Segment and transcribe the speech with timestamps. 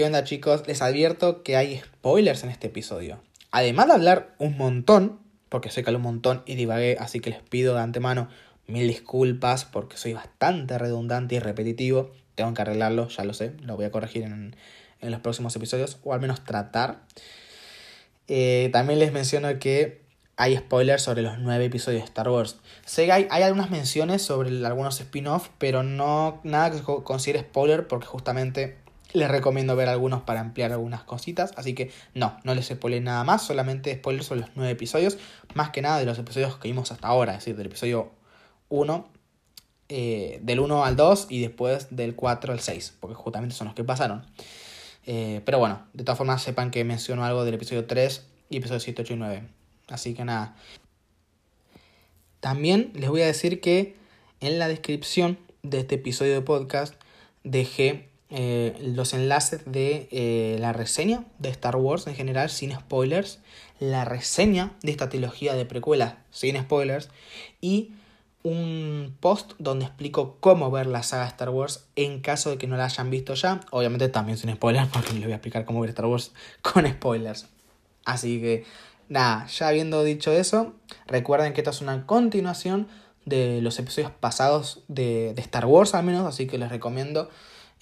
[0.00, 0.66] ¿Qué onda chicos?
[0.66, 3.20] Les advierto que hay spoilers en este episodio.
[3.50, 7.42] Además de hablar un montón, porque sé que un montón y divagué, así que les
[7.42, 8.30] pido de antemano
[8.66, 12.12] mil disculpas porque soy bastante redundante y repetitivo.
[12.34, 14.56] Tengo que arreglarlo, ya lo sé, lo voy a corregir en,
[15.00, 17.02] en los próximos episodios, o al menos tratar.
[18.26, 20.00] Eh, también les menciono que
[20.38, 22.56] hay spoilers sobre los nueve episodios de Star Wars.
[22.86, 27.86] Sé que hay, hay algunas menciones sobre algunos spin-off, pero no nada que considere spoiler
[27.86, 28.78] porque justamente
[29.12, 31.52] les recomiendo ver algunos para ampliar algunas cositas.
[31.56, 35.18] Así que no, no les spoilé nada más, solamente spoilers sobre los nueve episodios.
[35.54, 38.12] Más que nada de los episodios que vimos hasta ahora, es decir, del episodio
[38.68, 39.08] 1,
[39.88, 43.74] eh, del 1 al 2 y después del 4 al 6, porque justamente son los
[43.74, 44.24] que pasaron.
[45.06, 48.80] Eh, pero bueno, de todas formas sepan que menciono algo del episodio 3 y episodio
[48.80, 49.42] 7, 8 y 9.
[49.88, 50.54] Así que nada.
[52.38, 53.96] También les voy a decir que
[54.40, 56.94] en la descripción de este episodio de podcast
[57.44, 63.40] dejé eh, los enlaces de eh, la reseña de Star Wars en general, sin spoilers,
[63.80, 67.08] la reseña de esta trilogía de precuelas, sin spoilers,
[67.60, 67.90] y
[68.44, 72.76] un post donde explico cómo ver la saga Star Wars en caso de que no
[72.76, 73.60] la hayan visto ya.
[73.72, 77.48] Obviamente también sin spoilers, porque les voy a explicar cómo ver Star Wars con spoilers.
[78.04, 78.64] Así que,
[79.08, 80.74] nada, ya habiendo dicho eso,
[81.08, 82.86] recuerden que esta es una continuación
[83.24, 87.28] de los episodios pasados de, de Star Wars al menos, así que les recomiendo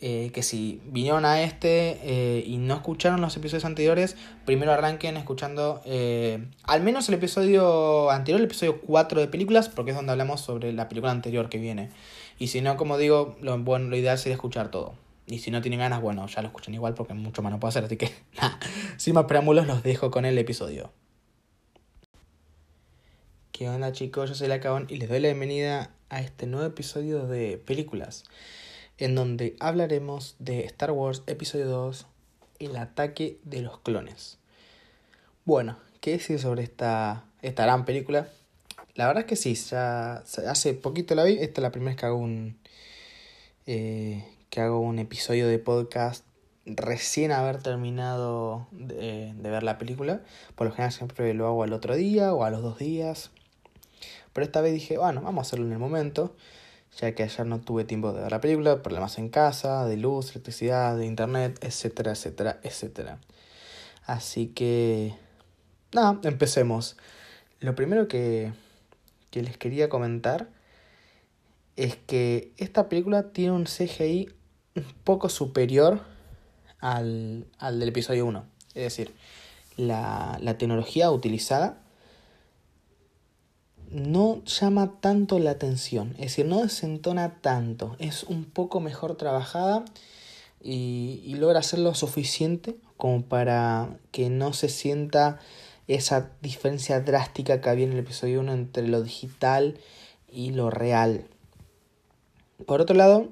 [0.01, 5.17] eh, que si vinieron a este eh, y no escucharon los episodios anteriores, primero arranquen
[5.17, 10.13] escuchando eh, al menos el episodio anterior, el episodio 4 de películas, porque es donde
[10.13, 11.91] hablamos sobre la película anterior que viene.
[12.39, 14.95] Y si no, como digo, lo, bueno, lo ideal sería escuchar todo.
[15.27, 17.71] Y si no tienen ganas, bueno, ya lo escuchan igual porque mucho más no puedo
[17.71, 17.85] hacer.
[17.85, 18.57] Así que, nada,
[18.99, 20.93] sin más preámbulos, los dejo con el episodio.
[23.51, 24.29] ¿Qué onda chicos?
[24.29, 28.23] Yo soy Lacabón y les doy la bienvenida a este nuevo episodio de películas
[28.99, 32.07] en donde hablaremos de Star Wars Episodio 2,
[32.59, 34.39] El ataque de los clones.
[35.45, 38.29] Bueno, ¿qué decir sobre esta, esta gran película?
[38.95, 42.01] La verdad es que sí, ya hace poquito la vi, esta es la primera vez
[42.01, 42.59] que hago un,
[43.67, 46.25] eh, que hago un episodio de podcast
[46.67, 50.23] recién haber terminado de, de, ver la película.
[50.57, 53.31] Por lo general siempre lo hago al otro día o a los dos días.
[54.33, 56.35] Pero esta vez dije, bueno, vamos a hacerlo en el momento
[56.99, 60.31] ya que ayer no tuve tiempo de ver la película, problemas en casa, de luz,
[60.31, 63.21] electricidad, de internet, etcétera, etcétera, etcétera.
[64.05, 65.15] Así que,
[65.93, 66.97] nada, empecemos.
[67.61, 68.53] Lo primero que,
[69.31, 70.49] que les quería comentar
[71.77, 74.31] es que esta película tiene un CGI
[74.75, 76.01] un poco superior
[76.81, 78.45] al, al del episodio 1.
[78.75, 79.15] Es decir,
[79.77, 81.81] la, la tecnología utilizada
[83.91, 89.85] no llama tanto la atención, es decir, no desentona tanto, es un poco mejor trabajada
[90.61, 95.39] y, logra ser lo suficiente como para que no se sienta
[95.87, 99.79] esa diferencia drástica que había en el episodio 1 entre lo digital
[100.31, 101.25] y lo real.
[102.67, 103.29] Por otro lado,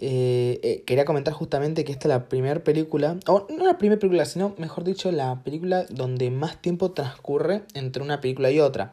[0.00, 4.00] eh, eh, quería comentar justamente que esta es la primera película, o no la primera
[4.00, 8.90] película, sino mejor dicho, la película donde más tiempo transcurre entre una película y otra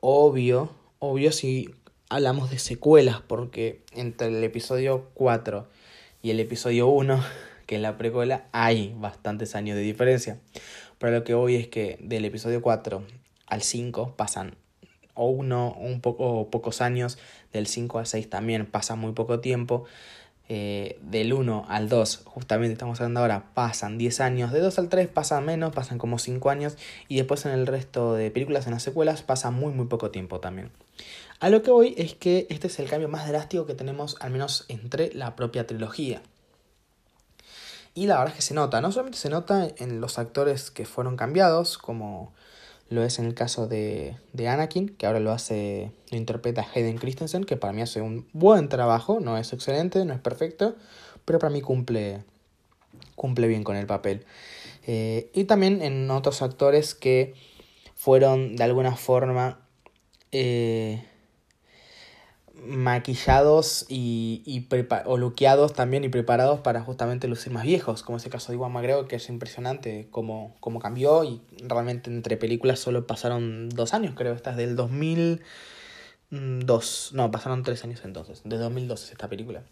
[0.00, 1.74] obvio, obvio si
[2.08, 5.68] hablamos de secuelas, porque entre el episodio 4
[6.22, 7.22] y el episodio 1,
[7.66, 10.38] que es la precuela, hay bastantes años de diferencia.
[10.98, 13.02] Pero lo que voy es que del episodio 4
[13.46, 14.56] al 5 pasan
[15.14, 17.18] o uno un poco o pocos años,
[17.52, 19.84] del 5 al 6 también pasa muy poco tiempo.
[20.52, 24.88] Eh, del 1 al 2, justamente estamos hablando ahora, pasan 10 años, de 2 al
[24.88, 28.72] 3 pasan menos, pasan como 5 años, y después en el resto de películas, en
[28.72, 30.72] las secuelas, pasa muy muy poco tiempo también.
[31.38, 34.32] A lo que voy es que este es el cambio más drástico que tenemos, al
[34.32, 36.20] menos entre la propia trilogía.
[37.94, 40.84] Y la verdad es que se nota, no solamente se nota en los actores que
[40.84, 42.32] fueron cambiados, como
[42.90, 46.98] lo es en el caso de, de Anakin, que ahora lo hace, lo interpreta Hayden
[46.98, 50.74] Christensen, que para mí hace un buen trabajo, no es excelente, no es perfecto,
[51.24, 52.24] pero para mí cumple,
[53.14, 54.26] cumple bien con el papel.
[54.86, 57.34] Eh, y también en otros actores que
[57.94, 59.60] fueron de alguna forma
[60.32, 61.04] eh,
[62.66, 64.68] maquillados y, y
[65.06, 68.72] o también y preparados para justamente lucir más viejos, como es el caso de Iwan
[68.72, 74.34] McGregor, que es impresionante cómo, cambió y realmente entre películas solo pasaron dos años, creo,
[74.34, 79.62] esta es del 2002, no, pasaron tres años entonces, de 2012 es esta película.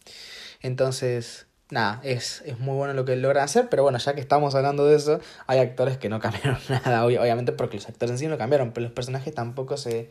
[0.61, 4.55] Entonces, nada, es, es muy bueno lo que logran hacer, pero bueno, ya que estamos
[4.55, 8.26] hablando de eso, hay actores que no cambiaron nada, obviamente porque los actores en sí
[8.26, 10.11] no cambiaron, pero los personajes tampoco se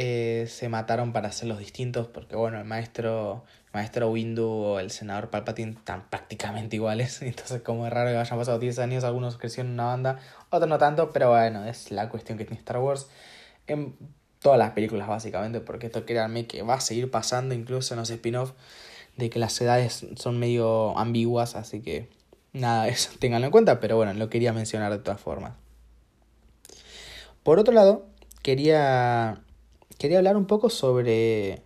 [0.00, 4.92] eh, se mataron para hacerlos distintos, porque bueno, el maestro, el maestro Windu o el
[4.92, 9.38] senador Palpatine están prácticamente iguales, entonces como es raro que hayan pasado 10 años, algunos
[9.38, 12.78] crecieron en una banda, otros no tanto, pero bueno, es la cuestión que tiene Star
[12.78, 13.08] Wars
[13.66, 13.96] en
[14.38, 18.08] todas las películas básicamente, porque esto créanme que va a seguir pasando incluso en los
[18.08, 18.52] spin-off,
[19.16, 22.08] de que las edades son medio ambiguas, así que
[22.52, 25.54] nada, eso tenganlo en cuenta, pero bueno, lo quería mencionar de todas formas.
[27.42, 28.06] Por otro lado,
[28.44, 29.42] quería
[29.98, 31.62] quería hablar un poco sobre,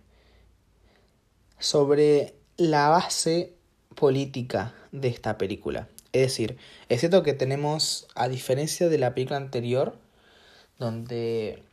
[1.59, 3.53] sobre la base
[3.95, 5.87] política de esta película.
[6.11, 6.57] Es decir,
[6.89, 9.95] es cierto que tenemos, a diferencia de la película anterior,
[10.77, 11.63] donde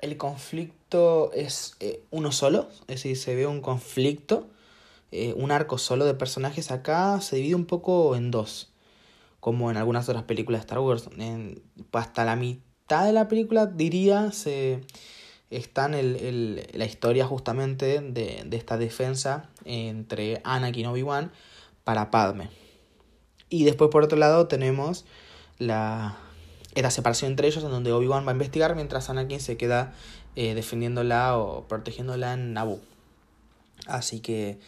[0.00, 4.48] el conflicto es eh, uno solo, es decir, se ve un conflicto,
[5.10, 8.70] eh, un arco solo de personajes, acá se divide un poco en dos,
[9.40, 11.08] como en algunas otras películas de Star Wars.
[11.92, 14.82] Hasta la mitad de la película, diría, se,
[15.56, 21.32] está el, la historia justamente de, de, esta defensa entre Anakin y Obi-Wan
[21.84, 22.48] para Padme.
[23.48, 25.04] Y después por otro lado tenemos
[25.58, 26.16] la,
[26.74, 29.92] esta separación entre ellos en donde Obi-Wan va a investigar mientras Anakin se queda
[30.36, 32.80] eh, defendiéndola o protegiéndola en Naboo.
[33.86, 34.58] Así que,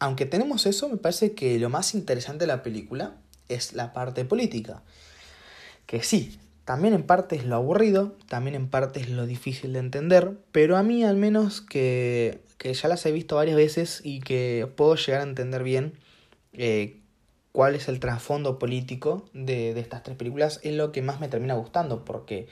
[0.00, 3.16] aunque tenemos eso, me parece que lo más interesante de la película
[3.48, 4.82] es la parte política.
[5.86, 9.80] Que sí, también en parte es lo aburrido, también en parte es lo difícil de
[9.80, 14.20] entender, pero a mí al menos que, que ya las he visto varias veces y
[14.20, 15.92] que puedo llegar a entender bien
[16.54, 17.00] eh,
[17.52, 21.28] cuál es el trasfondo político de, de, estas tres películas es lo que más me
[21.28, 22.48] termina gustando, porque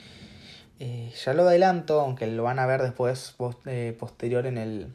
[0.78, 4.88] eh, ya lo adelanto, aunque lo van a ver después eh, posterior en el,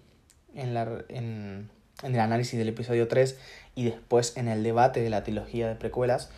[0.54, 1.70] en, la, en,
[2.04, 3.38] en el análisis del episodio 3
[3.74, 6.30] y después en el debate de la trilogía de precuelas,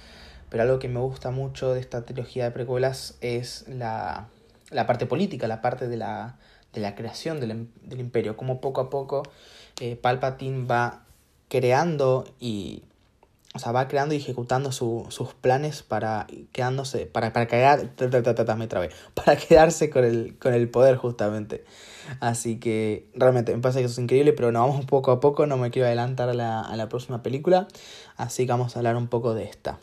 [0.50, 4.28] pero algo que me gusta mucho de esta trilogía de precuelas es la,
[4.72, 6.38] la parte política, la parte de la,
[6.74, 9.24] de la creación del, del, imperio, como poco a poco
[9.80, 11.04] eh, Palpatine va
[11.48, 12.84] creando y
[13.56, 19.36] o sea, va creando y ejecutando su, sus planes para quedándose, para, para trabé, para
[19.38, 21.64] quedarse con el, con el poder justamente.
[22.20, 25.48] Así que realmente me parece que eso es increíble, pero no vamos poco a poco,
[25.48, 27.68] no me quiero adelantar a la, a la próxima película,
[28.18, 29.80] así que vamos a hablar un poco de esta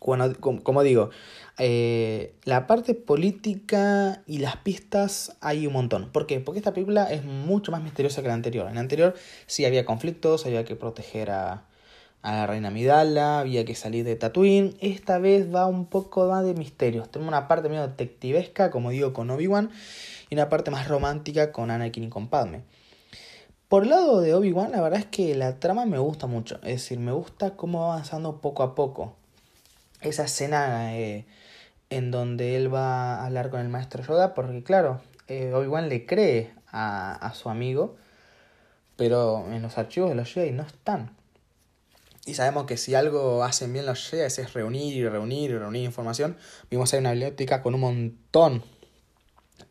[0.00, 1.10] como, digo,
[1.58, 6.10] eh, la parte política y las pistas hay un montón.
[6.10, 6.40] ¿Por qué?
[6.40, 8.66] Porque esta película es mucho más misteriosa que la anterior.
[8.68, 9.14] En la anterior
[9.46, 11.66] sí había conflictos, había que proteger a,
[12.22, 14.74] a la reina Midala, había que salir de Tatooine.
[14.80, 17.10] Esta vez va un poco más de misterios.
[17.10, 19.70] Tenemos una parte medio detectivesca, como digo, con Obi-Wan,
[20.30, 22.62] y una parte más romántica con Anakin y con Padme.
[23.68, 26.56] Por el lado de Obi-Wan, la verdad es que la trama me gusta mucho.
[26.56, 29.19] Es decir, me gusta cómo va avanzando poco a poco
[30.00, 31.26] esa escena eh,
[31.90, 36.06] en donde él va a hablar con el maestro Yoda, porque claro, eh, Obi-Wan le
[36.06, 37.96] cree a, a, su amigo,
[38.96, 41.16] pero en los archivos de los Jedi no están.
[42.26, 45.84] Y sabemos que si algo hacen bien los Jedi es reunir y reunir y reunir
[45.84, 46.36] información.
[46.70, 48.62] Vimos ahí una biblioteca con un montón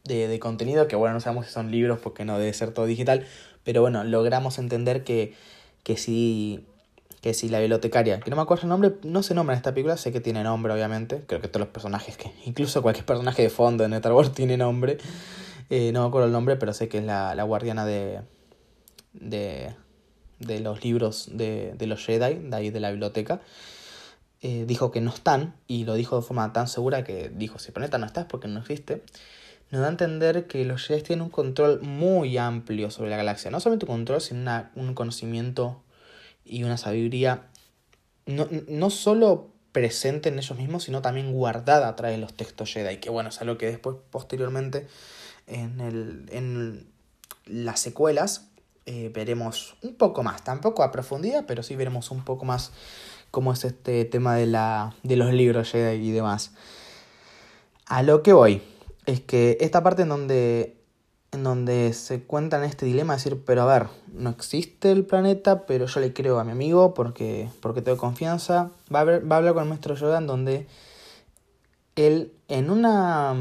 [0.03, 2.85] de, de contenido, que bueno, no sabemos si son libros porque no debe ser todo
[2.85, 3.25] digital,
[3.63, 5.35] pero bueno, logramos entender que,
[5.83, 6.65] que si
[7.21, 9.73] que si la bibliotecaria, que no me acuerdo el nombre, no se nombra en esta
[9.73, 13.43] película, sé que tiene nombre obviamente, creo que todos los personajes, que incluso cualquier personaje
[13.43, 14.97] de fondo en Star Wars tiene nombre,
[15.69, 18.21] eh, no me acuerdo el nombre, pero sé que es la, la guardiana de,
[19.13, 19.75] de,
[20.39, 23.41] de los libros de, de, los Jedi, de ahí de la biblioteca,
[24.41, 27.71] eh, dijo que no están, y lo dijo de forma tan segura que dijo, si
[27.71, 29.03] planeta no está es porque no existe,
[29.71, 33.51] nos da a entender que los Jedi tienen un control muy amplio sobre la galaxia,
[33.51, 35.83] no solamente un control, sino una, un conocimiento
[36.49, 37.47] y una sabiduría
[38.25, 42.73] no, no solo presente en ellos mismos, sino también guardada a través de los textos
[42.73, 44.87] Jedi, que bueno, es algo que después, posteriormente,
[45.47, 46.87] en, el, en
[47.45, 48.49] las secuelas,
[48.85, 52.71] eh, veremos un poco más, tampoco a profundidad, pero sí veremos un poco más
[53.31, 56.53] cómo es este tema de, la, de los libros Jedi y demás.
[57.85, 58.61] A lo que voy,
[59.05, 60.78] es que esta parte en donde
[61.31, 65.85] en donde se cuentan este dilema, decir, pero a ver, no existe el planeta, pero
[65.85, 68.71] yo le creo a mi amigo porque, porque tengo confianza.
[68.93, 70.67] Va a, ver, va a hablar con el maestro Yoda en donde
[71.95, 73.35] él, en una,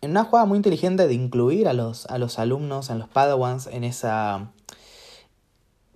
[0.00, 3.66] en una jugada muy inteligente de incluir a los, a los alumnos, a los padawans
[3.66, 4.50] en, esa,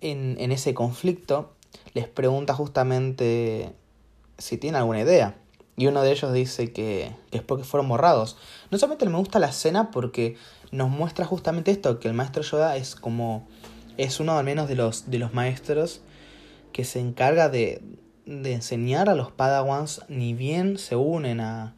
[0.03, 1.53] en, en ese conflicto,
[1.95, 3.73] les pregunta justamente
[4.37, 5.40] si tiene alguna idea.
[5.81, 8.37] Y uno de ellos dice que, es porque fueron borrados.
[8.71, 10.37] No solamente me gusta la escena porque
[10.73, 13.49] nos muestra justamente esto, que el maestro Yoda es como...
[13.97, 16.03] es uno al menos de los, de los maestros
[16.75, 17.81] que se encarga de,
[18.27, 21.75] de enseñar a los padawans, ni bien se unen a,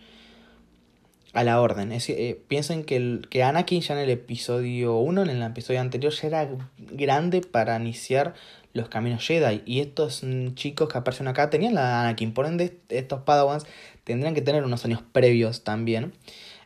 [1.32, 1.92] a la orden.
[1.92, 6.12] Eh, piensen que, el, que Anakin ya en el episodio 1, en el episodio anterior,
[6.12, 8.34] ya era grande para iniciar
[8.74, 9.62] los caminos Jedi.
[9.66, 12.32] Y estos chicos que aparecen acá tenían la Anakin.
[12.34, 13.66] Por ende, estos Padawans
[14.04, 16.12] tendrían que tener unos años previos también.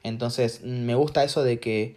[0.03, 1.97] Entonces, me gusta eso de que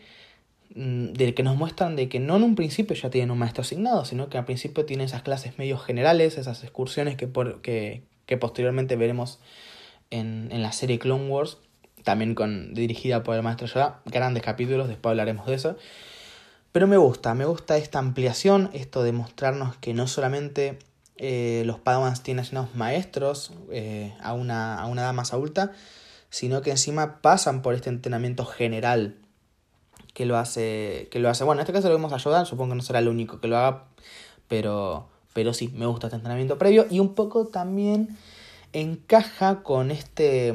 [0.75, 3.61] mm, de que nos muestran de que no en un principio ya tienen un maestro
[3.61, 8.03] asignado, sino que al principio tienen esas clases medio generales, esas excursiones que, por, que,
[8.25, 9.39] que posteriormente veremos
[10.11, 11.57] en, en la serie Clone Wars
[12.03, 15.77] también con, dirigida por el maestro Yoda, grandes capítulos, después hablaremos de eso.
[16.71, 20.77] Pero me gusta, me gusta esta ampliación, esto de mostrarnos que no solamente
[21.21, 25.73] eh, los Padawans tienen asignados maestros eh, a, una, a una edad más adulta,
[26.29, 29.17] sino que encima pasan por este entrenamiento general
[30.13, 31.43] que lo hace, que lo hace.
[31.43, 33.49] Bueno, en este caso lo vemos a Yoda, supongo que no será el único que
[33.49, 33.87] lo haga,
[34.47, 38.17] pero, pero sí, me gusta este entrenamiento previo y un poco también
[38.71, 40.53] encaja con este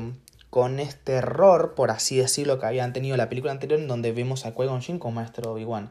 [0.48, 4.46] con este error, por así decirlo, que habían tenido la película anterior, en donde vemos
[4.46, 5.90] a Qui-Gon Jinn como maestro Obi-Wan.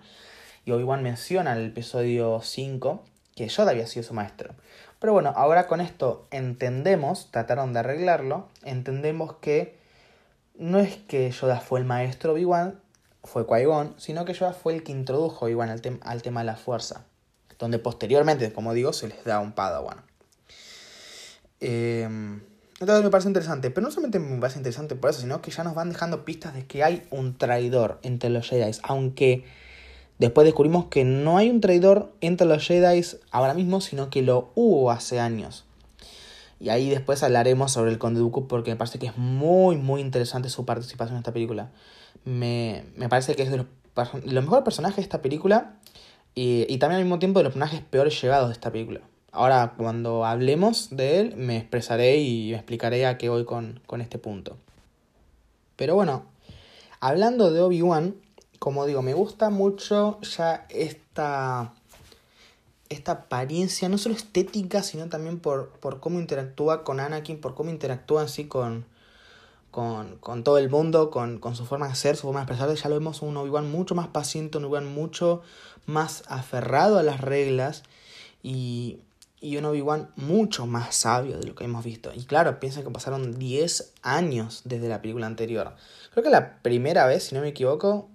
[0.63, 3.03] Y Obi-Wan menciona en el episodio 5
[3.35, 4.53] que Yoda había sido su maestro.
[4.99, 9.77] Pero bueno, ahora con esto entendemos, trataron de arreglarlo, entendemos que
[10.55, 12.79] no es que Yoda fue el maestro de Obi-Wan,
[13.23, 16.55] fue Qui-Gon, sino que Yoda fue el que introdujo Obi-Wan al, al tema de la
[16.55, 17.05] fuerza.
[17.59, 20.01] Donde posteriormente, como digo, se les da un Padawan.
[21.59, 22.07] Eh,
[22.79, 25.63] entonces me parece interesante, pero no solamente me parece interesante por eso, sino que ya
[25.63, 29.45] nos van dejando pistas de que hay un traidor entre los Jedi, aunque
[30.23, 33.01] después descubrimos que no hay un traidor entre los Jedi
[33.31, 35.65] ahora mismo, sino que lo hubo hace años.
[36.59, 40.01] Y ahí después hablaremos sobre el Conde Dooku porque me parece que es muy, muy
[40.01, 41.71] interesante su participación en esta película.
[42.25, 43.67] Me, me parece que es de los,
[44.25, 45.75] mejores personajes de esta película
[46.35, 49.01] y, y también al mismo tiempo de los personajes peores llegados de esta película.
[49.35, 54.19] Ahora, cuando hablemos de él, me expresaré y me explicaré a qué voy con, este
[54.19, 54.57] punto.
[55.75, 56.25] Pero bueno,
[56.99, 58.15] hablando de Obi-Wan,
[58.63, 61.74] como digo, me gusta mucho ya esta,
[62.88, 67.72] esta apariencia, no solo estética, sino también por, por cómo interactúa con Anakin, por cómo
[67.72, 68.86] interactúa así con,
[69.70, 72.82] con, con todo el mundo, con, con, su forma de ser, su forma de expresarse.
[72.82, 75.41] Ya lo vemos un Obi-Wan mucho más paciente, un Obi-Wan mucho
[75.86, 77.84] más aferrado a las reglas.
[78.43, 79.00] Y,
[79.41, 82.13] y un Obi-Wan mucho más sabio de lo que hemos visto.
[82.15, 85.75] Y claro, piensa que pasaron 10 años desde la película anterior.
[86.13, 88.10] Creo que la primera vez, si no me equivoco,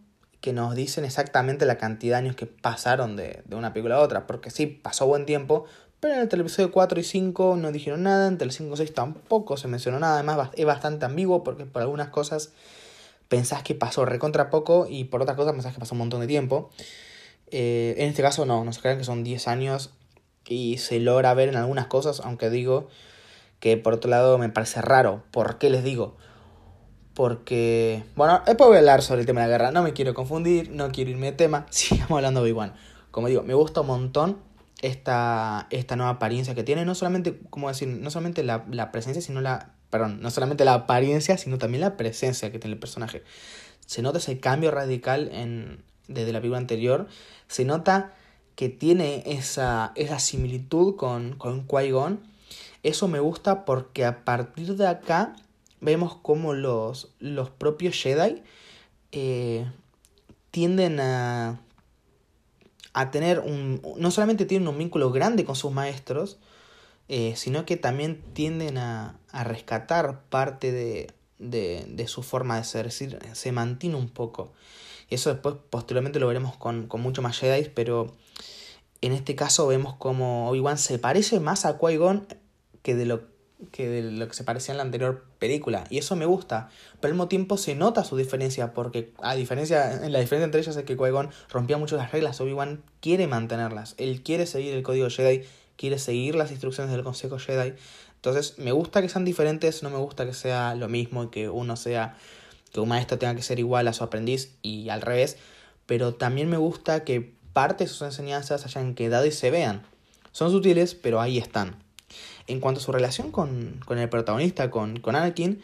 [0.48, 4.26] que nos dicen exactamente la cantidad de años que pasaron de, una película a otra.
[4.26, 5.66] Porque sí, pasó buen tiempo,
[6.00, 8.94] pero en el episodio 4 y 5 no dijeron nada, entre el 5 y 6
[8.94, 10.14] tampoco se mencionó nada.
[10.14, 12.52] Además, es bastante ambiguo porque por algunas cosas
[13.28, 16.26] pensás que pasó recontra poco y por otras cosas pensás que pasó un montón de
[16.26, 16.70] tiempo.
[17.50, 19.90] Eh, en este caso no, no se crean que son 10 años
[20.46, 22.88] y se logra ver en algunas cosas, aunque digo
[23.60, 25.24] que por otro lado me parece raro.
[25.30, 26.16] ¿Por qué les digo?
[27.18, 30.14] Porque, bueno, después voy a hablar sobre el tema de la guerra, no me quiero
[30.14, 32.74] confundir, no quiero irme de tema, sigamos hablando de Obi-Wan.
[33.10, 34.38] Como digo, me gusta un montón
[34.82, 39.20] esta, esta nueva apariencia que tiene, no solamente, como decir, no solamente la, la presencia,
[39.20, 43.24] sino la, perdón, no solamente la apariencia, sino también la presencia que tiene el personaje.
[43.84, 47.08] Se nota ese cambio radical en, desde la película anterior,
[47.48, 48.14] se nota
[48.54, 52.20] que tiene esa, esa similitud con, con Qui-Gon.
[52.84, 55.34] Eso me gusta porque a partir de acá
[55.80, 58.42] vemos como los, los propios Jedi
[59.12, 59.66] eh,
[60.50, 61.60] tienden a,
[62.92, 63.82] a tener un...
[63.96, 66.38] No solamente tienen un vínculo grande con sus maestros,
[67.08, 72.64] eh, sino que también tienden a, a rescatar parte de, de, de, su forma de
[72.64, 74.52] ser, es decir, se mantiene un poco.
[75.08, 78.14] Eso después posteriormente lo veremos con, con mucho más Jedi, pero
[79.00, 82.26] en este caso vemos como Obi-Wan se parece más a Qui-Gon
[82.82, 83.37] que de lo
[83.72, 85.84] que de lo que se parecía en la anterior película.
[85.90, 86.70] Y eso me gusta.
[87.00, 88.72] Pero al mismo tiempo se nota su diferencia.
[88.72, 92.40] Porque a diferencia, la diferencia entre ellas es que Qui-Gon rompía mucho las reglas.
[92.40, 93.94] Obi-Wan quiere mantenerlas.
[93.98, 95.44] Él quiere seguir el código Jedi.
[95.76, 97.74] Quiere seguir las instrucciones del Consejo Jedi.
[98.16, 99.82] Entonces, me gusta que sean diferentes.
[99.82, 102.16] No me gusta que sea lo mismo y que uno sea.
[102.72, 105.36] que un maestro tenga que ser igual a su aprendiz y al revés.
[105.86, 109.82] Pero también me gusta que parte de sus enseñanzas hayan quedado y se vean.
[110.30, 111.87] Son sutiles, pero ahí están.
[112.48, 115.62] En cuanto a su relación con, con el protagonista, con, con Anakin,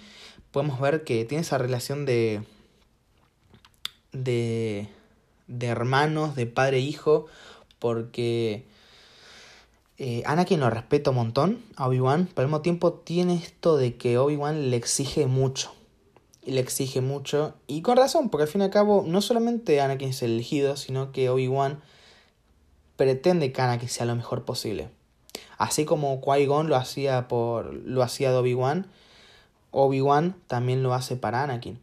[0.53, 2.43] podemos ver que tiene esa relación de,
[4.13, 4.89] de,
[5.49, 7.27] de hermanos, de padre e hijo,
[7.79, 8.65] porque
[9.99, 13.97] eh, Anakin lo respeta un montón a Obi-Wan, pero al mismo tiempo tiene esto de
[13.97, 15.73] que Obi-Wan le exige mucho
[16.45, 17.55] y le exige mucho.
[17.67, 20.77] Y con razón, porque al fin y al cabo no solamente Anakin es el elegido,
[20.77, 21.81] sino que Obi-Wan
[22.97, 24.89] pretende que Anakin sea lo mejor posible.
[25.59, 28.87] Así como Qui-Gon lo hacía por lo hacía de Obi-Wan,
[29.71, 31.79] Obi-Wan también lo hace para Anakin.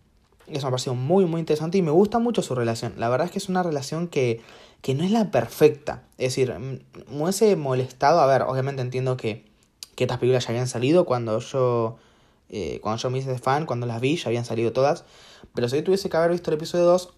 [0.48, 2.94] Eso me ha parecido muy, muy interesante y me gusta mucho su relación.
[2.98, 4.42] La verdad es que es una relación que,
[4.82, 6.04] que no es la perfecta.
[6.18, 8.20] Es decir, me hubiese molestado.
[8.20, 9.46] A ver, obviamente entiendo que,
[9.96, 11.98] que estas películas ya habían salido cuando yo.
[12.50, 15.06] Eh, cuando yo me hice fan, cuando las vi, ya habían salido todas.
[15.54, 17.14] Pero si yo tuviese que haber visto el episodio 2,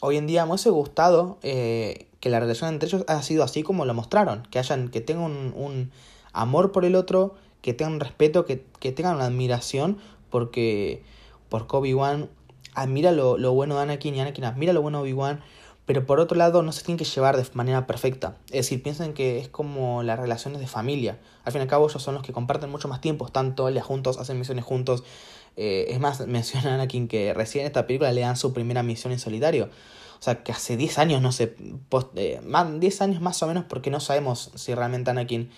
[0.00, 3.62] hoy en día me hubiese gustado eh, que la relación entre ellos haya sido así
[3.62, 4.42] como lo mostraron.
[4.50, 5.90] Que hayan, que tengan un, un
[6.32, 9.98] amor por el otro, que tengan respeto, que, que tengan una admiración,
[10.30, 11.02] porque
[11.48, 12.28] por Obi-Wan
[12.74, 15.40] admira lo, lo, bueno de Anakin y Anakin admira lo bueno de Obi-Wan,
[15.86, 18.36] pero por otro lado no se tienen que llevar de manera perfecta.
[18.46, 21.18] Es decir, piensen que es como las relaciones de familia.
[21.44, 23.68] Al fin y al cabo ellos son los que comparten mucho más tiempo, están todo
[23.68, 25.02] el día juntos, hacen misiones juntos.
[25.56, 29.12] Eh, es más, menciona Anakin que recién en esta película le dan su primera misión
[29.12, 29.70] en solitario.
[30.18, 31.54] O sea, que hace 10 años, no sé,
[31.88, 35.50] post, eh, más, 10 años más o menos porque no sabemos si realmente Anakin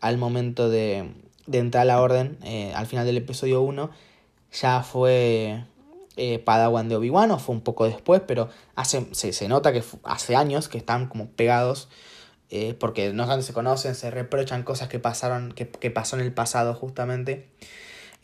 [0.00, 1.10] al momento de,
[1.50, 3.90] entrar a la orden, eh, al final del episodio 1,
[4.52, 5.64] ya fue
[6.16, 9.82] eh, Padawan de Obi-Wan o fue un poco después, pero hace, se, se nota que
[10.02, 11.88] hace años que están como pegados
[12.78, 16.72] porque no se conocen, se reprochan cosas que pasaron, que, que pasó en el pasado
[16.72, 17.48] justamente,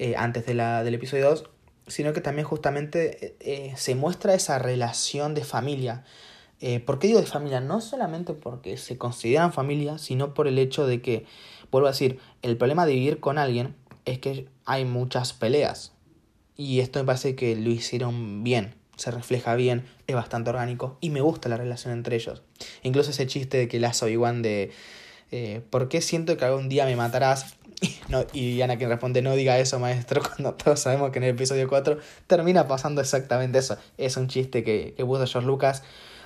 [0.02, 1.44] eh, antes de la, del episodio 2,
[1.86, 6.04] sino que también justamente eh, se muestra esa relación de familia.
[6.62, 7.60] Eh, ¿Por qué digo de familia?
[7.60, 11.26] No solamente porque se consideran familia, sino por el hecho de que,
[11.70, 13.74] vuelvo a decir, el problema de vivir con alguien
[14.06, 15.92] es que hay muchas peleas.
[16.56, 21.10] Y esto me parece que lo hicieron bien, se refleja bien, es bastante orgánico y
[21.10, 22.42] me gusta la relación entre ellos.
[22.82, 24.72] Incluso ese chiste de que la soy igual de
[25.32, 27.56] eh, ¿por qué siento que algún día me matarás?
[28.08, 31.30] No, y Ana quien responde, no diga eso, maestro, cuando todos sabemos que en el
[31.30, 33.76] episodio 4 termina pasando exactamente eso.
[33.96, 35.82] Es un chiste que, que puso George Lucas,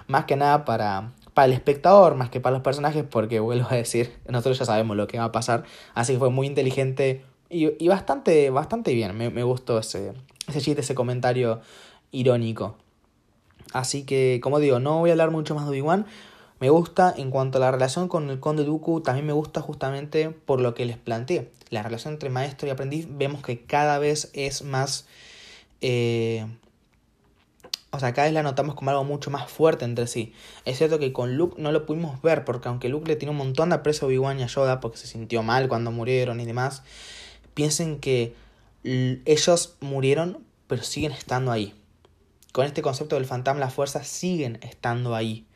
[0.06, 3.74] más que nada para, para el espectador, más que para los personajes, porque vuelvo a
[3.74, 5.64] decir, nosotros ya sabemos lo que va a pasar.
[5.94, 9.16] Así que fue muy inteligente y, y bastante, bastante bien.
[9.16, 10.12] Me, me gustó ese,
[10.48, 11.60] ese chiste, ese comentario
[12.10, 12.76] irónico.
[13.72, 16.06] Así que, como digo, no voy a hablar mucho más de Obi-Wan.
[16.60, 20.30] Me gusta en cuanto a la relación con el conde Dooku, también me gusta justamente
[20.30, 21.50] por lo que les planteé.
[21.70, 25.06] La relación entre maestro y aprendiz vemos que cada vez es más...
[25.80, 26.46] Eh,
[27.90, 30.32] o sea, cada vez la notamos como algo mucho más fuerte entre sí.
[30.64, 33.36] Es cierto que con Luke no lo pudimos ver, porque aunque Luke le tiene un
[33.36, 36.44] montón de aprecio a Obi-Wan y a Yoda porque se sintió mal cuando murieron y
[36.44, 36.82] demás,
[37.54, 38.34] piensen que
[38.82, 41.72] ellos murieron, pero siguen estando ahí.
[42.50, 45.46] Con este concepto del fantasma, las fuerzas siguen estando ahí.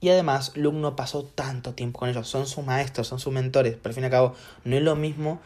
[0.00, 2.28] Y además, Luke no pasó tanto tiempo con ellos.
[2.28, 3.76] Son sus maestros, son sus mentores.
[3.76, 5.40] Pero al fin y al cabo, no es lo mismo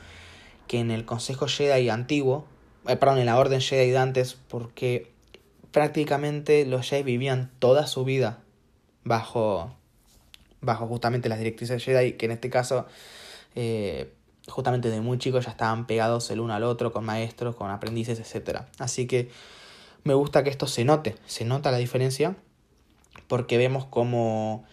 [0.66, 2.46] que en el Consejo Jedi antiguo.
[2.88, 4.34] Eh, perdón, en la Orden Jedi de antes.
[4.48, 5.12] Porque
[5.70, 8.40] prácticamente los Jedi vivían toda su vida
[9.04, 9.76] bajo.
[10.60, 12.14] Bajo justamente las directrices Jedi.
[12.14, 12.86] Que en este caso.
[13.54, 14.12] Eh,
[14.48, 16.92] justamente de muy chicos ya estaban pegados el uno al otro.
[16.92, 18.62] Con maestros, con aprendices, etc.
[18.78, 19.30] Así que.
[20.02, 21.14] Me gusta que esto se note.
[21.26, 22.34] Se nota la diferencia
[23.30, 24.64] porque vemos como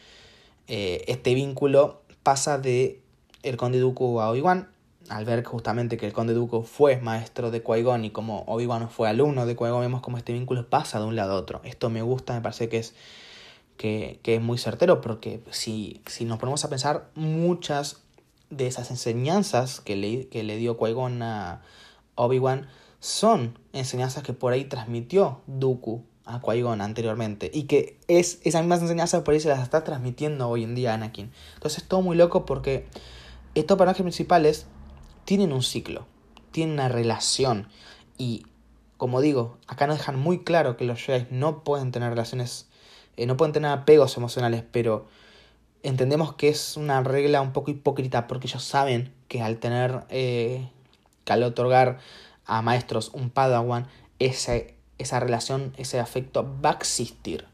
[0.68, 3.04] eh, este vínculo pasa de
[3.44, 4.68] el conde Dooku a Obi-Wan,
[5.10, 9.08] al ver justamente que el conde Dooku fue maestro de Qui-Gon y como Obi-Wan fue
[9.08, 11.62] alumno de Qui-Gon, vemos como este vínculo pasa de un lado a otro.
[11.66, 12.96] Esto me gusta, me parece que es,
[13.78, 18.02] que es muy certero, porque si, si nos ponemos a pensar, muchas
[18.50, 21.62] de esas enseñanzas que le, que le dio Qui-Gon a
[22.16, 22.68] Obi-Wan
[23.02, 27.50] son enseñanzas que por ahí transmitió Dooku a Qui-Gon anteriormente.
[27.54, 30.92] Y que es esas mismas enseñanzas por ahí se las está transmitiendo hoy en día
[30.92, 31.32] a Anakin.
[31.56, 32.86] Entonces todo muy loco porque
[33.56, 34.68] estos personajes principales
[35.26, 36.06] tienen un ciclo,
[36.52, 37.68] tienen una relación.
[38.18, 38.46] Y
[38.98, 42.68] como digo, acá nos dejan muy claro que los Jedi no pueden tener relaciones,
[43.16, 45.08] eh, no pueden tener apegos emocionales, pero
[45.84, 50.70] entendemos que es una regla un poco hipócrita porque ellos saben que al tener, eh,
[51.24, 52.00] que al otorgar
[52.46, 53.88] a maestros un Padawan,
[54.20, 57.46] ese esa relación, ese afecto va a existir.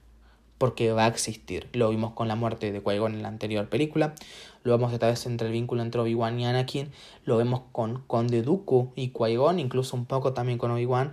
[0.58, 1.68] Porque va a existir.
[1.74, 4.16] Lo vimos con la muerte de Qui-Gon en la anterior película.
[4.64, 6.92] Lo vemos esta vez entre el vínculo entre Obi-Wan y Anakin.
[7.26, 11.12] Lo vemos con Conde Dooku y Qui-Gon, incluso un poco también con Obi-Wan.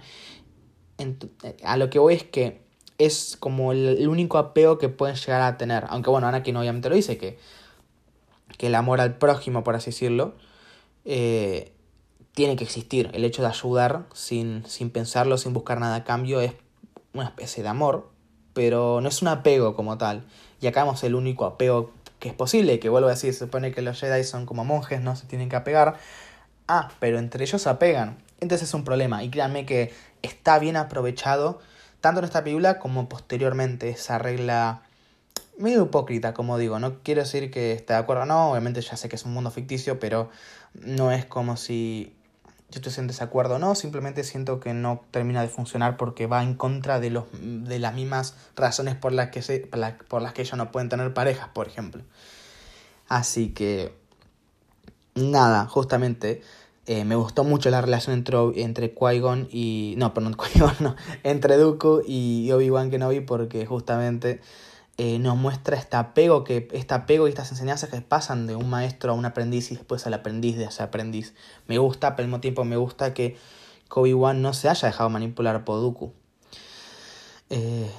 [1.64, 2.60] A lo que voy es que
[2.98, 5.84] es como el, único apego que pueden llegar a tener.
[5.88, 7.38] Aunque bueno, Anakin obviamente lo dice, que,
[8.58, 10.34] que el amor al prójimo, por así decirlo,
[11.04, 11.72] eh,
[12.34, 13.10] tiene que existir.
[13.12, 16.52] El hecho de ayudar sin, sin pensarlo, sin buscar nada a cambio, es
[17.12, 18.10] una especie de amor,
[18.52, 20.24] pero no es un apego como tal.
[20.60, 23.72] Y acá vemos el único apego que es posible, que vuelvo a decir, se supone
[23.72, 25.96] que los Jedi son como monjes, no se tienen que apegar.
[26.68, 28.18] Ah, pero entre ellos se apegan.
[28.40, 29.24] Entonces es un problema.
[29.24, 31.60] Y créanme que está bien aprovechado,
[32.00, 34.82] tanto en esta película como posteriormente, esa regla
[35.58, 36.78] medio hipócrita, como digo.
[36.78, 39.50] No quiero decir que esté de acuerdo, no, obviamente ya sé que es un mundo
[39.50, 40.30] ficticio, pero
[40.74, 42.14] no es como si
[42.70, 46.54] yo estoy en desacuerdo no, simplemente siento que no termina de funcionar porque va en
[46.54, 49.68] contra de, los, de las mismas razones por las, que se,
[50.08, 52.02] por, las que ellos no pueden tener parejas, por ejemplo.
[53.08, 53.92] Así que,
[55.14, 56.42] nada, justamente
[56.86, 59.94] eh, me gustó mucho la relación entre, entre Qui-Gon y...
[59.96, 64.40] No, perdón, Qui-Gon no, entre Dooku y Obi-Wan Kenobi porque justamente
[65.02, 68.68] eh, nos muestra este apego, que, este apego y estas enseñanzas que pasan de un
[68.68, 71.32] maestro a un aprendiz y después al aprendiz de ese aprendiz.
[71.66, 73.38] Me gusta, pero al mismo tiempo me gusta que
[73.88, 76.12] Obi-Wan no se haya dejado manipular por Dooku.
[77.48, 77.90] Eh,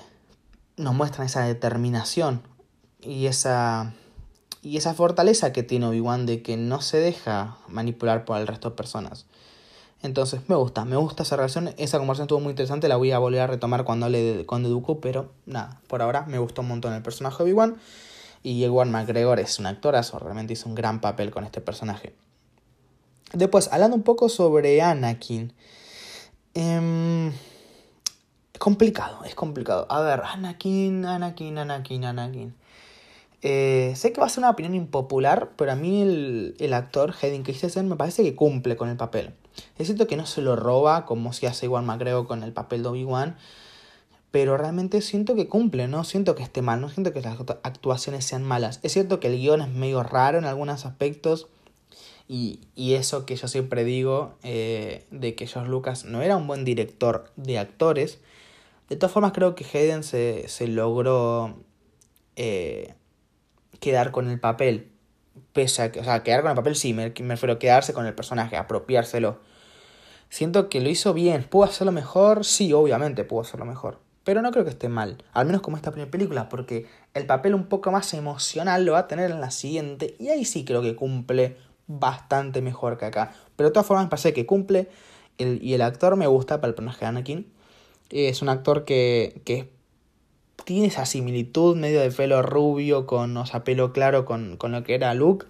[0.77, 2.43] nos muestran esa determinación
[2.99, 3.95] y esa,
[4.61, 8.69] y esa fortaleza que tiene Obi-Wan de que no se deja manipular por el resto
[8.69, 9.25] de personas.
[10.03, 11.73] Entonces, me gusta, me gusta esa relación.
[11.77, 14.63] Esa conversación estuvo muy interesante, la voy a volver a retomar cuando de, con
[15.01, 17.77] pero nada, por ahora me gustó un montón el personaje de Obi-Wan.
[18.43, 22.15] Y Ewan McGregor es un actorazo, realmente hizo un gran papel con este personaje.
[23.33, 25.53] Después, hablando un poco sobre Anakin.
[26.55, 27.31] Eh,
[28.57, 29.85] complicado, es complicado.
[29.89, 32.55] A ver, Anakin, Anakin, Anakin, Anakin.
[33.43, 37.13] Eh, sé que va a ser una opinión impopular, pero a mí el, el actor
[37.21, 39.33] Hayden Christensen me parece que cumple con el papel.
[39.77, 42.83] Es cierto que no se lo roba como si hace igual Macreo con el papel
[42.83, 43.37] de Obi-Wan,
[44.31, 48.25] pero realmente siento que cumple, no siento que esté mal, no siento que las actuaciones
[48.25, 48.79] sean malas.
[48.81, 51.47] Es cierto que el guion es medio raro en algunos aspectos
[52.27, 56.47] y, y eso que yo siempre digo eh, de que George Lucas no era un
[56.47, 58.19] buen director de actores.
[58.87, 61.57] De todas formas creo que Hayden se, se logró
[62.37, 62.93] eh,
[63.81, 64.90] quedar con el papel
[65.53, 67.93] pese a que, o sea, quedar con el papel sí, me, me refiero a quedarse
[67.93, 69.39] con el personaje, apropiárselo.
[70.29, 71.43] Siento que lo hizo bien.
[71.43, 72.45] ¿Pudo hacerlo mejor?
[72.45, 73.99] Sí, obviamente pudo hacerlo mejor.
[74.23, 75.23] Pero no creo que esté mal.
[75.33, 78.99] Al menos como esta primera película, porque el papel un poco más emocional lo va
[78.99, 80.15] a tener en la siguiente.
[80.19, 83.33] Y ahí sí creo que cumple bastante mejor que acá.
[83.55, 84.89] Pero de todas formas me parece que cumple.
[85.37, 87.51] y el actor me gusta para el personaje de Anakin.
[88.09, 89.71] Es un actor que, que
[90.65, 94.83] tiene esa similitud medio de pelo rubio, con, o sea, pelo claro con, con lo
[94.83, 95.45] que era Luke.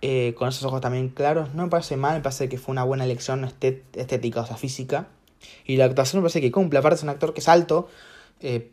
[0.00, 1.54] Eh, con esos ojos también claros.
[1.54, 5.08] No me parece mal, me parece que fue una buena elección estética, o sea, física.
[5.64, 6.78] Y la actuación me parece que cumple.
[6.78, 7.88] Aparte es un actor que es alto,
[8.40, 8.70] eh,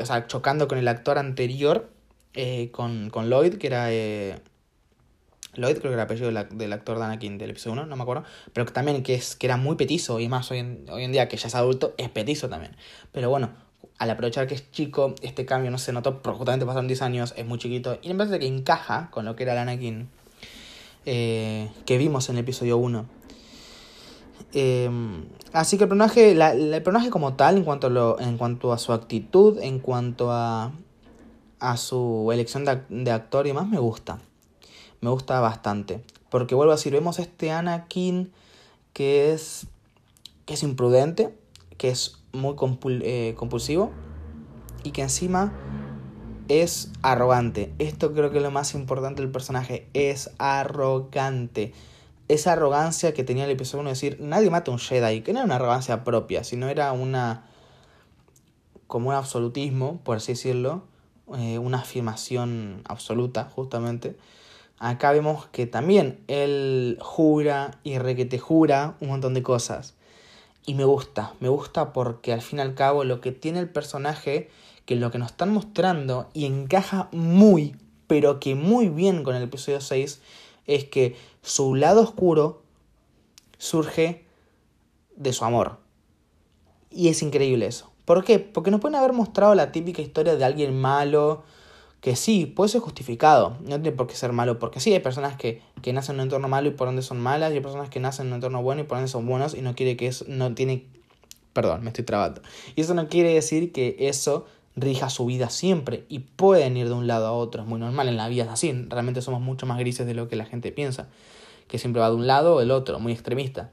[0.00, 1.90] o sea, chocando con el actor anterior,
[2.34, 3.90] eh, con, con, Lloyd, que era...
[5.54, 8.02] Lloyd creo que era el apellido del, actor de Anakin del episodio 1, no me
[8.02, 8.22] acuerdo.
[8.52, 11.10] Pero que también que, es, que era muy petizo, y más hoy en, hoy en
[11.10, 12.76] día que ya es adulto, es petizo también.
[13.10, 13.50] Pero bueno,
[13.98, 17.34] al aprovechar que es chico, este cambio no se notó, porque justamente pasaron 10 años,
[17.36, 20.08] es muy chiquito, y me parece que encaja con lo que era el Anakin
[21.04, 23.06] eh, que vimos en el episodio 1.
[24.54, 24.90] Eh,
[25.52, 28.92] así que el personaje, el personaje como tal, en cuanto, a en cuanto a su
[28.92, 30.72] actitud, en cuanto a,
[31.58, 34.20] a su elección de, de actor y demás, me gusta.
[35.00, 36.02] Me gusta bastante.
[36.30, 38.32] Porque vuelvo a decir, vemos este Anakin
[38.92, 39.66] que es,
[40.44, 41.34] que es imprudente,
[41.76, 42.56] que es muy
[43.02, 43.90] eh, compulsivo
[44.84, 45.52] y que encima
[46.48, 47.74] es arrogante.
[47.78, 49.88] Esto creo que es lo más importante del personaje.
[49.92, 51.72] Es arrogante.
[52.28, 55.32] Esa arrogancia que tenía el episodio 1 de decir, nadie mata a un Jedi, que
[55.32, 57.46] no era una arrogancia propia, sino era una...
[58.86, 60.84] como un absolutismo, por así decirlo,
[61.36, 64.16] eh, una afirmación absoluta, justamente.
[64.78, 69.97] Acá vemos que también él jura y requete jura un montón de cosas.
[70.68, 73.70] Y me gusta, me gusta porque al fin y al cabo lo que tiene el
[73.70, 74.50] personaje,
[74.84, 77.74] que lo que nos están mostrando y encaja muy,
[78.06, 80.20] pero que muy bien con el episodio 6,
[80.66, 82.60] es que su lado oscuro
[83.56, 84.26] surge
[85.16, 85.78] de su amor.
[86.90, 87.90] Y es increíble eso.
[88.04, 88.38] ¿Por qué?
[88.38, 91.44] Porque nos pueden haber mostrado la típica historia de alguien malo,
[92.00, 95.36] que sí, puede ser justificado, no tiene por qué ser malo, porque sí, hay personas
[95.36, 97.88] que, que nacen en un entorno malo y por donde son malas, y hay personas
[97.90, 100.06] que nacen en un entorno bueno y por donde son buenos, y no quiere que
[100.06, 100.86] eso, no tiene,
[101.52, 102.40] perdón, me estoy trabando,
[102.76, 106.94] y eso no quiere decir que eso rija su vida siempre, y pueden ir de
[106.94, 109.66] un lado a otro, es muy normal, en la vida es así, realmente somos mucho
[109.66, 111.08] más grises de lo que la gente piensa,
[111.66, 113.72] que siempre va de un lado o del otro, muy extremista.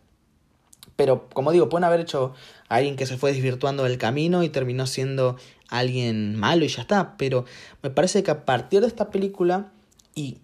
[0.95, 2.33] Pero, como digo, pueden haber hecho
[2.69, 5.35] a alguien que se fue desvirtuando del camino y terminó siendo
[5.69, 7.17] alguien malo y ya está.
[7.17, 7.45] Pero
[7.81, 9.71] me parece que a partir de esta película
[10.13, 10.39] y,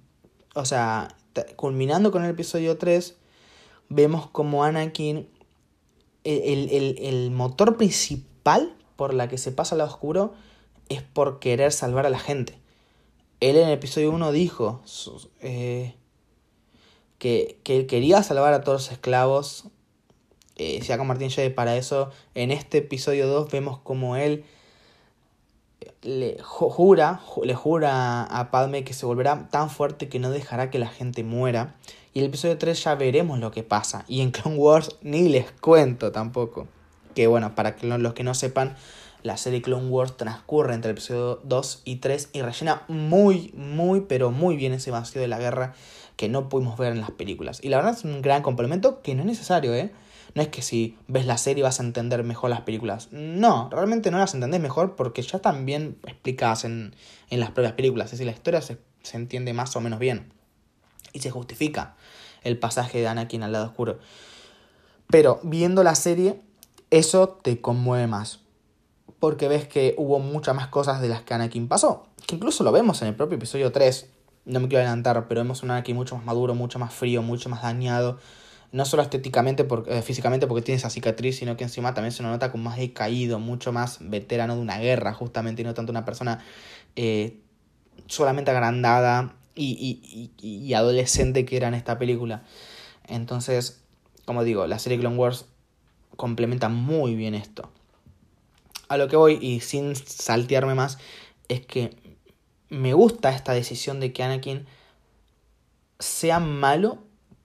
[0.55, 1.15] o sea,
[1.55, 3.15] culminando con el episodio 3,
[3.89, 5.27] vemos como Anakin,
[6.23, 10.34] el, el, el motor principal por la que se pasa al oscuro
[10.89, 12.60] es por querer salvar a la gente.
[13.39, 14.84] Él en el episodio 1 dijo
[15.39, 15.95] eh,
[17.17, 19.71] que, que él quería salvar a todos los esclavos
[20.63, 22.12] eh, se ha convertido para eso.
[22.36, 24.45] En este episodio 2 vemos como él
[26.03, 30.79] le jura, le jura a Padme que se volverá tan fuerte que no dejará que
[30.79, 31.75] la gente muera.
[32.13, 34.03] Y en el episodio 3 ya veremos lo que pasa.
[34.07, 36.67] Y en Clone Wars ni les cuento tampoco.
[37.15, 38.75] Que bueno, para los que no sepan,
[39.23, 44.01] la serie Clone Wars transcurre entre el episodio 2 y 3 y rellena muy, muy,
[44.01, 45.73] pero muy bien ese vacío de la guerra
[46.15, 47.59] que no pudimos ver en las películas.
[47.63, 49.91] Y la verdad es un gran complemento que no es necesario, ¿eh?
[50.33, 53.09] No es que si ves la serie vas a entender mejor las películas.
[53.11, 56.95] No, realmente no las entendés mejor porque ya están bien explicadas en,
[57.29, 58.05] en las propias películas.
[58.05, 60.31] Es decir, la historia se, se entiende más o menos bien.
[61.13, 61.95] Y se justifica
[62.43, 63.99] el pasaje de Anakin al lado oscuro.
[65.07, 66.41] Pero viendo la serie,
[66.89, 68.39] eso te conmueve más.
[69.19, 72.07] Porque ves que hubo muchas más cosas de las que Anakin pasó.
[72.25, 74.09] Que incluso lo vemos en el propio episodio 3.
[74.45, 77.49] No me quiero adelantar, pero vemos un Anakin mucho más maduro, mucho más frío, mucho
[77.49, 78.17] más dañado
[78.71, 82.51] no solo estéticamente, eh, físicamente porque tiene esa cicatriz, sino que encima también se nota
[82.51, 86.39] como más decaído, mucho más veterano de una guerra, justamente, y no tanto una persona
[86.95, 87.39] eh,
[88.07, 92.43] solamente agrandada y, y, y, adolescente que era en esta película.
[93.07, 93.81] Entonces,
[94.25, 95.45] como digo, la serie Clone Wars
[96.15, 97.69] complementa muy bien esto.
[98.88, 100.97] A lo que voy, y sin saltearme más,
[101.49, 101.97] es que
[102.69, 104.65] me gusta esta decisión de que Anakin
[105.99, 106.99] sea malo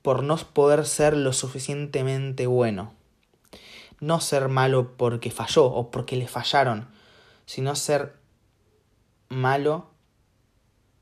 [0.06, 2.92] por no poder ser lo suficientemente bueno.
[3.98, 6.86] No ser malo porque falló o porque le fallaron,
[7.44, 8.14] sino ser
[9.28, 9.90] malo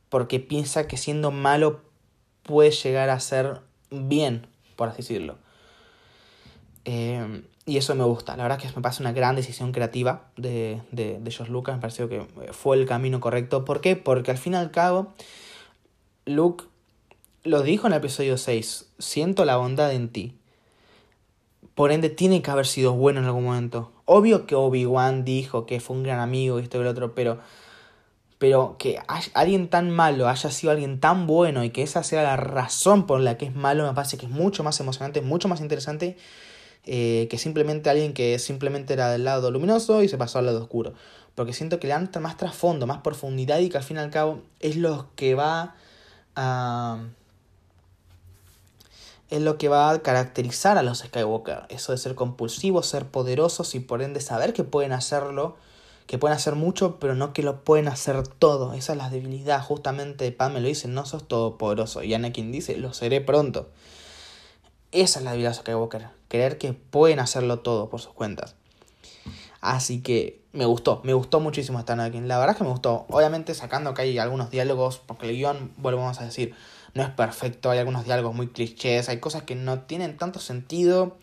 [0.08, 1.82] porque piensa que siendo malo
[2.44, 5.36] puede llegar a ser bien, por así decirlo.
[6.86, 8.38] Eh, y eso me gusta.
[8.38, 11.74] La verdad es que me parece una gran decisión creativa de, de, de George Lucas.
[11.74, 13.66] Me pareció que fue el camino correcto.
[13.66, 13.96] ¿Por qué?
[13.96, 15.12] Porque al fin y al cabo,
[16.24, 16.64] Luke
[17.44, 20.34] lo dijo en el episodio 6, siento la bondad en ti.
[21.74, 23.92] Por ende, tiene que haber sido bueno en algún momento.
[24.06, 27.38] Obvio que Obi-Wan dijo que fue un gran amigo y esto y lo otro, pero,
[28.38, 28.98] pero que
[29.34, 33.20] alguien tan malo haya sido alguien tan bueno y que esa sea la razón por
[33.20, 36.16] la que es malo, me parece que es mucho más emocionante, mucho más interesante
[36.86, 40.62] eh, que simplemente alguien que simplemente era del lado luminoso y se pasó al lado
[40.62, 40.94] oscuro.
[41.34, 44.10] Porque siento que le dan más trasfondo, más profundidad y que al fin y al
[44.10, 45.74] cabo es lo que va
[46.36, 47.02] a
[49.34, 51.64] es lo que va a caracterizar a los Skywalker.
[51.68, 55.56] Eso de ser compulsivos, ser poderosos y por ende saber que pueden hacerlo,
[56.06, 58.74] que pueden hacer mucho, pero no que lo pueden hacer todo.
[58.74, 59.60] Esa es la debilidad.
[59.60, 62.04] Justamente Pan me lo dice, no sos todopoderoso.
[62.04, 63.68] Y Anakin dice, lo seré pronto.
[64.92, 66.06] Esa es la debilidad de Skywalker.
[66.28, 68.54] Creer que pueden hacerlo todo por sus cuentas.
[69.60, 72.28] Así que me gustó, me gustó muchísimo esta Anakin.
[72.28, 73.06] La verdad es que me gustó.
[73.08, 76.54] Obviamente sacando que hay algunos diálogos, porque el guion, volvemos a decir,
[76.94, 81.16] no es perfecto, hay algunos diálogos muy clichés, hay cosas que no tienen tanto sentido.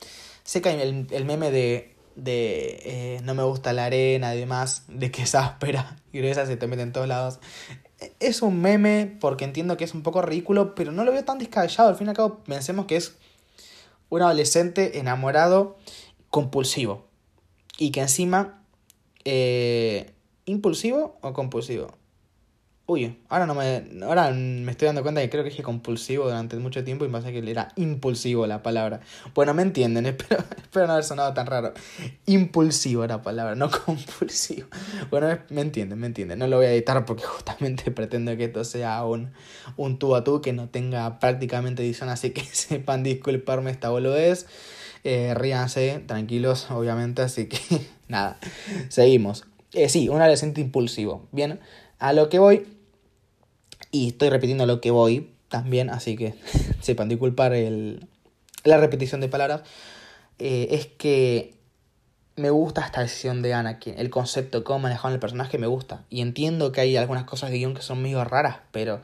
[0.44, 4.84] Sé que hay el, meme de, de eh, no me gusta la arena y demás,
[4.88, 7.40] de que es áspera y gruesa se te mete en todos lados.
[8.20, 11.38] Es un meme porque entiendo que es un poco ridículo, pero no lo veo tan
[11.38, 11.90] descabellado.
[11.90, 13.16] Al fin y al cabo, pensemos que es
[14.10, 15.78] un adolescente enamorado,
[16.30, 17.06] compulsivo.
[17.78, 18.64] Y que encima...
[19.24, 20.14] Eh,
[20.46, 22.01] ¿Impulsivo o compulsivo?
[22.92, 23.86] Uy, ahora no me.
[24.04, 27.32] Ahora me estoy dando cuenta que creo que dije compulsivo durante mucho tiempo y pasa
[27.32, 29.00] que era impulsivo la palabra.
[29.34, 31.74] Bueno, me entienden, espero, espero no haber sonado tan raro.
[32.26, 34.68] Impulsivo la palabra, no compulsivo.
[35.10, 36.40] Bueno, me entienden, me entienden.
[36.40, 39.32] No lo voy a editar porque justamente pretendo que esto sea un,
[39.78, 44.48] un tú a tú que no tenga prácticamente edición, así que sepan disculparme esta boludez.
[45.06, 47.58] Eh, ríanse, tranquilos, obviamente, así que
[48.10, 48.38] nada,
[48.90, 49.46] seguimos.
[49.72, 51.26] Eh, sí, un adolescente impulsivo.
[51.32, 51.62] Bien,
[51.98, 52.66] a lo que voy
[53.92, 56.36] y estoy repitiendo lo que voy también, así que
[56.82, 58.08] sepan disculpar el,
[58.64, 59.62] la repetición de palabras.
[60.40, 61.56] Eh, es que
[62.36, 66.04] me gusta esta decisión de Anakin, el concepto cómo manejaron el personaje me gusta.
[66.10, 69.02] Y entiendo que hay algunas cosas de guion que son medio raras, pero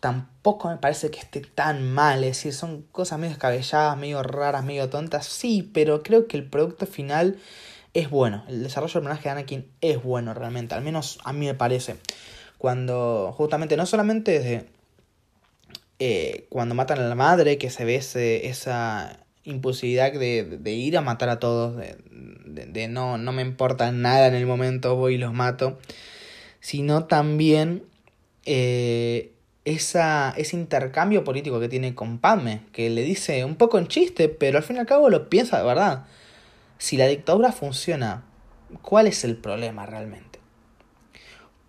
[0.00, 2.24] tampoco me parece que esté tan mal.
[2.24, 5.26] Es decir, son cosas medio descabelladas, medio raras, medio tontas.
[5.26, 7.38] Sí, pero creo que el producto final
[7.94, 8.44] es bueno.
[8.48, 11.96] El desarrollo del personaje de Anakin es bueno realmente, al menos a mí me parece
[12.60, 14.66] cuando justamente no solamente desde
[15.98, 21.30] eh, cuando matan a la madre, que se ve esa impulsividad de, ir a matar
[21.30, 25.78] a todos, de, no, no me importa nada en el momento, voy y los mato,
[26.60, 27.82] sino también
[28.44, 29.32] eh,
[29.64, 34.28] esa, ese intercambio político que tiene con Padme, que le dice un poco en chiste,
[34.28, 36.04] pero al fin y al cabo lo piensa de verdad.
[36.76, 38.24] Si la dictadura funciona,
[38.82, 40.29] ¿cuál es el problema realmente?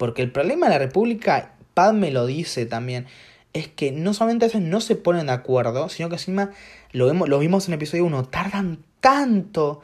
[0.02, 3.06] Porque el problema de la República, Padme lo dice también,
[3.54, 6.50] es que no solamente a veces no se ponen de acuerdo, sino que encima
[6.92, 9.82] lo, vemos, lo vimos en episodio 1, tardan tanto,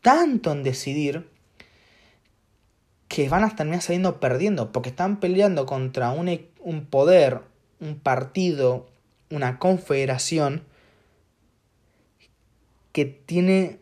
[0.00, 1.28] tanto en decidir
[3.06, 7.42] que van a terminar saliendo perdiendo, porque están peleando contra un, e, un poder,
[7.78, 8.88] un partido,
[9.30, 10.64] una confederación
[12.90, 13.78] que tiene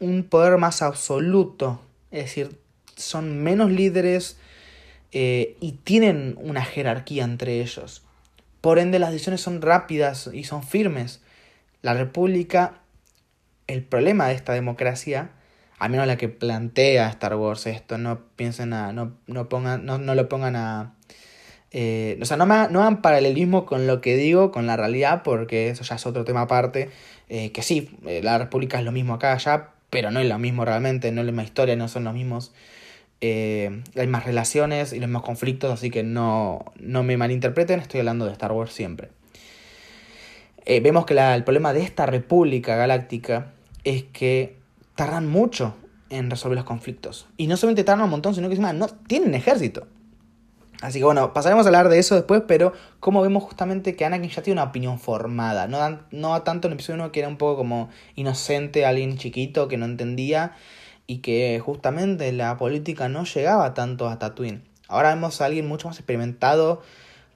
[0.00, 2.60] un poder más absoluto, es decir,
[2.94, 4.36] son menos líderes
[5.12, 8.02] eh, y tienen una jerarquía entre ellos.
[8.60, 11.22] Por ende, las decisiones son rápidas y son firmes.
[11.80, 12.80] La República,
[13.66, 15.30] el problema de esta democracia,
[15.78, 19.98] a menos la que plantea Star Wars esto, no piensen a, no, no, pongan, no,
[19.98, 20.94] no lo pongan a...
[21.70, 25.22] Eh, o sea, no, me, no hagan paralelismo con lo que digo, con la realidad,
[25.22, 26.90] porque eso ya es otro tema aparte.
[27.28, 27.90] Eh, que sí,
[28.22, 31.26] la República es lo mismo acá, allá, pero no es lo mismo realmente, no es
[31.26, 32.52] la misma historia, no son los mismos
[33.20, 38.00] eh, hay más relaciones y los mismos conflictos, así que no, no me malinterpreten, estoy
[38.00, 39.08] hablando de Star Wars siempre.
[40.64, 43.52] Eh, vemos que el problema de esta república galáctica
[43.84, 44.56] es que
[44.94, 45.74] tardan mucho
[46.10, 47.26] en resolver los conflictos.
[47.36, 49.86] Y no solamente tardan un montón, sino que encima no tienen ejército.
[50.80, 54.30] Así que bueno, pasaremos a hablar de eso después, pero como vemos justamente que Anakin
[54.30, 55.66] ya tiene una opinión formada.
[55.66, 59.66] No, no tanto en el episodio 1 que era un poco como inocente, alguien chiquito
[59.66, 60.52] que no entendía
[61.08, 64.62] y que justamente la política no llegaba tanto a Tatooine.
[64.88, 66.82] Ahora vemos a alguien mucho más experimentado,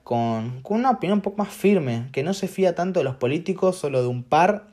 [0.03, 3.15] con, con, una opinión un poco más firme, que no se fía tanto de los
[3.15, 4.67] políticos, solo de un par,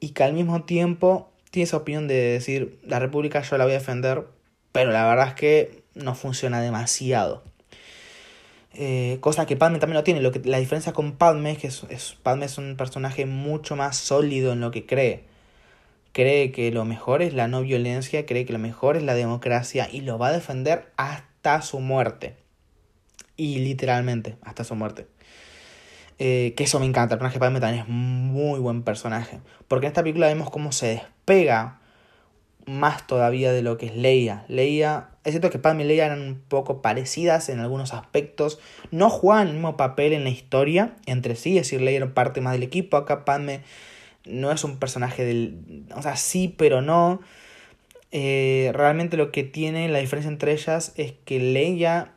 [0.00, 3.74] y que al mismo tiempo tiene esa opinión de decir, la República yo la voy
[3.74, 4.26] a defender,
[4.72, 7.42] pero la verdad es que no funciona demasiado.
[8.72, 10.22] Eh, cosa que Padme también lo tiene.
[10.22, 13.96] Lo que, la diferencia con Padme es que es, Padme es un personaje mucho más
[13.96, 15.27] sólido en lo que cree
[16.18, 19.88] cree que lo mejor es la no violencia, cree que lo mejor es la democracia
[19.88, 22.34] y lo va a defender hasta su muerte.
[23.36, 25.06] Y literalmente, hasta su muerte.
[26.18, 29.38] Eh, que eso me encanta, el personaje de Padme también es muy buen personaje.
[29.68, 31.78] Porque en esta película vemos cómo se despega
[32.66, 34.44] más todavía de lo que es Leia.
[34.48, 38.58] Leia, es cierto que Padme y Leia eran un poco parecidas en algunos aspectos.
[38.90, 42.40] No juegan el mismo papel en la historia entre sí, es decir, Leia era parte
[42.40, 42.96] más del equipo.
[42.96, 43.62] Acá Padme
[44.28, 45.84] no es un personaje del...
[45.94, 47.20] O sea, sí, pero no.
[48.10, 52.12] Eh, realmente lo que tiene la diferencia entre ellas es que Leia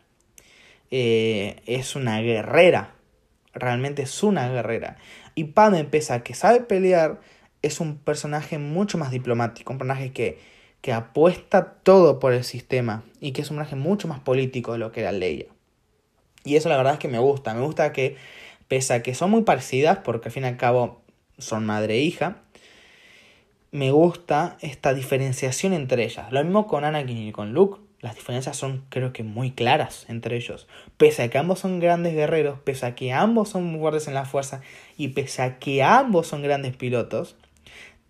[0.89, 2.95] eh, es una guerrera.
[3.53, 4.97] Realmente es una guerrera.
[5.35, 7.19] Y Padme, pese a que sabe pelear,
[7.61, 9.73] es un personaje mucho más diplomático.
[9.73, 10.39] Un personaje que,
[10.81, 13.03] que apuesta todo por el sistema.
[13.19, 15.47] Y que es un personaje mucho más político de lo que era Leia.
[16.43, 17.53] Y eso la verdad es que me gusta.
[17.53, 18.17] Me gusta que,
[18.67, 21.00] pese a que son muy parecidas, porque al fin y al cabo
[21.41, 22.37] son madre e hija,
[23.71, 26.31] me gusta esta diferenciación entre ellas.
[26.31, 27.79] Lo mismo con Anakin y con Luke.
[28.01, 30.67] Las diferencias son creo que muy claras entre ellos.
[30.97, 34.25] Pese a que ambos son grandes guerreros, pese a que ambos son fuertes en la
[34.25, 34.61] fuerza
[34.97, 37.35] y pese a que ambos son grandes pilotos,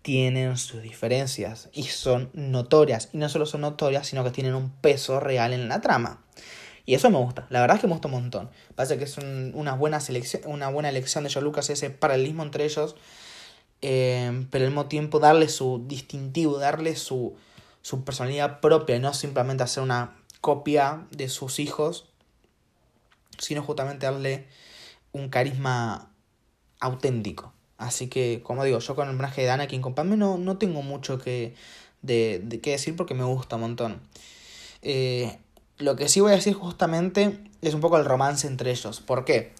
[0.00, 3.10] tienen sus diferencias y son notorias.
[3.12, 6.22] Y no solo son notorias, sino que tienen un peso real en la trama.
[6.84, 8.50] Y eso me gusta, la verdad es que me gusta un montón.
[8.74, 12.64] Parece que es una, buena selección, una buena elección de George Lucas ese paralelismo entre
[12.64, 12.96] ellos
[13.82, 17.34] eh, pero al mismo tiempo darle su distintivo, darle su,
[17.82, 22.06] su personalidad propia, no simplemente hacer una copia de sus hijos,
[23.38, 24.46] sino justamente darle
[25.12, 26.10] un carisma
[26.80, 27.52] auténtico.
[27.76, 30.82] Así que, como digo, yo con el personaje de Anakin con Padme no, no tengo
[30.82, 31.54] mucho que,
[32.02, 34.00] de, de decir porque me gusta un montón.
[34.82, 35.38] Eh,
[35.78, 39.00] lo que sí voy a decir justamente es un poco el romance entre ellos.
[39.00, 39.52] ¿Por qué?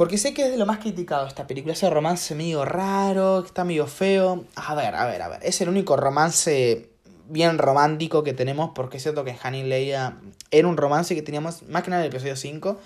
[0.00, 1.74] Porque sé que es de lo más criticado esta película.
[1.74, 4.46] Ese romance medio raro, está medio feo.
[4.54, 5.40] A ver, a ver, a ver.
[5.42, 6.88] Es el único romance
[7.28, 8.70] bien romántico que tenemos.
[8.74, 10.16] Porque es cierto que Han y Leia
[10.50, 12.80] era un romance que teníamos más que nada en el episodio 5.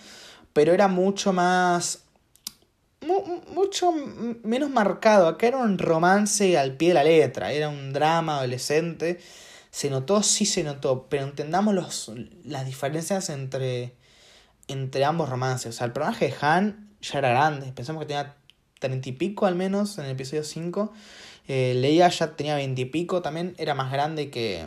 [0.53, 2.03] Pero era mucho más.
[3.01, 3.93] mucho
[4.43, 5.29] menos marcado.
[5.29, 7.53] Acá era un romance al pie de la letra.
[7.53, 9.21] Era un drama adolescente.
[9.71, 11.07] Se notó, sí se notó.
[11.09, 12.11] Pero entendamos los,
[12.43, 13.95] las diferencias entre,
[14.67, 15.77] entre ambos romances.
[15.77, 17.73] O sea, el personaje de Han ya era grande.
[17.73, 18.35] Pensamos que tenía
[18.79, 20.93] treinta y pico al menos en el episodio 5.
[21.47, 24.67] Eh, Leia ya tenía veintipico, también era más grande que,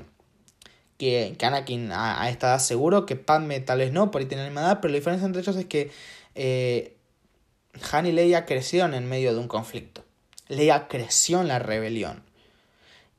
[0.97, 4.50] que, Anakin a, esta edad seguro, que Padme tal vez no, por ahí tiene la
[4.50, 5.91] misma edad, pero la diferencia entre ellos es que
[6.36, 6.95] eh,
[7.91, 10.04] Han y Leia crecieron en medio de un conflicto.
[10.47, 12.23] Leia creció en la rebelión.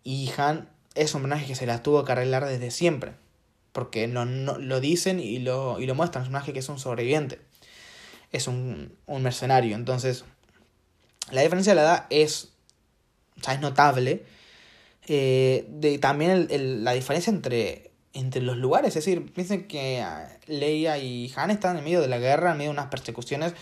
[0.04, 3.14] Y Han es un personaje que se la tuvo que arreglar desde siempre.
[3.72, 6.22] Porque no, lo dicen y lo, y lo muestran.
[6.22, 7.47] Es un personaje que es un sobreviviente
[8.32, 9.76] es un, mercenario.
[9.76, 10.24] Entonces,
[11.30, 12.50] la diferencia de la edad es,
[13.48, 14.24] es notable.
[15.06, 16.48] Eh, de, también
[16.84, 18.88] la diferencia entre, entre los lugares.
[18.88, 22.58] Es decir, piensen que ah, Leia y Han están en medio de la guerra, en
[22.58, 23.54] medio de unas persecuciones.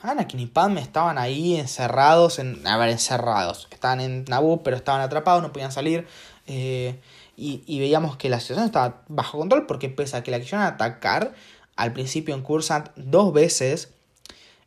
[0.00, 3.68] Anakin y Padme estaban ahí encerrados, en, encerrados.
[3.70, 6.06] Estaban en Naboo, pero estaban atrapados, no podían salir.
[6.46, 7.00] Eh,
[7.36, 11.34] y, veíamos que la situación estaba bajo control porque pese a que la quisieron atacar
[11.74, 13.93] al principio en Cursant dos veces,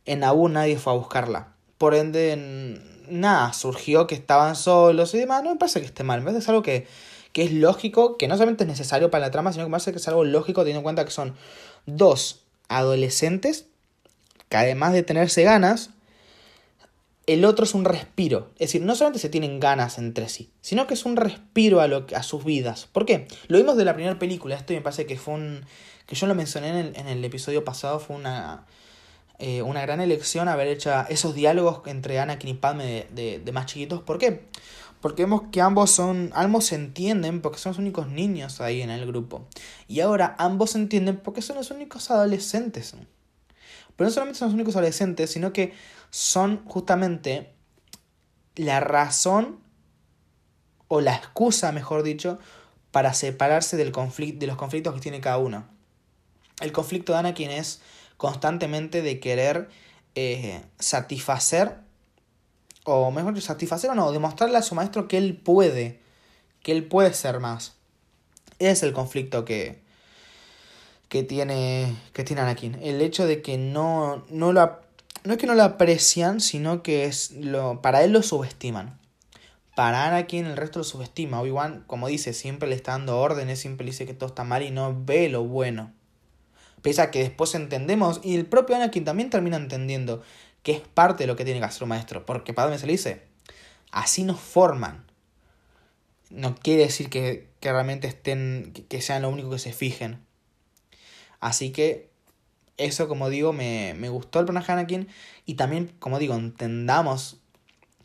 [0.08, 1.52] en Abu nadie fue a buscarla.
[1.76, 2.80] Por ende,
[3.10, 5.44] nada, surgió que estaban solos y demás.
[5.44, 6.86] No me parece que esté mal, me parece que es algo que,
[7.32, 9.92] que es lógico, que no solamente es necesario para la trama, sino que me parece
[9.92, 11.34] que es algo lógico teniendo en cuenta que son
[11.86, 13.66] dos adolescentes
[14.48, 15.90] que además de tenerse ganas,
[17.26, 18.50] el otro es un respiro.
[18.54, 21.86] Es decir, no solamente se tienen ganas entre sí, sino que es un respiro a,
[21.86, 22.88] lo, a sus vidas.
[22.90, 23.28] ¿Por qué?
[23.48, 25.66] Lo vimos de la primera película, esto me parece que fue un...
[26.06, 28.64] que yo lo mencioné en el, en el episodio pasado, fue una,
[29.38, 33.66] eh, una gran elección haber hecho esos diálogos entre Anakin y Padme de, de, más
[33.66, 34.02] chiquitos.
[34.02, 34.46] ¿Por qué?
[35.00, 38.90] Porque vemos que ambos son, ambos se entienden porque son los únicos niños ahí en
[38.90, 39.46] el grupo.
[39.86, 42.96] Y ahora ambos se entienden porque son los únicos adolescentes.
[43.94, 45.72] Pero no solamente son los únicos adolescentes, sino que
[46.10, 47.52] son justamente
[48.56, 49.60] la razón
[50.88, 52.40] o la excusa, mejor dicho,
[52.90, 55.66] para separarse del conflicto, de los conflictos que tiene cada uno.
[56.60, 57.80] El conflicto de Anakin es
[58.18, 59.70] constantemente de querer
[60.14, 61.76] eh, satisfacer,
[62.84, 66.00] o mejor dicho, satisfacer o no, demostrarle a su maestro que él puede,
[66.62, 67.76] que él puede ser más.
[68.58, 69.80] es el conflicto que,
[71.08, 72.74] que tiene, que tiene Anakin.
[72.82, 74.86] El hecho de que no, no lo
[75.24, 78.98] no es que no lo aprecian, sino que es lo, para él lo subestiman.
[79.76, 81.40] Para Anakin el resto lo subestima.
[81.40, 84.62] Obi-Wan, como dice, siempre le está dando órdenes, siempre le dice que todo está mal
[84.62, 85.92] y no ve lo bueno.
[86.82, 90.22] Pese a que después entendemos, y el propio Anakin también termina entendiendo
[90.62, 92.26] que es parte de lo que tiene que hacer un maestro.
[92.26, 93.22] Porque Padme se le dice,
[93.90, 95.04] así nos forman.
[96.30, 100.20] No quiere decir que, que realmente estén, que sean lo único que se fijen.
[101.40, 102.10] Así que
[102.76, 105.08] eso, como digo, me, me gustó el personaje de Anakin.
[105.46, 107.38] Y también, como digo, entendamos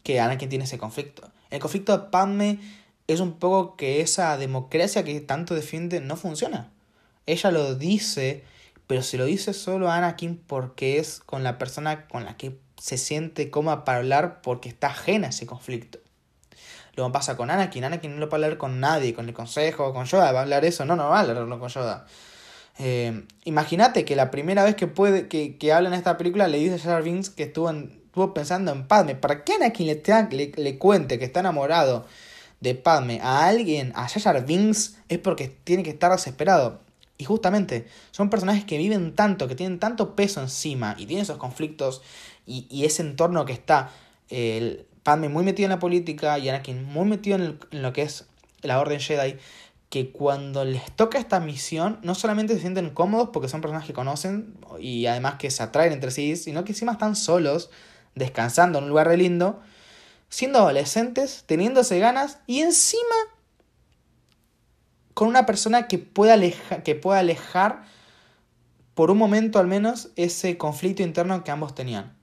[0.03, 1.29] que Anakin tiene ese conflicto.
[1.49, 2.59] El conflicto de Padme
[3.07, 6.71] es un poco que esa democracia que tanto defiende no funciona.
[7.25, 8.43] Ella lo dice,
[8.87, 12.57] pero se lo dice solo a Anakin porque es con la persona con la que
[12.77, 15.99] se siente cómoda para hablar porque está ajena a ese conflicto.
[16.95, 17.85] Lo pasa con Anakin.
[17.85, 20.31] Anakin no lo puede hablar con nadie, con el consejo, con Yoda.
[20.31, 20.85] Va a hablar eso.
[20.85, 22.05] No, no va a hablarlo con Yoda.
[22.77, 26.57] Eh, Imagínate que la primera vez que puede que, que habla en esta película le
[26.59, 29.15] dice a Jar que estuvo, estuvo pensando en Padme.
[29.15, 32.05] ¿Para qué Anakin le, le, le cuente que está enamorado
[32.59, 36.82] de Padme a alguien, a Jar Binks, es porque tiene que estar desesperado?
[37.17, 41.37] Y justamente son personajes que viven tanto, que tienen tanto peso encima y tienen esos
[41.37, 42.01] conflictos
[42.45, 43.91] y, y ese entorno que está
[44.29, 48.25] el Padme muy metido en la política y Anakin muy metido en, lo que es
[48.61, 49.37] la Orden Jedi
[49.89, 53.93] que cuando les toca esta misión no solamente se sienten cómodos porque son personas que
[53.93, 57.69] conocen y además que se atraen entre sí, sino que encima están solos,
[58.15, 59.61] descansando en un lugar re lindo,
[60.29, 63.15] siendo adolescentes, teniéndose ganas y encima
[65.13, 66.37] con una persona que pueda,
[66.83, 67.83] que pueda alejar
[68.93, 72.15] por un momento al menos ese conflicto interno que ambos tenían.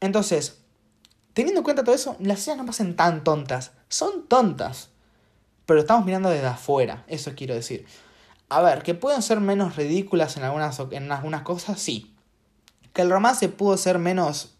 [0.00, 0.62] Entonces,
[1.32, 4.90] teniendo en cuenta todo eso, las escenas no pasen tan tontas, son tontas
[5.66, 7.86] pero estamos mirando desde afuera, eso quiero decir.
[8.48, 12.14] A ver, que pueden ser menos ridículas en algunas, en algunas cosas, sí.
[12.92, 14.56] Que el romance pudo ser menos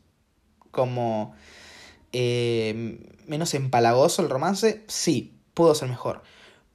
[0.70, 1.34] como...
[2.12, 6.22] Eh, menos empalagoso el romance, sí, pudo ser mejor.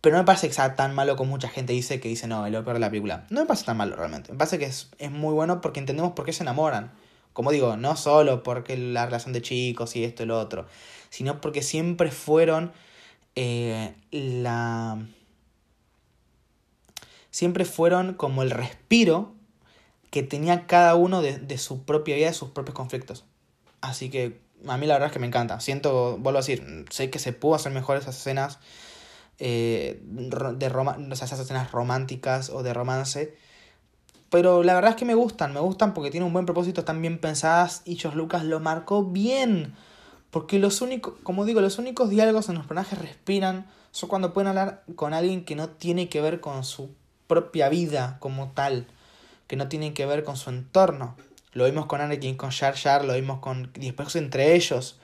[0.01, 2.45] Pero no me parece que sea tan malo como mucha gente dice que dice, no,
[2.45, 3.25] es lo peor de la película.
[3.29, 4.31] No me parece tan malo realmente.
[4.31, 6.91] Me parece que es, es muy bueno porque entendemos por qué se enamoran.
[7.33, 10.67] Como digo, no solo porque la relación de chicos y esto y lo otro,
[11.09, 12.71] sino porque siempre fueron
[13.35, 14.97] eh, la...
[17.31, 19.33] Siempre fueron como el respiro
[20.09, 23.25] que tenía cada uno de, su propia vida, de sus propios conflictos.
[23.81, 25.59] Así que a mí la verdad es que me encanta.
[25.59, 28.59] Siento, vuelvo a decir, sé que se pudo hacer mejor esas escenas
[29.39, 33.35] eh, de roma esas escenas románticas o de romance.
[34.29, 37.01] Pero la verdad es que me gustan, me gustan porque tienen un buen propósito, están
[37.01, 39.73] bien pensadas y George Lucas lo marcó bien.
[40.29, 44.49] Porque los únicos, como digo, los únicos diálogos en los personajes respiran son cuando pueden
[44.49, 46.91] hablar con alguien que no tiene que ver con su
[47.25, 48.85] propia vida como tal,
[49.47, 51.15] que no tiene que ver con su entorno.
[51.53, 54.98] Lo vimos con Anakin, con Jar Jar, lo vimos con y después entre ellos,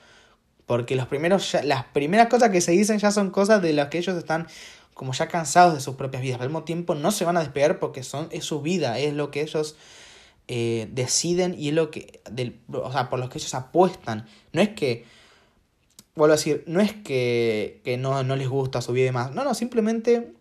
[0.66, 3.98] porque los primeros las primeras cosas que se dicen ya son cosas de las que
[3.98, 4.48] ellos están
[4.94, 6.40] como ya cansados de sus propias vidas.
[6.40, 9.42] Al mismo tiempo no se van a despegar porque es su vida, es lo que
[9.42, 9.76] ellos
[10.48, 14.26] eh, deciden y es lo que del, o sea, por lo que ellos apuestan.
[14.52, 15.04] No es que
[16.14, 19.32] vuelvo a decir, no es que, que no, no, les gusta su vida y demás.
[19.32, 20.32] No, no, simplemente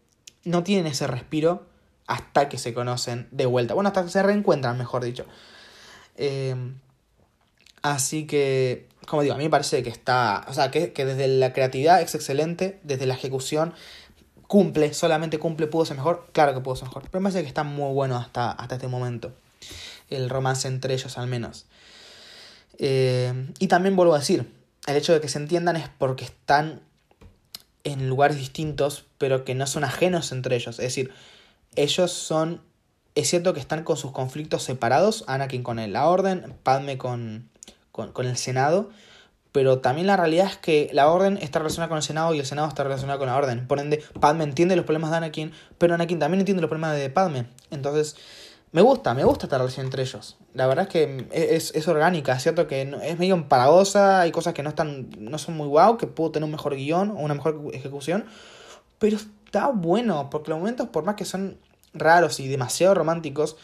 [0.45, 1.65] no tienen ese respiro
[2.07, 3.73] hasta que se conocen de vuelta.
[3.73, 5.25] Bueno, hasta que se reencuentran, mejor dicho.
[6.15, 6.75] Em,
[7.81, 11.27] así que, como digo, a mí me parece que está, o sea, que, que, desde
[11.27, 13.73] la creatividad es excelente, desde la ejecución,
[14.47, 17.03] cumple, solamente cumple, pudo ser mejor, claro que pudo ser mejor.
[17.09, 19.33] Pero me parece que está muy bueno hasta, hasta este momento.
[20.09, 21.65] El romance entre ellos al menos.
[22.77, 24.51] Eh, y también vuelvo a decir,
[24.87, 26.81] el hecho de que se entiendan es porque están
[27.83, 30.79] en lugares distintos, pero que no son ajenos entre ellos.
[30.79, 31.11] Es decir,
[31.75, 32.61] ellos son...
[33.13, 37.49] Es cierto que están con sus conflictos separados, Anakin con la Orden, Padme con,
[37.95, 38.89] con, con el Senado,
[39.53, 42.45] pero también la realidad es que la orden está relacionada con el Senado y el
[42.45, 43.67] Senado está relacionado con la orden.
[43.67, 47.09] Por ende, Padme entiende los problemas de Anakin, pero Anakin también entiende los problemas de
[47.09, 47.45] Padme.
[47.71, 48.17] Entonces,
[48.73, 50.35] me gusta, me gusta esta relación entre ellos.
[50.53, 54.53] La verdad es que es, es orgánica, es cierto que es medio empalagosa, hay cosas
[54.53, 57.33] que no están no son muy guau, que puedo tener un mejor guion o una
[57.33, 58.25] mejor ejecución,
[58.99, 61.57] pero está bueno, porque los momentos, por más que son
[61.93, 63.55] raros y demasiado románticos,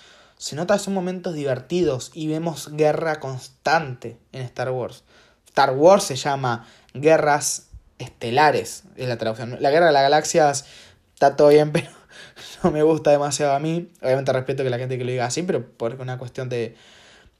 [0.41, 5.03] se nota que son momentos divertidos y vemos guerra constante en Star Wars.
[5.45, 7.67] Star Wars se llama Guerras
[7.99, 9.57] Estelares, es la traducción.
[9.59, 10.65] La Guerra de las Galaxias
[11.13, 11.91] está todo bien, pero
[12.63, 13.91] no me gusta demasiado a mí.
[14.01, 16.75] Obviamente respeto que la gente que lo diga así, pero por una cuestión de,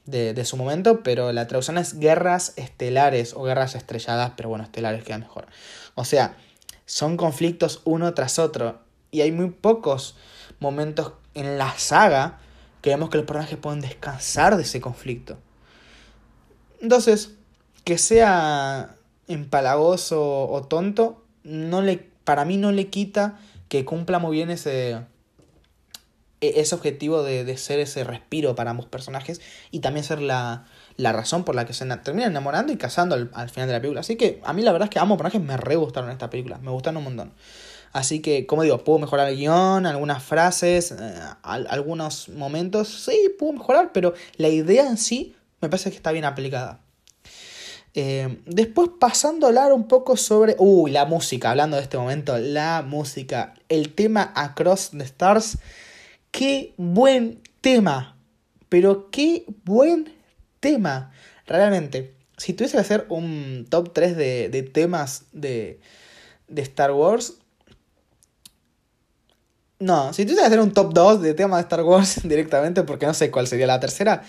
[0.06, 1.02] de, de, su momento.
[1.02, 5.48] Pero la traducción es Guerras Estelares o Guerras Estrelladas, pero bueno, Estelares queda mejor.
[5.96, 6.36] O sea,
[6.86, 8.84] son conflictos uno tras otro.
[9.10, 10.16] Y hay muy pocos
[10.60, 12.38] momentos en la saga
[12.82, 15.38] que vemos que los personajes pueden descansar de ese conflicto.
[16.82, 17.36] Entonces,
[17.84, 18.96] que sea
[19.28, 25.00] empalagoso o tonto, no le, para mí no le quita que cumpla muy bien ese,
[26.42, 30.66] e, ese objetivo de, de ser ese respiro para ambos personajes y también ser la,
[30.98, 33.80] la razón por la que se terminan enamorando y casando al, al, final de la
[33.80, 34.02] película.
[34.02, 36.30] Así que a mí la verdad es que ambos personajes me re gustaron en esta
[36.30, 37.34] película, me gustaron un montón.
[37.94, 41.14] Así que, como digo, puedo mejorar el guion, algunas frases, eh,
[41.44, 46.26] algunos momentos, sí, puedo mejorar, pero la idea en sí me parece que está bien
[46.26, 46.80] aplicada.
[47.94, 50.56] Eh, después pasando a hablar un poco sobre...
[50.58, 55.58] Uy, la música, hablando de este momento, la música, el tema Across the Stars.
[56.32, 58.18] Qué buen tema,
[58.70, 60.14] pero qué buen
[60.62, 61.12] tema.
[61.46, 65.82] Realmente, si tuviese que hacer un top 3 de, de temas de,
[66.48, 67.36] de Star Wars...
[69.82, 73.08] No, si tuviese que hacer un top 2 de temas de Star Wars directamente, porque
[73.08, 74.22] no sé cuál sería la tercera,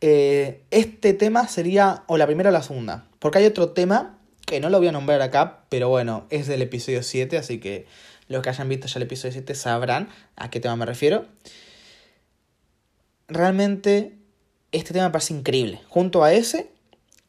[0.00, 3.06] eh, este tema sería o la primera o la segunda.
[3.18, 6.62] Porque hay otro tema que no lo voy a nombrar acá, pero bueno, es del
[6.62, 7.86] episodio 7, así que
[8.28, 11.26] los que hayan visto ya el episodio 7 sabrán a qué tema me refiero.
[13.26, 14.16] Realmente
[14.70, 15.80] este tema me parece increíble.
[15.88, 16.70] Junto a ese,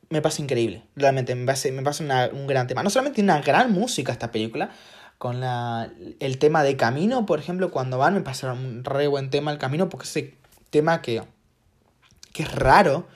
[0.10, 0.84] me parece increíble.
[0.96, 2.84] Realmente me parece, me parece un gran tema.
[2.84, 4.70] No solamente tiene una gran música esta película,
[5.24, 9.30] con la, el tema de camino, por ejemplo, cuando van, me parece un re buen
[9.30, 10.34] tema el camino, porque ese
[10.70, 11.24] tema que
[12.34, 13.08] que es raro,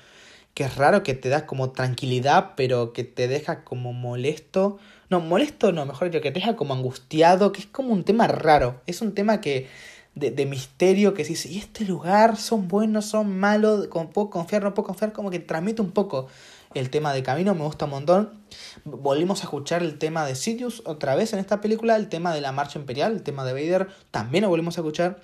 [0.53, 4.78] que es raro que te da como tranquilidad, pero que te deja como molesto.
[5.10, 8.26] No, molesto no, mejor dicho, que te deja como angustiado, que es como un tema
[8.28, 8.80] raro.
[8.86, 9.68] Es un tema que
[10.16, 13.89] de, de misterio que dice, ¿y este lugar son buenos, son malos?
[14.14, 15.12] ¿Puedo confiar, no puedo confiar?
[15.12, 16.30] Como que transmite un poco
[16.74, 18.43] el tema de camino, me gusta un montón.
[18.86, 22.41] Volvimos a escuchar el tema de Sidious otra vez en esta película, el tema de
[22.41, 25.22] la marcha imperial, el tema de Vader, también lo volvimos a escuchar.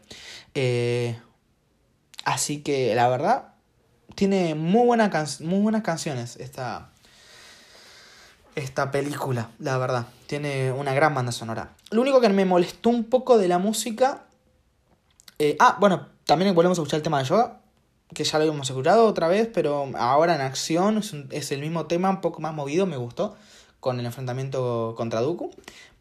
[0.56, 1.20] Eh,
[2.26, 3.54] así que la verdad,
[4.16, 4.88] tiene muy,
[5.42, 6.92] muy buenas canciones esta,
[8.56, 10.08] esta película, la verdad.
[10.28, 11.74] Tiene una gran banda sonora.
[11.92, 14.24] Lo único que me molestó un poco de la música...
[15.40, 17.60] Eh, ah, bueno, también volvemos a escuchar el tema de Yoga,
[18.14, 21.02] que ya lo habíamos escuchado otra vez, pero ahora en acción
[21.32, 23.36] es, el mismo tema, un poco más movido, me gustó,
[23.80, 25.52] con el enfrentamiento contra Dooku.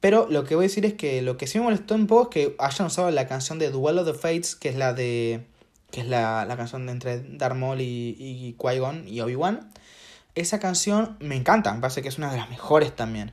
[0.01, 2.23] Pero lo que voy a decir es que lo que sí me molestó un poco
[2.23, 5.47] es que hayan usado la canción de Duel of the Fates, que es la de
[5.91, 9.71] que es la, la canción de entre Darth Maul y, y Qui-Gon y Obi-Wan.
[10.35, 13.33] Esa canción me encanta, me parece que es una de las mejores también.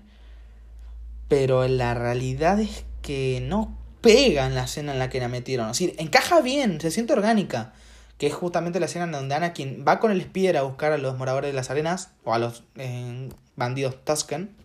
[1.30, 5.70] Pero la realidad es que no pega en la escena en la que la metieron.
[5.70, 7.74] Es decir, encaja bien, se siente orgánica.
[8.20, 11.00] Que es justamente la escena en donde Anakin va con el Spear a buscar a
[11.00, 14.56] los moradores de las arenas, o a los eh, bandidos Tusken.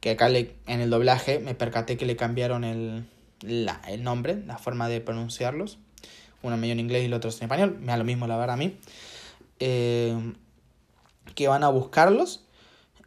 [0.00, 3.04] Que acá le, en el doblaje me percaté que le cambiaron el,
[3.42, 5.78] la, el nombre, la forma de pronunciarlos
[6.42, 8.54] uno medio en inglés y el otro en español, me da lo mismo la verdad
[8.54, 8.76] a mí,
[9.58, 10.16] eh,
[11.34, 12.44] que van a buscarlos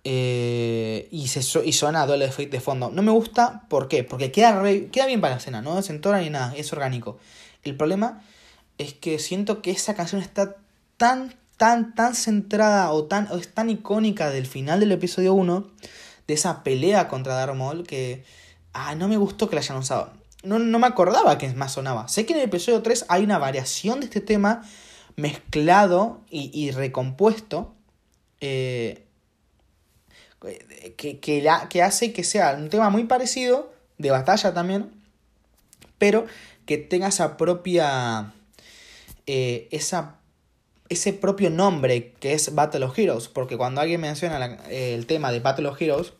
[0.03, 2.91] eh, y, se, y suena Duel Fate de fondo.
[2.91, 4.03] No me gusta, ¿por qué?
[4.03, 4.61] Porque queda,
[4.91, 7.18] queda bien para la escena, no se entora ni nada, es orgánico.
[7.64, 8.22] El problema
[8.84, 10.58] es que siento que esa canción está
[10.98, 15.72] tan, tan, tan centrada o, tan, o es tan icónica del final del episodio 1,
[16.28, 18.24] de esa pelea contra Darth Maul, que
[18.74, 22.08] ah, no me gustó que la hayan usado no, no me acordaba que más sonaba.
[22.08, 24.62] Sé que en el episodio 3 hay una variación de este tema
[25.16, 27.74] mezclado y, y recompuesto
[28.42, 29.06] eh,
[30.98, 34.92] que, que, la, que hace que sea un tema muy parecido, de batalla también,
[35.98, 36.26] pero
[36.66, 38.34] que tenga esa propia,
[39.28, 40.18] eh, esa,
[40.90, 45.40] ese propio nombre que es Battle of Heroes, porque cuando alguien menciona el tema de
[45.40, 46.14] Battle of Heroes,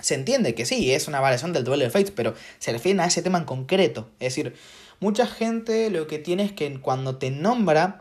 [0.00, 3.06] se entiende que sí, es una variación del duelo de Fates, pero se refiere a
[3.06, 4.08] ese tema en concreto.
[4.20, 4.54] Es decir,
[5.00, 7.98] mucha gente lo que tiene es que cuando te nombra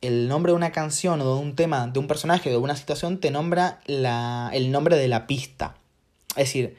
[0.00, 3.18] el nombre de una canción o de un tema, de un personaje, de una situación,
[3.18, 5.76] te nombra la, el nombre de la pista.
[6.30, 6.76] Es decir,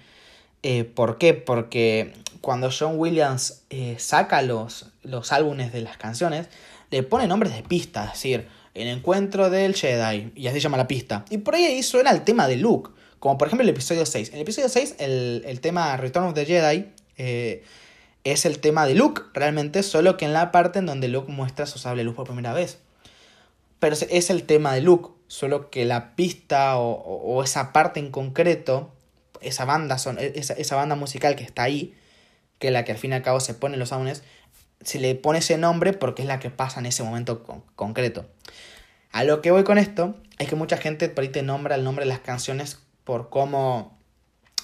[0.63, 1.33] eh, ¿por qué?
[1.33, 6.47] Porque cuando John Williams eh, saca los, los álbumes de las canciones,
[6.91, 10.87] le pone nombres de pistas, es decir, el encuentro del Jedi, y así llama la
[10.87, 11.25] pista.
[11.29, 14.29] Y por ahí suena el tema de Luke, como por ejemplo el episodio 6.
[14.29, 17.63] En el episodio 6, el, tema Return of the Jedi eh,
[18.23, 21.65] es el tema de Luke, realmente, solo que en la parte en donde Luke muestra
[21.65, 22.79] su sable luz por primera vez.
[23.79, 28.91] Pero es el tema de Luke, solo que la pista o, esa parte en concreto,
[29.41, 31.93] esa banda, son, esa, esa banda musical que está ahí,
[32.59, 34.23] que es la que al fin y al cabo se pone en los álbumes,
[34.81, 37.43] se le pone ese nombre porque es la que pasa en ese momento
[37.75, 38.25] concreto.
[39.11, 42.05] A lo que voy con esto es que mucha gente por ahí nombra el nombre
[42.05, 43.97] de las canciones por cómo.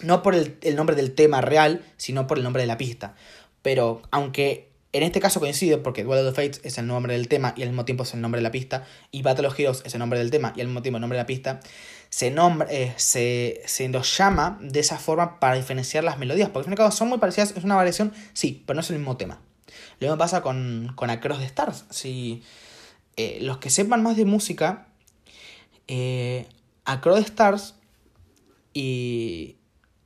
[0.01, 3.15] No por el, nombre del tema real, sino por el nombre de la pista.
[3.61, 7.27] Pero aunque en este caso coincide porque Duel of the Fates es el nombre del
[7.27, 9.83] tema y al mismo tiempo es el nombre de la pista, y Battle of Heroes
[9.85, 11.61] es el nombre del tema y al mismo tiempo el nombre de la pista,
[12.09, 16.69] se, nombra, eh, se, se los llama de esa forma para diferenciar las melodías, porque
[16.69, 19.15] al fin y son muy parecidas, es una variación, sí, pero no es el mismo
[19.15, 19.39] tema.
[20.01, 21.85] Lo mismo pasa con, con Across the Stars.
[21.91, 22.41] Si
[23.17, 24.87] eh, los que sepan más de música,
[25.87, 26.47] eh,
[26.85, 27.75] Across the Stars
[28.73, 29.57] y...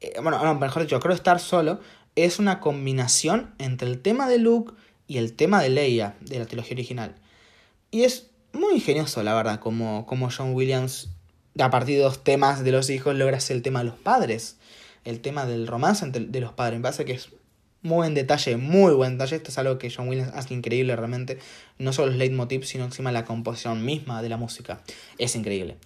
[0.02, 1.80] Eh, bueno, mejor dicho, Across the Stars solo
[2.18, 4.74] es una combinación entre el tema de Luke
[5.08, 7.16] y el tema de Leia de la trilogía original.
[7.90, 11.08] Y es muy ingenioso, la verdad, como, como John Williams
[11.58, 14.58] a partir de dos temas de los hijos logra hacer el tema de los padres.
[15.06, 16.80] El tema del romance de los padres.
[16.80, 17.30] Me parece que es
[17.86, 19.38] muy en detalle, muy buen detalle.
[19.38, 21.38] Esto es algo que John Williams hace increíble realmente.
[21.78, 24.82] No solo los leitmotivs, sino encima la composición misma de la música.
[25.18, 25.78] Es increíble.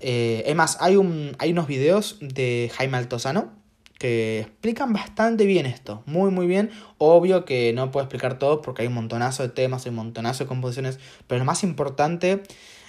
[0.00, 3.52] Eh, es más, hay, un, hay unos videos de Jaime Altozano
[3.98, 6.70] que explican bastante bien esto, muy muy bien.
[6.98, 10.44] Obvio que no puedo explicar todo porque hay un montonazo de temas, hay un montonazo
[10.44, 12.42] de composiciones, pero lo más importante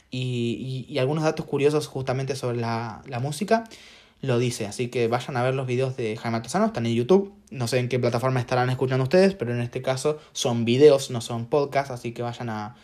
[0.10, 3.66] y, algunos datos curiosos justamente sobre la, música,
[4.22, 4.66] lo dice.
[4.66, 7.34] Así que vayan a ver los videos de Jaime Altozano, están en YouTube.
[7.50, 11.22] No sé en qué plataforma estarán escuchando ustedes, pero en este caso son videos, no
[11.22, 12.76] son podcasts, así que vayan a,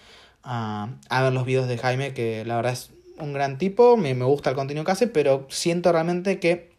[0.44, 4.26] a, ver los videos de Jaime, que la verdad es un gran tipo, me, me
[4.26, 6.74] gusta el contenido que hace, pero siento realmente que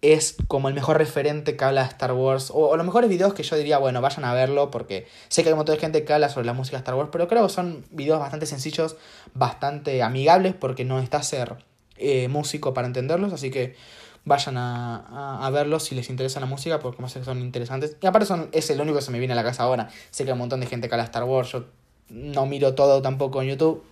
[0.00, 3.42] es como el mejor referente que habla de Star Wars, o, los mejores videos que
[3.42, 6.12] yo diría, bueno, vayan a verlo, porque sé que hay un montón de gente que
[6.12, 8.96] habla sobre la música de Star Wars, pero creo que son videos bastante sencillos,
[9.34, 11.56] bastante amigables, porque no está ser
[11.98, 13.76] eh, músico para entenderlos, así que
[14.24, 17.96] vayan a, a, verlos si les interesa la música, porque más que son interesantes.
[18.00, 19.88] Y aparte son, es el único que se me viene a la casa ahora.
[20.10, 21.64] Sé que hay un montón de gente que habla Star Wars, yo
[22.10, 23.82] no miro todo tampoco en YouTube,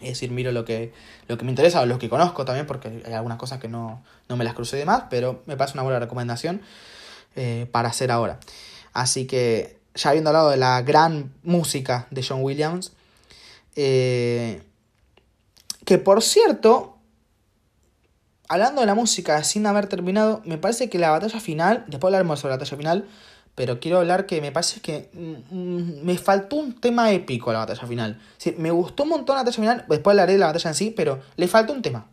[0.00, 0.92] es decir, miro lo que,
[1.28, 4.02] lo que me interesa o lo que conozco también, porque hay algunas cosas que no,
[4.28, 6.62] me las crucé de más, pero me parece una buena recomendación
[7.36, 8.40] eh, para hacer ahora.
[8.92, 12.92] Así que, ya habiendo hablado de la gran música de John Williams,
[13.76, 14.62] eh,
[15.84, 16.96] que por cierto,
[18.50, 22.40] hablando de la música sin haber terminado, me parece que la batalla final, después hablaremos
[22.40, 23.08] sobre la batalla final,
[23.54, 27.52] pero quiero hablar que me parece que mm, mm, me faltó un tema épico a
[27.52, 28.20] la batalla final.
[28.58, 31.20] me gustó un montón la batalla final, después hablaré de la batalla en sí, pero
[31.36, 32.08] le faltó un tema.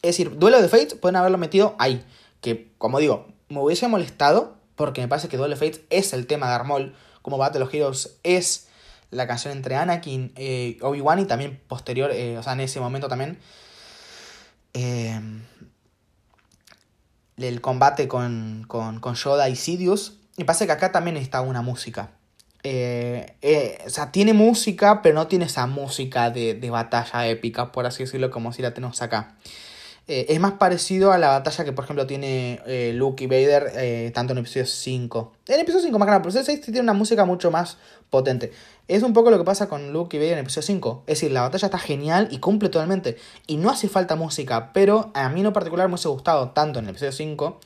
[0.00, 2.04] Es decir, Duelo de Fates pueden haberlo metido ahí,
[2.40, 6.28] que como digo, me hubiese molestado, porque me parece que Duelo de Fates es el
[6.28, 8.68] tema de Armol, como Battle of Heroes es
[9.10, 13.08] la canción entre Anakin, eh, Obi-Wan y también posterior, eh, o sea, en ese momento
[13.08, 13.38] también,
[14.74, 15.20] eh,
[17.36, 21.62] el combate con, con, con Yoda y Sidious y pasa que acá también está una
[21.62, 22.10] música.
[22.64, 27.72] Eh, eh, o sea, tiene música, pero no tiene esa música de, de batalla épica,
[27.72, 29.34] por así decirlo, como si la tenemos acá.
[30.08, 32.60] Eh, es más parecido a la batalla que, por ejemplo, tiene
[32.94, 35.32] Luke y Vader, tanto en el episodio 5.
[35.48, 37.78] En el episodio 5 más grande, pero el episodio 6 tiene una música mucho más
[38.10, 38.52] potente.
[38.88, 41.04] Es un poco lo que pasa con Luke y Vader en episodio 5.
[41.06, 43.16] Es decir, la batalla está genial y cumple totalmente.
[43.46, 46.86] Y no hace falta música, pero a mí en particular me hubiese gustado tanto en
[46.86, 47.60] el episodio 5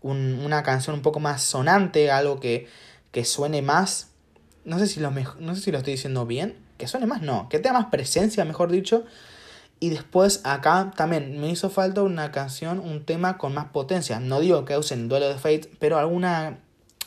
[0.00, 2.68] una canción un poco más sonante, algo que,
[3.10, 4.10] que suene más.
[4.64, 6.56] No sé, si lo no sé si lo estoy diciendo bien.
[6.76, 7.48] Que suene más, no.
[7.48, 9.04] Que tenga más presencia, mejor dicho.
[9.80, 14.18] Y después acá también me hizo falta una canción, un tema con más potencia.
[14.18, 16.58] No digo que usen Duelo de Fate, pero alguna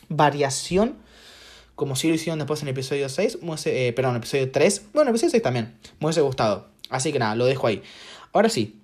[0.07, 0.95] variación,
[1.75, 5.07] como si lo hicieron después en el episodio 6, eh, perdón, episodio 3, bueno, en
[5.09, 6.67] el episodio 6 también, me hubiese gustado.
[6.89, 7.81] Así que nada, lo dejo ahí.
[8.33, 8.77] Ahora sí,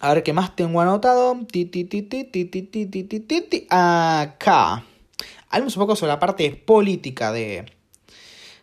[0.00, 1.38] A ver qué más tengo anotado.
[3.70, 4.84] Acá.
[5.48, 7.64] Hablemos un poco sobre la parte política de,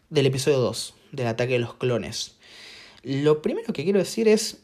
[0.10, 2.36] del episodio 2, del ataque de los clones.
[3.04, 4.60] Lo primero que quiero decir es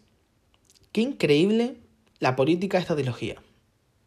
[0.91, 1.77] qué increíble
[2.19, 3.41] la política de esta trilogía.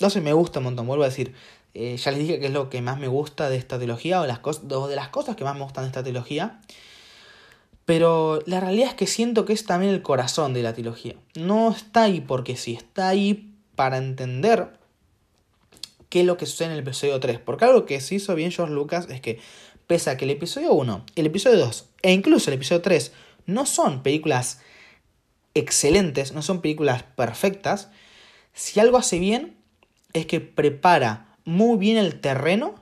[0.01, 1.35] No sé, me gusta un montón, vuelvo a decir.
[1.75, 4.27] Eh, ya les dije que es lo que más me gusta de esta trilogía, o
[4.27, 6.61] las dos de las cosas que más me gustan de esta trilogía.
[7.85, 11.17] Pero la realidad es que siento que es también el corazón de la trilogía.
[11.35, 14.79] No está ahí porque sí, está ahí para entender
[16.09, 17.39] qué es lo que sucede en el episodio 3.
[17.41, 19.41] Porque algo que se hizo bien George Lucas es que,
[19.87, 23.13] pese a que el episodio 1, el episodio 2 e incluso el episodio 3
[23.47, 24.61] no son películas
[25.55, 27.91] excelentes, no son películas perfectas,
[28.53, 29.57] si algo hace bien
[30.13, 32.75] es que prepara muy bien el terreno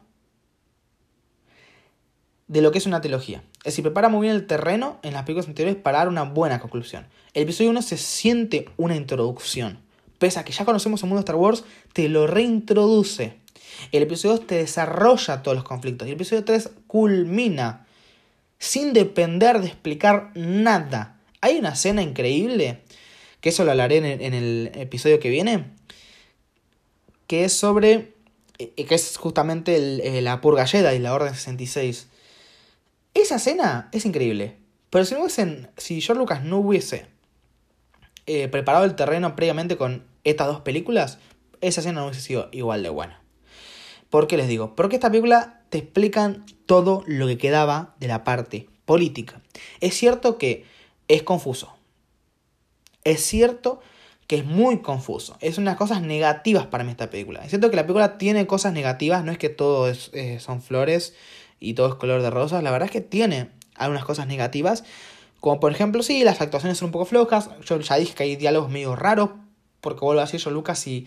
[2.46, 3.42] de lo que es una trilogía.
[3.58, 6.60] Es decir, prepara muy bien el terreno en las películas anteriores para dar una buena
[6.60, 7.06] conclusión.
[7.34, 9.86] El episodio 1 se siente una introducción
[10.18, 13.36] pese a que ya conocemos el mundo de Star Wars, te lo reintroduce.
[13.92, 16.06] El episodio 2 te desarrolla todos los conflictos.
[16.06, 17.86] Y el episodio 3 culmina
[18.58, 21.20] sin depender de explicar nada.
[21.40, 22.82] Hay una escena increíble,
[23.40, 25.64] que eso lo hablaré en el, episodio que viene,
[27.26, 28.14] que es sobre,
[28.58, 32.08] eh, que es justamente eh, la purga y la Orden 66.
[33.14, 34.56] Esa escena es increíble.
[34.90, 37.06] Pero si no hubiesen, si George Lucas no hubiese
[38.26, 41.18] eh, preparado el terreno previamente con estas dos películas,
[41.60, 43.20] esa escena no hubiese sido igual de buena.
[44.10, 44.74] ¿Por qué les digo?
[44.74, 49.42] Porque esta película te explican todo lo que quedaba de la parte política.
[49.80, 50.64] Es cierto que
[51.08, 51.74] es confuso.
[53.04, 53.80] Es cierto
[54.26, 55.36] que es muy confuso.
[55.40, 57.40] Es unas cosas negativas para mí esta película.
[57.42, 61.14] Es cierto que la película tiene cosas negativas, no es que todo eh, son flores
[61.60, 62.62] y todo es color de rosas.
[62.62, 64.84] La verdad es que tiene algunas cosas negativas,
[65.40, 67.50] como por ejemplo, sí, las actuaciones son un poco flojas.
[67.64, 69.30] Yo ya dije que hay diálogos medio raros.
[69.80, 71.06] Porque vuelvo a decir yo, Lucas, si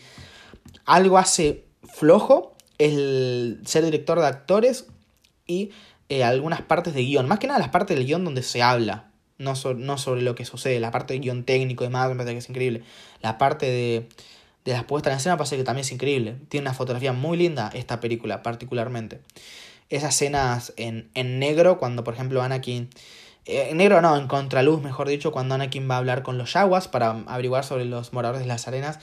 [0.85, 2.55] algo hace flojo,
[2.85, 4.87] el ser director de actores
[5.47, 5.71] y
[6.09, 7.27] eh, algunas partes de guion.
[7.27, 9.11] Más que nada las partes del guion donde se habla.
[9.37, 10.79] No, no sobre lo que sucede.
[10.79, 12.83] La parte del guion técnico y demás me parece que es increíble.
[13.21, 14.07] La parte de,
[14.65, 16.37] de las puestas en escena me parece que también es increíble.
[16.49, 19.21] Tiene una fotografía muy linda esta película, particularmente.
[19.89, 22.89] Esas escenas en, en negro, cuando por ejemplo Anakin
[23.45, 26.53] eh, en negro no, en contraluz, mejor dicho, cuando Anakin va a hablar con los
[26.53, 28.99] Yaguas para averiguar sobre los moradores de las arenas.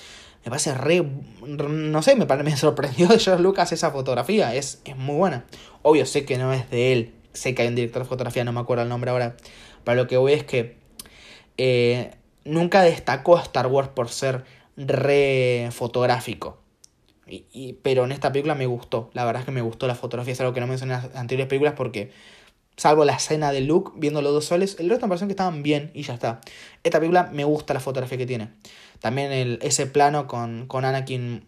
[0.48, 1.06] Me parece re.
[1.46, 4.54] No sé, me, me sorprendió de George Lucas esa fotografía.
[4.54, 5.44] Es, es muy buena.
[5.82, 7.14] Obvio, sé que no es de él.
[7.34, 9.36] Sé que hay un director de fotografía, no me acuerdo el nombre ahora.
[9.84, 10.78] Pero lo que voy es que.
[11.58, 12.12] Eh,
[12.46, 14.44] nunca destacó Star Wars por ser
[14.78, 16.62] re fotográfico.
[17.26, 19.10] Y, pero en esta película me gustó.
[19.12, 20.32] La verdad es que me gustó la fotografía.
[20.32, 22.10] Es algo que no mencioné en las anteriores películas porque
[22.78, 25.64] Salvo la escena de Luke viendo los dos soles, el resto me pareció que estaban
[25.64, 26.40] bien y ya está.
[26.84, 28.50] Esta película me gusta la fotografía que tiene.
[29.00, 31.44] También el, ese plano con, con Anakin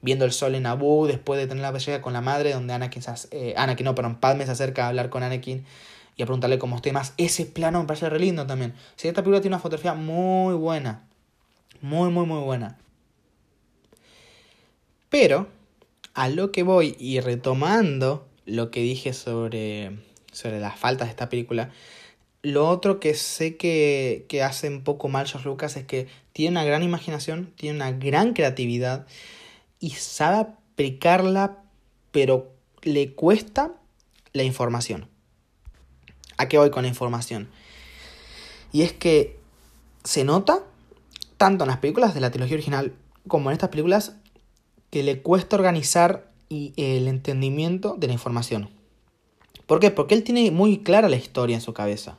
[0.00, 3.02] viendo el sol en Abu, después de tener la pelea con la madre, donde Anakin,
[3.30, 5.64] eh, Anakin no, perdón, Padme se acerca a hablar con Anakin
[6.16, 7.14] y a preguntarle cómo esté más.
[7.16, 8.74] Ese plano me parece re lindo también.
[8.96, 11.02] Sí, esta película tiene una fotografía muy buena.
[11.80, 12.78] Muy, muy, muy buena.
[15.08, 15.48] Pero,
[16.14, 19.92] a lo que voy y retomando lo que dije sobre
[20.32, 21.70] sobre las faltas de esta película.
[22.42, 26.52] Lo otro que sé que, que hace un poco mal George Lucas es que tiene
[26.52, 29.06] una gran imaginación, tiene una gran creatividad
[29.78, 31.58] y sabe aplicarla,
[32.10, 33.72] pero le cuesta
[34.32, 35.08] la información.
[36.36, 37.48] ¿A qué voy con la información?
[38.72, 39.38] Y es que
[40.02, 40.64] se nota,
[41.36, 42.92] tanto en las películas de la trilogía original
[43.28, 44.16] como en estas películas,
[44.90, 48.70] que le cuesta organizar y el entendimiento de la información.
[49.66, 49.90] ¿Por qué?
[49.90, 52.18] Porque él tiene muy clara la historia en su cabeza.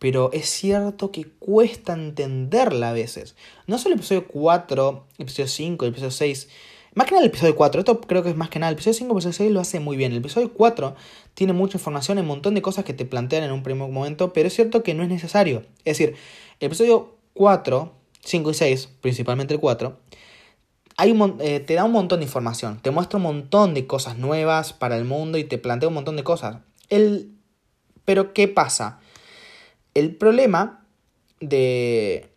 [0.00, 3.36] Pero es cierto que cuesta entenderla a veces.
[3.66, 6.48] No solo el episodio 4, el episodio 5, el episodio 6.
[6.94, 7.80] Más que nada el episodio 4.
[7.80, 8.70] Esto creo que es más que nada.
[8.70, 10.12] El episodio 5 y el episodio 6 lo hace muy bien.
[10.12, 10.96] El episodio 4
[11.34, 14.32] tiene mucha información, un montón de cosas que te plantean en un primer momento.
[14.32, 15.66] Pero es cierto que no es necesario.
[15.84, 16.16] Es decir,
[16.60, 17.92] el episodio 4,
[18.24, 19.98] 5 y 6, principalmente el 4,
[20.96, 22.80] hay eh, te da un montón de información.
[22.80, 26.16] Te muestra un montón de cosas nuevas para el mundo y te plantea un montón
[26.16, 26.56] de cosas.
[26.88, 27.32] El...
[28.06, 28.98] Pero ¿qué pasa?
[29.94, 30.84] El problema
[31.40, 32.28] de,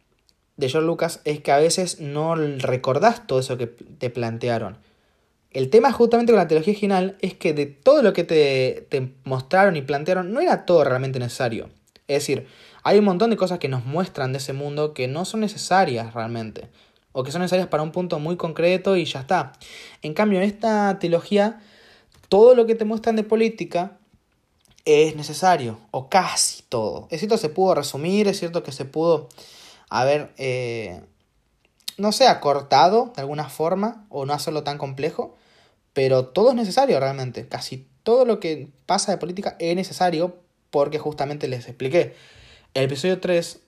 [0.57, 4.77] de George Lucas es que a veces no recordás todo eso que te plantearon.
[5.51, 9.13] El tema justamente con la teología original es que de todo lo que te, te
[9.23, 11.69] mostraron y plantearon no era todo realmente necesario.
[12.07, 12.47] Es decir,
[12.83, 16.13] hay un montón de cosas que nos muestran de ese mundo que no son necesarias
[16.13, 16.69] realmente.
[17.11, 19.53] O que son necesarias para un punto muy concreto y ya está.
[20.01, 21.61] En cambio, en esta teología,
[22.27, 23.99] todo lo que te muestran de política
[24.85, 27.07] es necesario, o casi todo.
[27.09, 29.29] Es cierto que se pudo resumir, es cierto que se pudo
[29.89, 31.01] haber, eh,
[31.97, 35.35] no sé, acortado de alguna forma o no hacerlo tan complejo,
[35.93, 37.47] pero todo es necesario realmente.
[37.47, 40.37] Casi todo lo que pasa de política es necesario
[40.69, 42.15] porque justamente les expliqué.
[42.73, 43.59] El episodio 3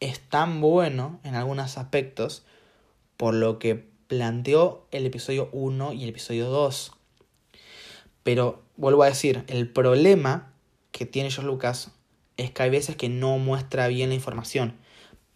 [0.00, 2.44] es tan bueno en algunos aspectos
[3.16, 6.92] por lo que planteó el episodio 1 y el episodio 2.
[8.22, 10.52] Pero vuelvo a decir, el problema
[10.92, 11.90] que tiene George Lucas
[12.36, 14.74] es que hay veces que no muestra bien la información.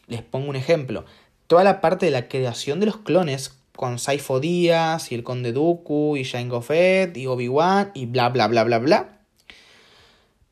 [0.07, 1.05] Les pongo un ejemplo.
[1.47, 5.53] Toda la parte de la creación de los clones con Saifo Díaz y el Conde
[5.53, 9.21] Dooku y Jango Fett y Obi-Wan y bla bla bla bla bla.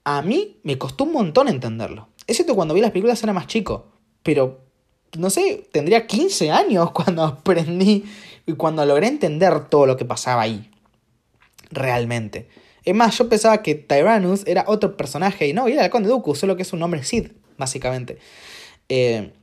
[0.05, 2.09] A mí me costó un montón entenderlo.
[2.27, 4.61] Es cierto, cuando vi las películas era más chico, pero
[5.17, 8.05] no sé, tendría 15 años cuando aprendí
[8.47, 10.71] y cuando logré entender todo lo que pasaba ahí.
[11.71, 12.49] Realmente.
[12.89, 16.35] Es más, yo pensaba que Tyrannus era otro personaje y no, era el Conde Dooku,
[16.35, 18.17] solo que es un nombre Sid, básicamente.
[18.89, 19.35] Eh,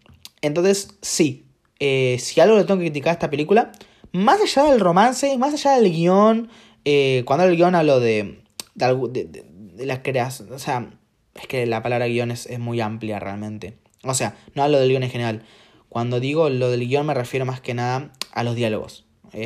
[0.42, 1.46] entonces, sí,
[1.78, 3.72] eh, si algo le tengo que criticar a esta película,
[4.14, 6.50] más allá del romance, más allá del guion,
[6.86, 8.40] eh, cuando el guion hablo de,
[8.74, 10.90] de, de, la creación, o sea,
[11.36, 13.78] es que la palabra guion es, es, muy amplia realmente.
[14.02, 15.44] O sea, no hablo del guion en general.
[15.88, 19.06] Cuando digo lo del guion me refiero más que nada a los diálogos.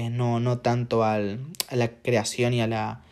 [0.10, 3.04] no, no tanto al, a la creación y a la,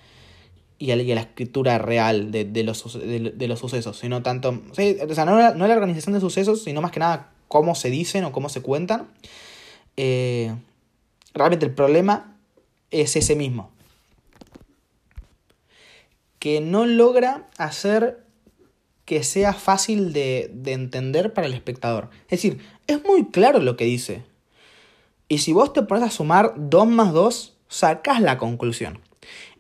[0.80, 5.26] y a, la escritura real de, de, los, de, los sucesos, sino tanto, o sea,
[5.26, 8.50] no, no la organización de sucesos, sino más que nada cómo se dicen o cómo
[8.50, 9.08] se cuentan.
[9.96, 10.56] Eh,
[11.34, 12.38] realmente el problema
[12.92, 13.72] es ese mismo.
[16.40, 18.24] Que no logra hacer
[19.06, 22.10] que sea fácil de, de, entender para el espectador.
[22.24, 24.24] Es decir, es muy claro lo que dice.
[25.30, 29.00] Y si vos te pones a sumar 2 más 2, sacas la conclusión.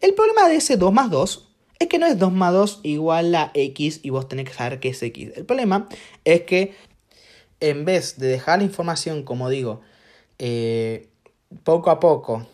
[0.01, 1.49] El problema de ese 2 más 2
[1.79, 4.79] es que no es 2 más 2 igual a x y vos tenés que saber
[4.79, 5.31] qué es x.
[5.35, 5.87] El problema
[6.25, 6.75] es que
[7.59, 9.81] en vez de dejar la información, como digo,
[10.39, 11.09] eh,
[11.63, 12.47] poco a poco,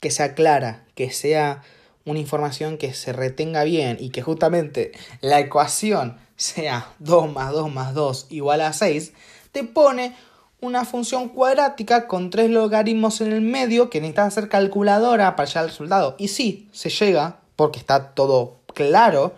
[0.00, 1.62] que sea clara, que sea
[2.04, 7.72] una información que se retenga bien y que justamente la ecuación sea 2 más 2
[7.72, 9.12] más 2 igual a 6,
[9.52, 10.14] te pone
[10.60, 15.64] una función cuadrática con tres logaritmos en el medio que necesitas hacer calculadora para llegar
[15.64, 16.14] al resultado.
[16.18, 19.34] Y sí, se llega porque está todo claro,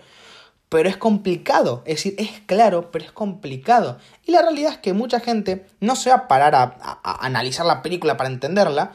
[0.68, 1.82] pero es complicado.
[1.86, 3.98] Es decir, es claro, pero es complicado.
[4.24, 7.82] Y la realidad es que mucha gente no se va a parar a, analizar la
[7.82, 8.94] película para entenderla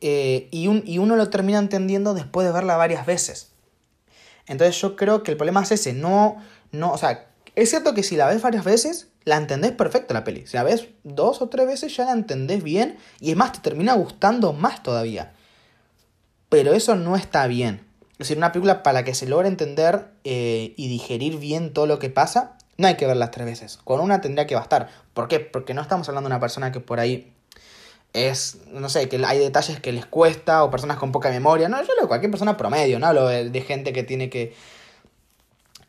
[0.00, 3.50] eh, y, y uno lo termina entendiendo después de verla varias veces.
[4.46, 6.42] Entonces yo creo que el problema es ese, no,
[6.72, 10.24] no, o sea, es cierto que si la ves varias veces, la entendés perfecto la
[10.24, 10.46] peli.
[10.46, 13.60] Si la ves dos o tres veces ya la entendés bien y es más, te
[13.60, 15.32] termina gustando más todavía.
[16.48, 17.86] Pero eso no está bien.
[18.12, 21.98] Es decir, una película para que se logre entender eh, y digerir bien todo lo
[21.98, 23.78] que pasa, no hay que verlas tres veces.
[23.84, 24.88] Con una tendría que bastar.
[25.14, 25.40] ¿Por qué?
[25.40, 27.32] Porque no estamos hablando de una persona que por ahí
[28.14, 31.68] es, no sé, que hay detalles que les cuesta o personas con poca memoria.
[31.68, 34.54] No, yo hablo de cualquier persona promedio, no hablo de gente que tiene que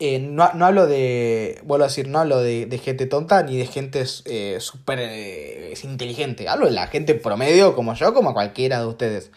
[0.02, 4.06] eh, no, hablo de, vuelvo a decir, no hablo de, gente tonta ni de gente
[4.26, 6.48] eh, súper eh, inteligente.
[6.48, 9.32] Hablo de la gente promedio como yo, como cualquiera de ustedes.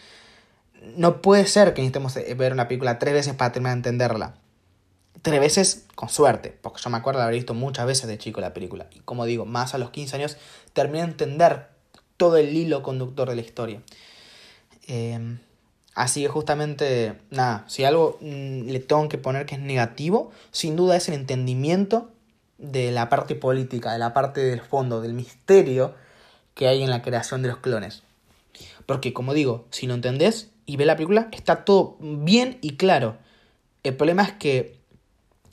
[0.95, 4.35] No puede ser que necesitemos ver una película tres veces para terminar de entenderla.
[5.21, 8.39] Tres veces con suerte, porque yo me acuerdo de haber visto muchas veces de chico
[8.39, 8.87] la película.
[8.91, 10.37] Y como digo, más a los 15 años
[10.71, 11.67] terminé de entender
[12.15, 13.81] todo el hilo conductor de la historia.
[15.95, 20.75] Así que justamente, nada, si algo mm, le tengo que poner que es negativo, sin
[20.75, 22.09] duda es el entendimiento
[22.57, 25.93] de la parte política, de la parte del fondo, del misterio
[26.55, 28.03] que hay en la creación de los clones.
[28.85, 33.17] Porque como digo, si lo entendés y ves la película, está todo bien y claro.
[33.83, 34.79] El problema es que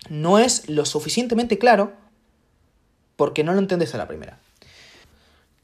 [0.09, 1.93] no es lo suficientemente claro
[3.17, 4.39] porque no lo entendés a la primera.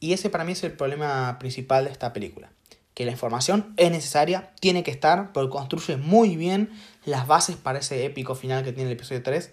[0.00, 2.50] Y ese para mí es el problema principal de esta película
[2.96, 6.70] que la información es necesaria, tiene que estar, porque construye muy bien
[7.04, 9.50] las bases para ese épico final que tiene el episodio 3,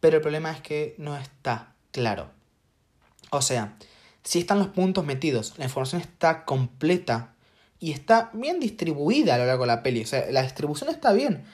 [0.00, 2.30] pero el problema es que no está claro.
[3.28, 3.76] O sea,
[4.24, 7.34] si están los puntos metidos, la información está completa
[7.78, 11.12] y está bien distribuida a lo largo de la peli, o sea, la distribución está
[11.12, 11.44] bien.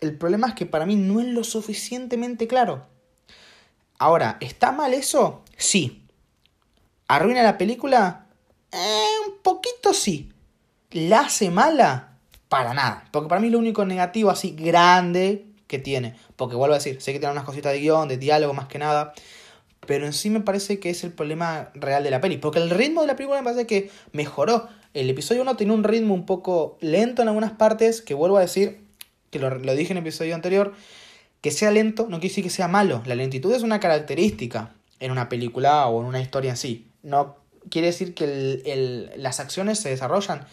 [0.00, 2.86] El problema es que para mí no es lo suficientemente claro.
[3.98, 5.44] Ahora, ¿está mal eso?
[5.58, 6.06] Sí.
[7.06, 8.28] ¿Arruina la película?
[8.72, 10.32] Eh, un poquito sí.
[10.92, 12.16] ¿La hace mala?
[12.48, 13.04] Para nada.
[13.12, 16.16] Porque para mí lo único negativo así grande que tiene.
[16.34, 18.80] Porque vuelvo a decir, sé que tiene unas cositas de guion, de diálogo más que
[18.80, 19.12] nada.
[19.86, 22.38] Pero en sí me parece que es el problema real de la peli.
[22.38, 24.68] Porque el ritmo de la película me parece que mejoró.
[24.92, 28.02] El episodio 1 tiene un ritmo un poco lento en algunas partes.
[28.02, 28.80] Que vuelvo a decir,
[29.30, 30.74] que lo, lo dije en el episodio anterior.
[31.40, 33.00] Que sea lento no quiere decir que sea malo.
[33.06, 36.88] La lentitud es una característica en una película o en una historia en sí.
[37.04, 37.36] No
[37.70, 40.46] quiere decir que las acciones se desarrollan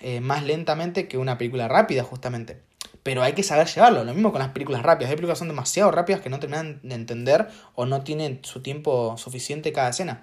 [0.00, 2.60] eh, más lentamente que una película rápida, justamente.
[3.02, 4.04] Pero hay que saber llevarlo.
[4.04, 5.10] Lo mismo con las películas rápidas.
[5.10, 8.62] Hay películas que son demasiado rápidas que no terminan de entender o no tienen su
[8.62, 10.22] tiempo suficiente cada escena.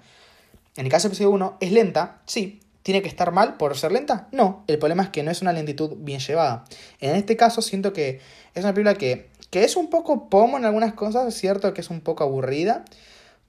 [0.76, 2.20] En el caso de episodio 1, ¿es lenta?
[2.26, 2.60] Sí.
[2.82, 4.28] ¿Tiene que estar mal por ser lenta?
[4.32, 4.64] No.
[4.66, 6.64] El problema es que no es una lentitud bien llevada.
[7.00, 8.20] En este caso siento que
[8.54, 11.26] es una película que, que es un poco pomo en algunas cosas.
[11.26, 12.84] Es cierto que es un poco aburrida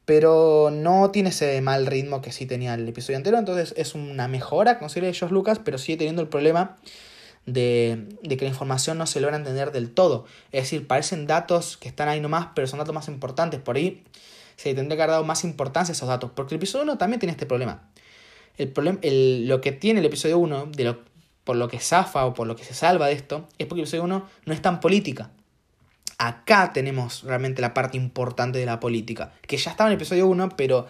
[0.10, 4.28] pero no tiene ese mal ritmo que sí tenía el episodio anterior, entonces es una
[4.28, 6.78] mejora con serie de Josh Lucas, pero sigue teniendo el problema
[7.45, 10.26] de, de, que la información no se logra entender del todo.
[10.51, 13.60] Es decir, parecen datos que están ahí nomás, pero son datos más importantes.
[13.60, 14.03] Por ahí
[14.55, 17.20] se tendría que haber dado más importancia a esos datos, porque el episodio 1 también
[17.20, 17.88] tiene este problema.
[18.57, 21.03] El problema el, lo que tiene el episodio 1, de lo,
[21.43, 23.86] por lo que zafa o por lo que se salva de esto, es porque el
[23.86, 25.30] episodio 1 no es tan política.
[26.22, 30.28] Acá tenemos realmente la parte importante de la política, que ya estaba en el episodio
[30.28, 30.86] 1, pero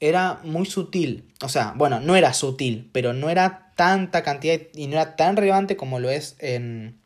[0.00, 1.30] era muy sutil.
[1.42, 5.36] O sea, bueno, no era sutil, pero no era tanta cantidad y no era tan
[5.36, 6.98] relevante como lo es en,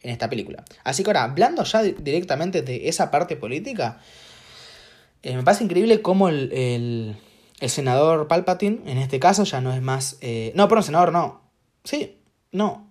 [0.00, 0.64] en esta película.
[0.84, 4.00] Así que ahora, hablando ya directamente de esa parte política,
[5.22, 6.50] eh, me parece increíble cómo el,
[7.60, 10.16] el, senador Palpatine, en este caso, ya no es más...
[10.22, 11.42] Eh, no, perdón, senador, no.
[11.84, 12.16] Sí,
[12.52, 12.88] no.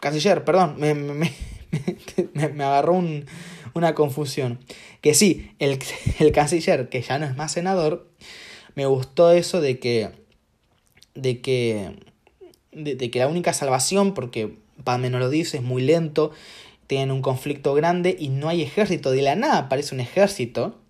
[0.00, 0.74] Canciller, perdón.
[0.76, 1.32] me,
[2.54, 3.02] agarró
[3.74, 4.58] una confusión.
[5.00, 5.78] Que sí, el,
[6.18, 8.08] el canciller, que ya no es más senador,
[8.74, 10.10] me gustó eso de que.
[11.14, 11.96] de que.
[12.72, 16.32] de, que la única salvación, porque Padme no lo dice, es muy lento,
[16.86, 19.10] tienen un conflicto grande y no hay ejército.
[19.10, 20.80] De la nada aparece un ejército.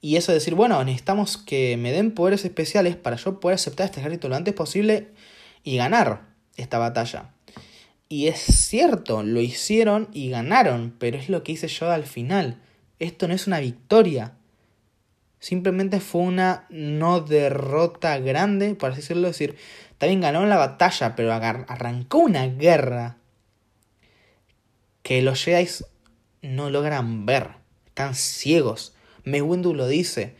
[0.00, 3.86] Y eso de decir, bueno, necesitamos que me den poderes especiales para yo poder aceptar
[3.86, 5.08] este ejército lo antes posible
[5.62, 6.26] y ganar
[6.56, 7.33] esta batalla.
[8.14, 12.60] Y es cierto, lo hicieron y ganaron, pero es lo que hice yo al final.
[13.00, 14.34] Esto no es una victoria.
[15.40, 19.26] Simplemente fue una no derrota grande, por así decirlo.
[19.26, 19.56] decir,
[19.98, 23.16] también ganó la batalla, pero arrancó una guerra
[25.02, 25.68] que los Jedi
[26.42, 27.50] no logran ver.
[27.86, 28.94] Están ciegos.
[29.26, 30.36] Windu lo dice.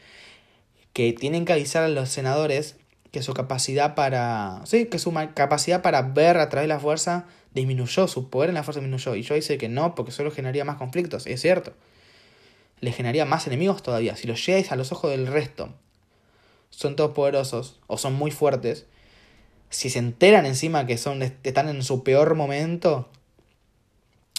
[0.93, 2.77] Que tienen que avisar a los senadores
[3.11, 4.61] que su capacidad para.
[4.65, 8.55] Sí, que su capacidad para ver a través de la fuerza disminuyó, su poder en
[8.55, 9.15] la fuerza disminuyó.
[9.15, 11.27] Y yo dice que no, porque solo generaría más conflictos.
[11.27, 11.73] Es cierto.
[12.81, 14.17] Le generaría más enemigos todavía.
[14.17, 15.73] Si los Jedi a los ojos del resto
[16.71, 18.87] son todos poderosos o son muy fuertes,
[19.71, 23.09] si se enteran encima que son, están en su peor momento,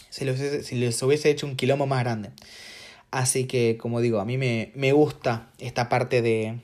[0.10, 2.32] si les, si les hubiese hecho un quilombo más grande.
[3.12, 6.60] Así que, como digo, a mí me, me gusta esta parte de,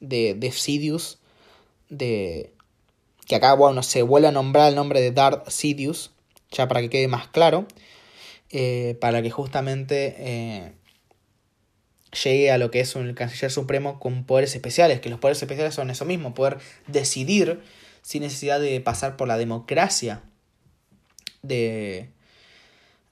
[0.00, 1.18] de, de Sidious,
[1.88, 2.52] de,
[3.28, 6.12] que acá, bueno, se vuelve a nombrar el nombre de Darth Sidious,
[6.50, 7.66] ya para que quede más claro,
[8.50, 10.72] eh, para que justamente eh,
[12.24, 15.74] llegue a lo que es un canciller supremo con poderes especiales, que los poderes especiales
[15.74, 17.60] son eso mismo, poder decidir
[18.00, 20.22] sin necesidad de pasar por la democracia
[21.42, 22.08] de,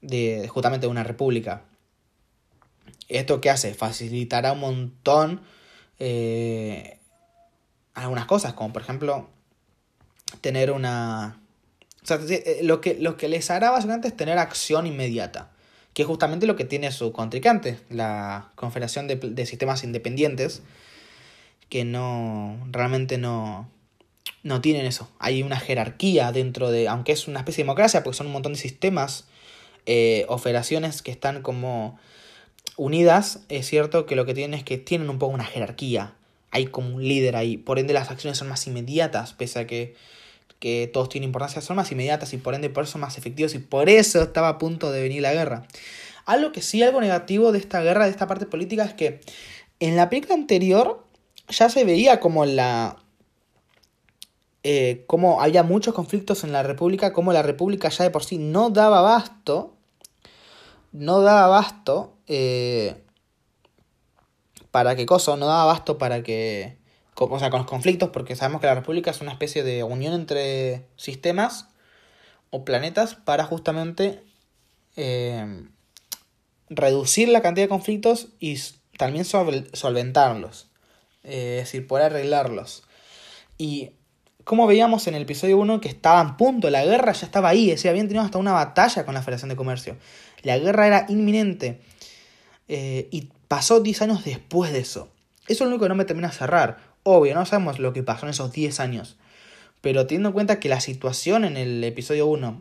[0.00, 1.64] de justamente una república.
[3.08, 3.74] ¿Esto qué hace?
[3.74, 5.42] Facilitará un montón
[5.98, 6.98] eh,
[7.92, 9.35] algunas cosas, como por ejemplo
[10.40, 11.40] tener una...
[12.02, 15.50] O sea, eh, lo que, lo que les hará básicamente es tener acción inmediata,
[15.92, 20.62] que es justamente lo que tiene su contrincante, la Confederación de, Sistemas Independientes,
[21.68, 23.68] que no, realmente no,
[24.44, 25.10] no tienen eso.
[25.18, 28.52] Hay una jerarquía dentro de, aunque es una especie de democracia, porque son un montón
[28.52, 29.24] de sistemas
[29.86, 31.98] eh, o federaciones que están como
[32.76, 36.14] unidas, es cierto que lo que tienen es que tienen un poco una jerarquía.
[36.50, 39.94] Hay como un líder ahí, por ende las acciones son más inmediatas, pese a que
[40.66, 43.60] que todos tienen importancia, son más inmediatas y por ende por eso más efectivos y
[43.60, 45.64] por eso estaba a punto de venir la guerra.
[46.24, 49.20] Algo que sí, algo negativo de esta guerra, de esta parte política, es que
[49.78, 51.06] en la película anterior
[51.48, 52.96] ya se veía como la...
[54.64, 58.36] Eh, como había muchos conflictos en la República, como la República ya de por sí
[58.36, 59.76] no daba abasto,
[60.90, 63.04] no daba abasto, eh,
[64.72, 66.76] para qué cosa, no daba abasto para que
[67.18, 70.12] o sea, con los conflictos, porque sabemos que la República es una especie de unión
[70.14, 71.68] entre sistemas
[72.50, 74.22] o planetas para justamente
[74.96, 75.64] eh,
[76.68, 78.58] reducir la cantidad de conflictos y
[78.96, 80.68] también solventarlos,
[81.22, 82.82] eh, es decir, poder arreglarlos.
[83.58, 83.92] Y
[84.44, 87.70] como veíamos en el episodio 1 que estaba en punto, la guerra ya estaba ahí,
[87.70, 89.96] es decir, habían tenido hasta una batalla con la Federación de Comercio.
[90.42, 91.80] La guerra era inminente.
[92.68, 95.08] Eh, y pasó 10 años después de eso.
[95.48, 96.78] Eso es lo único que no me termina de cerrar.
[97.08, 99.16] Obvio, no sabemos lo que pasó en esos 10 años.
[99.80, 102.60] Pero teniendo en cuenta que la situación en el episodio 1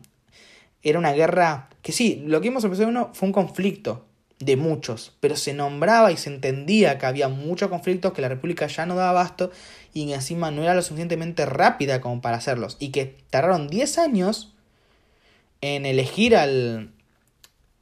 [0.84, 4.06] era una guerra que sí, lo que vimos en el episodio 1 fue un conflicto.
[4.40, 8.68] de muchos, pero se nombraba y se entendía que había muchos conflictos, que la República
[8.68, 9.50] ya no daba abasto
[9.94, 12.76] y encima no era lo suficientemente rápida como para hacerlos.
[12.80, 14.54] Y que tardaron 10 años
[15.62, 16.92] en elegir al,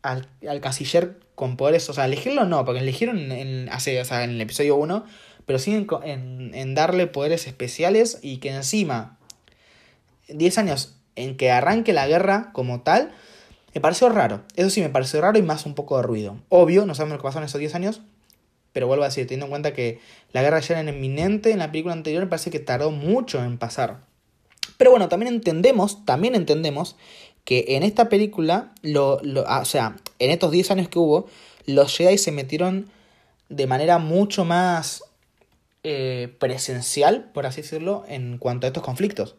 [0.04, 4.24] al, al canciller con poderes, o sea, elegirlo no, porque eligieron en, hace, o sea,
[4.24, 5.06] en el episodio 1,
[5.46, 9.18] pero sí en, en, darle poderes especiales y que encima
[10.30, 13.12] 10 años en que arranque la guerra como tal,
[13.74, 14.44] me pareció raro.
[14.56, 16.38] Eso sí, me pareció raro y más un poco de ruido.
[16.50, 18.02] Obvio, no sabemos lo que pasó en esos 10 años,
[18.72, 20.00] pero vuelvo a decir, teniendo en cuenta que
[20.32, 23.58] la guerra ya era inminente en la película anterior, me parece que tardó mucho en
[23.58, 24.02] pasar.
[24.78, 26.96] Pero bueno, también entendemos, también entendemos
[27.44, 31.28] que en esta película, lo, lo, ah, o sea, en estos 10 años que hubo,
[31.66, 32.90] los Jedi se metieron
[33.50, 35.04] de manera mucho más
[35.84, 39.36] eh, presencial, por así decirlo, en cuanto a estos conflictos.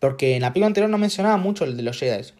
[0.00, 2.32] Porque en la película anterior no mencionaba mucho el de los Jedi.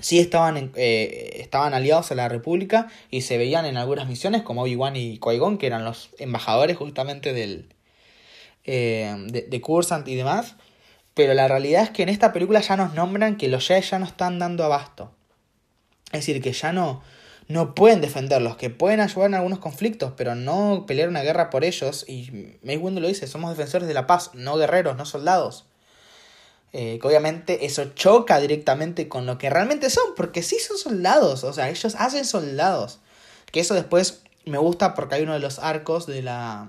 [0.00, 4.62] Sí estaban, eh, estaban aliados a la República y se veían en algunas misiones como
[4.62, 7.72] Obi-Wan y Qui-Gon, que eran los embajadores justamente del,
[8.64, 10.56] eh, de, de Cursant y demás.
[11.14, 14.00] Pero la realidad es que en esta película ya nos nombran que los Jedi ya
[14.00, 15.14] no están dando abasto.
[16.06, 17.02] Es decir, que ya no,
[17.48, 21.64] no pueden defenderlos, que pueden ayudar en algunos conflictos, pero no pelear una guerra por
[21.64, 22.04] ellos.
[22.08, 25.64] Y Windu lo dice, somos defensores de la paz, no guerreros, no soldados.
[26.72, 31.44] Eh, que obviamente eso choca directamente con lo que realmente son, porque sí son soldados,
[31.44, 32.98] o sea, ellos hacen soldados.
[33.52, 36.68] Que eso después me gusta porque hay uno de los arcos de la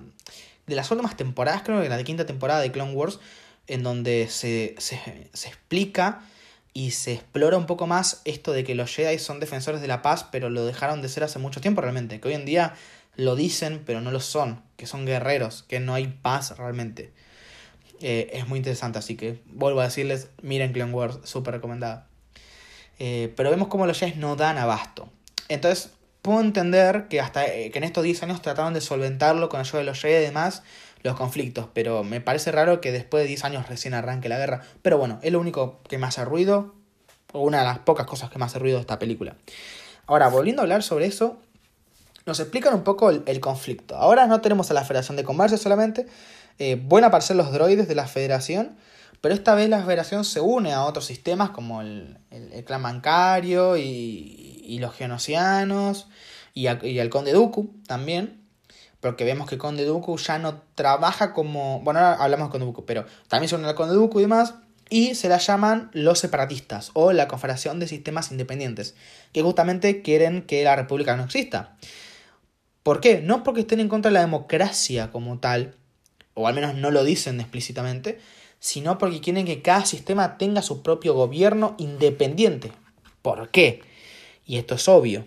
[0.68, 3.20] de las últimas temporadas, creo que la quinta temporada de Clone Wars,
[3.68, 6.24] en donde se, se, se explica
[6.76, 10.02] y se explora un poco más esto de que los Jedi son defensores de la
[10.02, 12.74] paz, pero lo dejaron de ser hace mucho tiempo realmente, que hoy en día
[13.16, 17.14] lo dicen, pero no lo son, que son guerreros, que no hay paz realmente.
[18.02, 22.08] Eh, es muy interesante, así que vuelvo a decirles, miren Clone Wars, súper recomendada.
[23.00, 25.10] Eh, pero vemos como los Jedi no dan abasto.
[25.48, 29.62] Entonces, puedo entender que hasta eh, que en estos 10 años trataron de solventarlo con
[29.62, 30.62] ayuda de los Jedi y demás,
[31.06, 34.62] los conflictos, pero me parece raro que después de 10 años recién arranque la guerra.
[34.82, 36.74] Pero bueno, es lo único que me hace ruido,
[37.32, 39.36] o una de las pocas cosas que me hace ruido de esta película.
[40.08, 41.38] Ahora, volviendo a hablar sobre eso,
[42.26, 43.96] nos explican un poco el, conflicto.
[43.96, 46.08] Ahora no tenemos a la Federación de Comercio solamente,
[46.58, 48.76] eh, van a aparecer los droides de la Federación,
[49.22, 53.78] pero esta vez la Federación se une a otros sistemas como el, el, clan bancario
[53.78, 56.08] y, y los genocianos
[56.56, 58.45] y, y el conde Dooku también
[59.00, 61.82] porque vemos que Conde Dooku ya no trabaja como.
[61.82, 64.56] Bueno, ahora hablamos de Conde Dooku, pero también son el Conde Dooku y demás.
[64.90, 68.96] Y se la llaman los separatistas o la Confederación de Sistemas Independientes,
[69.32, 71.76] que justamente quieren que la República no exista.
[72.84, 73.20] ¿Por qué?
[73.20, 75.74] No porque estén en contra de la democracia como tal,
[76.36, 78.20] o al menos no lo dicen explícitamente,
[78.60, 82.72] sino porque quieren que cada sistema tenga su propio gobierno independiente.
[83.24, 83.82] ¿Por qué?
[84.46, 85.26] Y esto es obvio.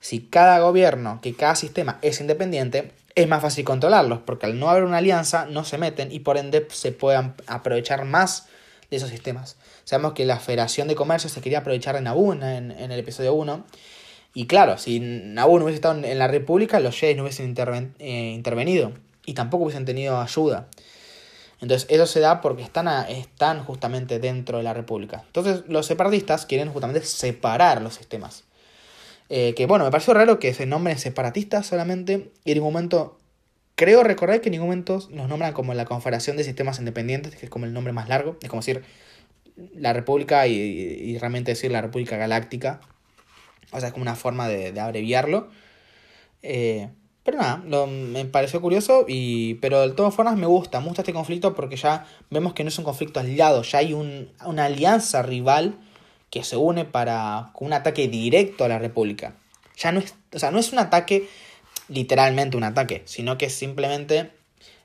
[0.00, 4.70] Si cada gobierno, que cada sistema es independiente, es más fácil controlarlos, porque al no
[4.70, 8.46] haber una alianza no se meten y por ende se puedan aprovechar más
[8.90, 9.56] de esos sistemas.
[9.82, 13.66] Sabemos que la Federación de Comercio se quería aprovechar de Naboo en, el episodio 1.
[14.34, 17.56] Y claro, si Naboo no hubiese estado en la República, los Jedi no hubiesen
[17.98, 18.92] eh, intervenido
[19.26, 20.68] y tampoco hubiesen tenido ayuda.
[21.60, 25.24] Entonces eso se da porque están, están justamente dentro de la República.
[25.26, 28.44] Entonces los separatistas quieren justamente separar los sistemas.
[29.30, 32.30] Eh, que bueno, me pareció raro que se nombren separatistas solamente.
[32.44, 33.18] Y en ningún momento,
[33.74, 37.46] creo recordar que en ningún momento nos nombran como la Confederación de Sistemas Independientes, que
[37.46, 38.36] es como el nombre más largo.
[38.42, 38.82] Es como decir
[39.74, 42.80] la República y, realmente decir la República Galáctica.
[43.72, 45.48] O sea, es como una forma de, abreviarlo.
[46.42, 46.88] Eh,
[47.24, 51.12] pero nada, me pareció curioso, y, pero de todas formas me gusta, me gusta este
[51.12, 55.20] conflicto porque ya vemos que no es un conflicto aislado, ya hay un, una alianza
[55.20, 55.78] rival
[56.30, 59.34] que se une para un ataque directo a la República.
[59.76, 61.28] Ya no es, o sea, no es un ataque
[61.88, 64.30] literalmente un ataque, sino que simplemente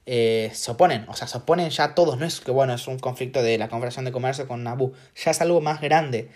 [0.06, 2.99] eh, se oponen, o sea, se oponen ya todos, no es que bueno, es un
[2.99, 6.30] conflicto de la Confederación de Comercio con Naboo, ya es algo más grande.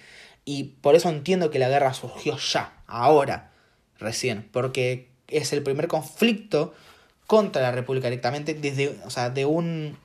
[0.45, 3.51] Y por eso entiendo que la guerra surgió ya, ahora,
[3.99, 6.73] recién, porque es el primer conflicto
[7.25, 9.97] contra la República directamente desde, o sea, de un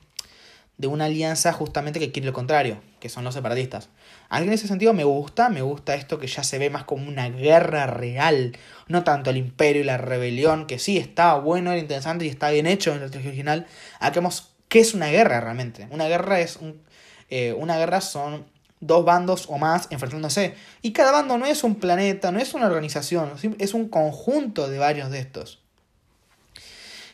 [0.77, 3.89] de una alianza justamente que quiere lo contrario, que son los separatistas.
[4.33, 7.07] A en ese sentido me gusta, me gusta esto que ya se ve más como
[7.07, 8.57] una guerra real,
[8.87, 12.49] no tanto el imperio y la rebelión, que sí está bueno, era interesante y está
[12.49, 13.67] bien hecho en la trilogía original.
[13.99, 15.87] Aquí vemos qué es una guerra realmente.
[15.91, 16.81] Una guerra es un,
[17.29, 18.47] eh, una guerra son
[18.79, 20.55] dos bandos o más enfrentándose.
[20.81, 24.79] Y cada bando no es un planeta, no es una organización, es un conjunto de
[24.79, 25.61] varios de estos.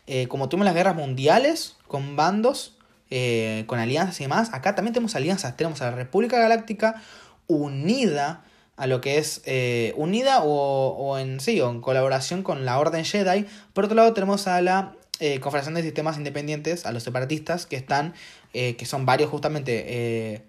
[0.08, 2.79] Eh, como tuvimos las guerras mundiales con bandos,
[3.11, 4.49] eh, con alianzas y demás.
[4.53, 5.57] Acá también tenemos alianzas.
[5.57, 7.02] Tenemos a la República Galáctica
[7.48, 8.44] unida
[8.77, 13.03] a lo que es eh, unida o, en sí, o en colaboración con la Orden
[13.03, 13.45] Jedi.
[13.73, 17.76] Por otro lado tenemos a la eh, Confederación de Sistemas Independientes, a los separatistas, que
[17.76, 18.14] están,
[18.53, 20.45] que son varios justamente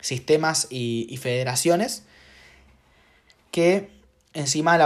[0.00, 2.02] sistemas y, federaciones,
[3.52, 3.90] que
[4.32, 4.78] encima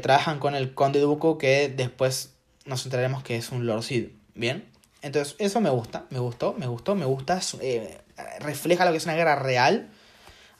[0.00, 2.30] trabajan con el Conde Duco, que después
[2.64, 4.08] nos enteraremos que es un Lord Sid.
[4.34, 4.69] Bien,
[5.02, 7.40] entonces eso me gusta, me gustó, me gustó, me gusta,
[8.40, 9.90] refleja lo que es una guerra real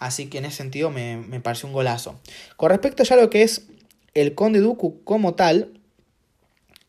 [0.01, 2.19] Así que en ese sentido me, me pareció un golazo.
[2.57, 3.67] Con respecto ya a lo que es
[4.15, 5.75] el Conde Dooku como tal.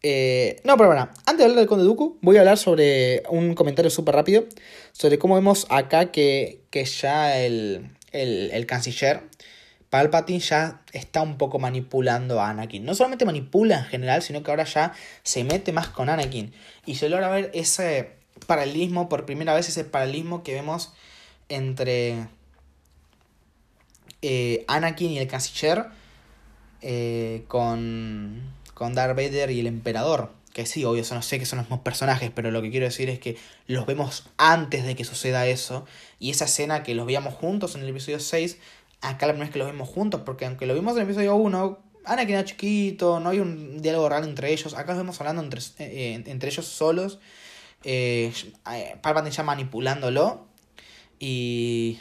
[0.02, 3.54] Eh, no, pero bueno, antes de hablar del Conde Dooku, voy a hablar sobre un
[3.54, 4.46] comentario súper rápido.
[4.94, 6.62] Sobre cómo vemos acá que,
[7.02, 9.24] ya el, el, canciller
[9.92, 12.86] Palpatine ya está un poco manipulando a Anakin.
[12.86, 16.54] No solamente manipula en general, sino que ahora ya se mete más con Anakin.
[16.86, 18.14] Y se logra ver ese
[18.48, 20.94] paralelismo, por primera vez ese paralelismo que vemos
[21.50, 22.28] entre
[24.22, 25.88] eh, Anakin y el canciller
[26.82, 30.32] eh, con, con Darth Vader y el emperador.
[30.54, 33.10] Que sí, obvio, no sé que son los mismos personajes, pero lo que quiero decir
[33.10, 33.38] es que
[33.68, 35.86] los vemos antes de que suceda eso.
[36.18, 38.58] Y esa escena que los veíamos juntos en el episodio 6,
[39.02, 41.36] acá la primera vez que los vemos juntos, porque aunque lo vimos en el episodio
[41.36, 44.74] 1, Anakin era chiquito, no hay un diálogo real entre ellos.
[44.74, 47.20] Acá los vemos hablando entre, eh, entre ellos solos.
[47.84, 48.32] Eh,
[49.02, 50.48] Palpatine ya manipulándolo.
[51.20, 52.00] Y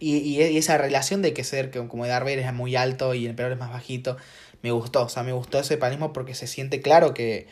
[0.00, 3.54] y, esa relación de que ser como Darth Vader es muy alto y el emperador
[3.54, 4.16] es más bajito,
[4.62, 5.04] me gustó.
[5.04, 7.46] O sea, me gustó ese panismo porque se siente claro que,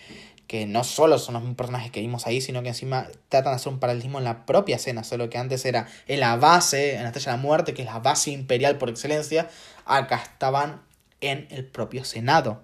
[0.47, 3.73] que no solo son los personajes que vimos ahí, sino que encima tratan de hacer
[3.73, 5.05] un paralelismo en la propia escena.
[5.05, 7.87] Solo que antes era en la base, en la Estrella de la Muerte, que es
[7.87, 9.49] la base imperial por excelencia.
[9.85, 10.83] Acá estaban
[11.21, 12.63] en el propio Senado.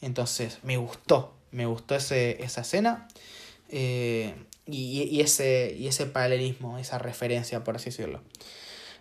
[0.00, 1.34] Entonces, me gustó.
[1.52, 3.08] Me gustó ese, esa escena.
[3.68, 4.34] Eh,
[4.66, 8.22] y, y, ese, y ese paralelismo, esa referencia, por así decirlo.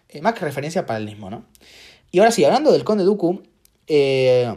[0.09, 1.45] Eh, más que referencia para el mismo, ¿no?
[2.11, 3.43] Y ahora sí, hablando del Conde Dooku,
[3.87, 4.55] eh,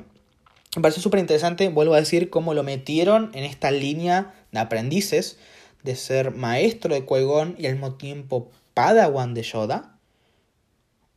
[0.76, 5.38] me pareció súper interesante, vuelvo a decir, cómo lo metieron en esta línea de aprendices,
[5.82, 7.16] de ser maestro de qui
[7.58, 9.98] y al mismo tiempo padawan de Yoda.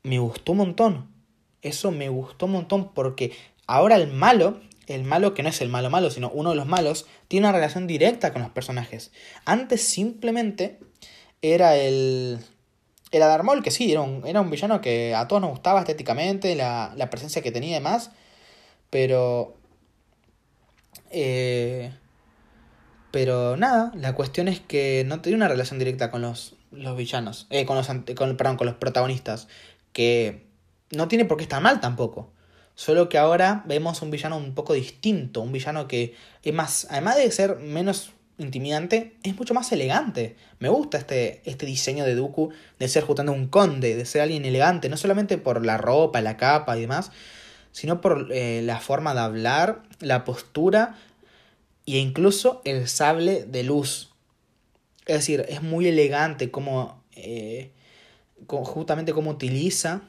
[0.03, 1.11] Me gustó un montón.
[1.61, 3.33] Eso me gustó un montón porque
[3.67, 6.65] ahora el malo, el malo que no es el malo malo, sino uno de los
[6.65, 9.11] malos, tiene una relación directa con los personajes.
[9.45, 10.79] Antes simplemente
[11.41, 12.39] era el,
[13.11, 16.55] el Darth que sí, era un, era un villano que a todos nos gustaba estéticamente,
[16.55, 18.11] la, presencia que tenía y demás.
[18.91, 19.57] Pero.
[21.09, 21.91] Eh,
[23.09, 27.47] pero nada, la cuestión es que no tenía una relación directa con los, los villanos.
[27.49, 29.47] Eh, con los, con, perdón, con los protagonistas.
[29.91, 30.45] Que
[30.91, 32.31] no tiene por qué estar mal tampoco.
[32.76, 35.41] Solo que ahora vemos un villano un poco distinto.
[35.41, 36.85] Un villano que es más.
[36.91, 40.35] Además de ser menos intimidante, es mucho más elegante.
[40.59, 44.45] Me gusta este, este diseño de Dooku de ser justamente un conde, de ser alguien
[44.45, 47.11] elegante, no solamente por la ropa, la capa y demás,
[47.72, 50.95] sino por eh, la forma de hablar, la postura
[51.85, 54.11] e incluso el sable de luz.
[55.06, 57.72] Es decir, es muy elegante como, eh,
[58.48, 60.02] justamente cómo utiliza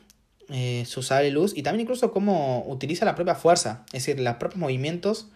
[0.48, 4.20] eh, su sable de luz y también incluso cómo utiliza la propia fuerza, es decir,
[4.20, 5.28] los propios movimientos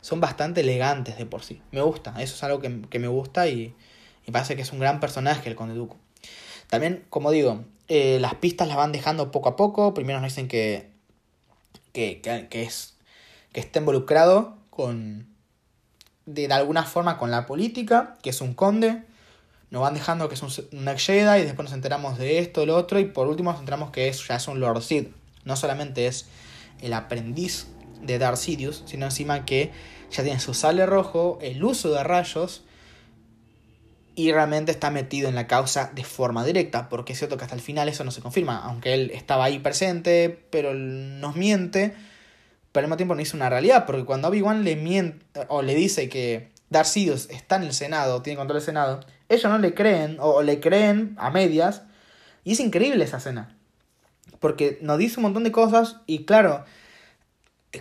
[0.00, 1.60] son bastante elegantes de por sí.
[1.72, 3.74] Me gusta, eso es algo que, me gusta y,
[4.26, 5.96] y, parece que es un gran personaje el Conde Dooku.
[6.68, 9.94] También, como digo, las pistas las van dejando poco a poco.
[9.94, 10.95] Primero nos dicen que,
[11.96, 12.20] que,
[12.50, 12.94] que, es,
[13.54, 15.26] que está involucrado con,
[16.26, 19.02] de, alguna forma con la política, que es un conde.
[19.70, 23.00] Nos van dejando que es un, un y después nos enteramos de esto, lo otro.
[23.00, 25.06] Y por último nos enteramos que es, ya es un Lord Sid.
[25.44, 26.26] No solamente es
[26.82, 27.66] el aprendiz
[28.02, 29.72] de Darth Sidious, sino encima que
[30.10, 32.62] ya tiene su sale rojo, el uso de rayos
[34.16, 37.54] y realmente está metido en la causa de forma directa, porque es cierto que hasta
[37.54, 41.94] el final eso no se confirma, aunque él estaba ahí presente, pero nos miente,
[42.72, 45.74] pero al mismo tiempo no dice una realidad, porque cuando Obi-Wan le miente o le
[45.74, 49.74] dice que Darth Sidious está en el Senado, tiene control del Senado, ellos no le
[49.74, 51.82] creen o le creen a medias,
[52.42, 53.54] y es increíble esa escena,
[54.40, 56.64] porque nos dice un montón de cosas y claro,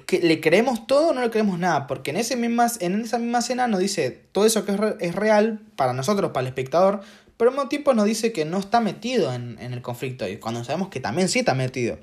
[0.01, 3.19] que le creemos todo o no le creemos nada, porque en, ese misma, en esa
[3.19, 7.01] misma escena nos dice todo eso que es, real para nosotros, para el espectador,
[7.37, 10.63] pero al mismo tiempo nos dice que no está metido en, el conflicto, y cuando
[10.63, 11.99] sabemos que también sí está metido.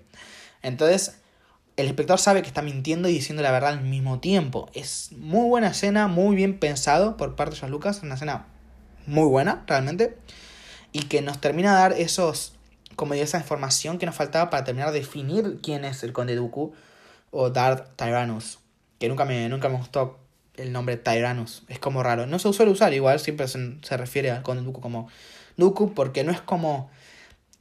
[0.63, 1.17] Entonces,
[1.77, 4.71] el espectador sabe que está mintiendo y diciendo la verdad al mismo tiempo.
[4.75, 8.47] Es muy buena escena, muy bien pensado por parte de George Lucas, una escena
[9.07, 10.17] muy buena, realmente,
[10.93, 12.55] y que nos termina de dar esos,
[12.95, 16.75] como esa información que nos faltaba para terminar de definir quién es el Conde Dooku
[17.33, 18.61] o Darth Tyrannus,
[19.01, 20.21] que nunca me, nunca me gustó
[20.55, 22.27] el nombre Tyrannus, es como raro.
[22.27, 25.09] No se suele usar igual, siempre se, refiere al Conde Dooku como
[25.57, 26.91] Dooku, porque no es como,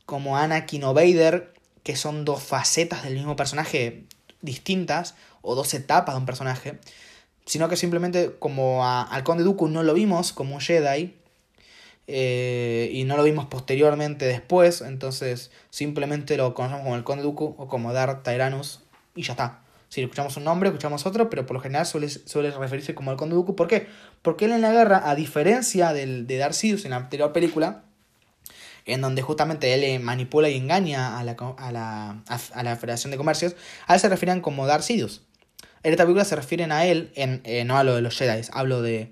[0.06, 1.54] como Anakin o Vader,
[1.84, 4.04] que son dos facetas del mismo personaje
[4.42, 6.80] distintas, o dos etapas de un personaje,
[7.46, 11.16] sino que simplemente como al Conde Dooku no lo vimos como Jedi,
[12.08, 17.56] eh, y no lo vimos posteriormente después, entonces simplemente lo conocemos como el Conde Dooku
[17.58, 18.82] o como Darth Tyrannus
[19.16, 19.61] y ya está.
[19.92, 23.18] Si escuchamos un nombre, escuchamos otro, pero por lo general suele, suele referirse como el
[23.18, 23.58] Conde Dooku.
[23.58, 23.88] ¿Por qué?
[24.22, 27.84] Porque él en la guerra, a diferencia del, de Darth Sidious en la anterior película,
[28.86, 33.18] en donde justamente él manipula y engaña a la, a la, a, la Federación de
[33.18, 35.24] Comercios, a él se refieren como Darth Sidious.
[35.84, 38.82] En esta película se refieren a él, en, eh, no hablo de los Jedi, hablo
[38.82, 39.12] de,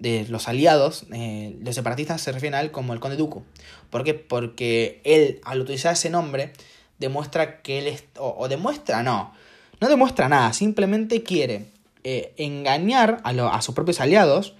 [0.00, 3.42] de los aliados, eh, los separatistas se refieren a él como el Conde Dooku.
[3.88, 4.12] ¿Por qué?
[4.12, 6.52] Porque él, al utilizar ese nombre,
[6.98, 8.04] demuestra que él es.
[8.18, 9.32] O, demuestra, no.
[9.80, 11.66] No demuestra nada, simplemente quiere
[12.04, 14.54] eh, engañar a, a sus propios aliados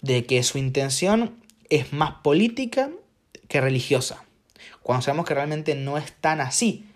[0.00, 1.36] de que su intención
[1.68, 2.90] es más política
[3.48, 4.24] que religiosa.
[4.82, 6.86] Cuando sabemos que realmente no es tan así.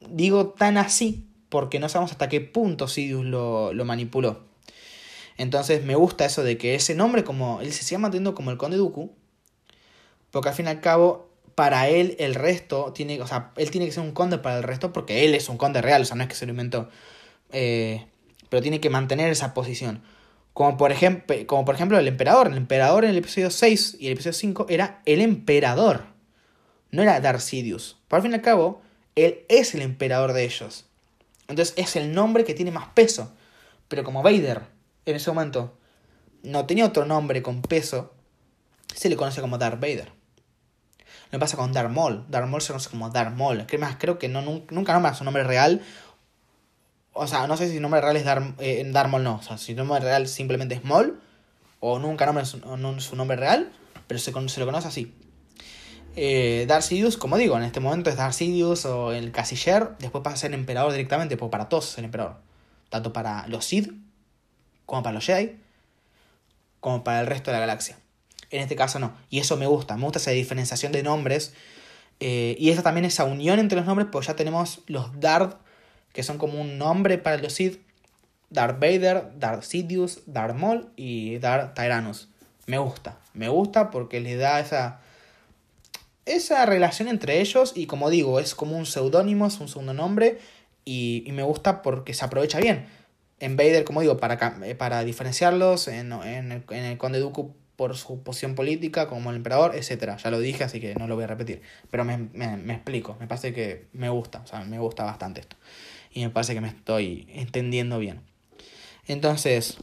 [0.00, 4.40] Digo tan así porque no sabemos hasta qué punto Sidious lo, lo manipuló.
[5.36, 8.56] Entonces me gusta eso de que ese nombre, como él se siga manteniendo como el
[8.56, 9.12] Conde Dooku,
[10.30, 13.86] porque al fin y al cabo, para él el resto tiene, o sea, él tiene
[13.86, 16.16] que ser un conde para el resto porque él es un conde real, o sea,
[16.16, 16.88] no es que se lo inventó.
[17.52, 18.06] Eh,
[18.48, 20.02] pero tiene que mantener esa posición.
[20.52, 22.48] Como por, ejemplo, como por ejemplo el emperador.
[22.48, 26.04] El emperador en el episodio 6 y el episodio 5 era el emperador.
[26.90, 27.98] No era Darth Sidious.
[28.10, 28.82] Fin y al cabo,
[29.16, 30.84] él es el emperador de ellos.
[31.48, 33.32] Entonces es el nombre que tiene más peso.
[33.88, 34.62] Pero como Vader
[35.06, 35.76] en ese momento
[36.42, 38.12] no tenía otro nombre con peso,
[38.94, 40.12] se le conoce como Darth Vader.
[41.32, 42.24] Lo pasa con Darth Maul.
[42.28, 43.66] Darth Maul se conoce como Darth Maul.
[43.80, 45.82] más, creo que no, nunca nombra su nombre real.
[47.14, 49.36] O sea, no sé si su nombre real es Darth, eh, Darth no.
[49.36, 51.20] O sea, si su nombre real simplemente es Maul.
[51.80, 52.60] O nunca nombra su,
[53.00, 53.72] su nombre real.
[54.06, 55.14] Pero se, se lo conoce así.
[56.14, 59.96] Eh, Darth Sidious, como digo, en este momento es Darth Sidious o el Casiller.
[59.98, 61.36] Después pasa a ser emperador directamente.
[61.36, 62.36] Porque para todos es el emperador.
[62.90, 63.90] Tanto para los Sith
[64.84, 65.58] como para los Jedi,
[66.80, 67.96] como para el resto de la galaxia.
[68.52, 69.16] En este caso no.
[69.30, 69.96] Y eso me gusta.
[69.96, 71.54] Me gusta esa diferenciación de nombres.
[72.20, 75.56] Eh, y esa también esa unión entre los nombres, pues ya tenemos los Darth,
[76.12, 77.80] que son como un nombre para los Sith.
[78.50, 82.28] Darth Vader, Darth Sidious, Darth Maul y Darth Tyrannus.
[82.66, 83.18] Me gusta.
[83.32, 85.00] Me gusta porque les da esa,
[86.26, 87.72] esa relación entre ellos.
[87.74, 90.38] Y como digo, es como un seudónimo, es un segundo nombre.
[90.84, 92.86] Y, me gusta porque se aprovecha bien
[93.40, 98.22] en Vader, como digo, para, eh, para diferenciarlos, en, en el Conde Dooku por su
[98.22, 100.16] posición política, como el emperador, etc.
[100.22, 101.62] Ya lo dije, así que no lo voy a repetir.
[101.90, 105.56] Pero me, me, explico, me parece que me gusta, o sea, me gusta bastante esto.
[106.12, 108.20] Y me parece que me estoy entendiendo bien.
[109.06, 109.78] Entonces,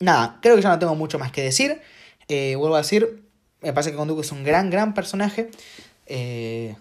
[0.00, 1.80] nada, creo que ya no tengo mucho más que decir.
[2.28, 3.22] Eh, vuelvo a decir,
[3.60, 5.50] me parece que Conde Dooku es un gran, gran personaje.
[6.06, 6.76] Eh,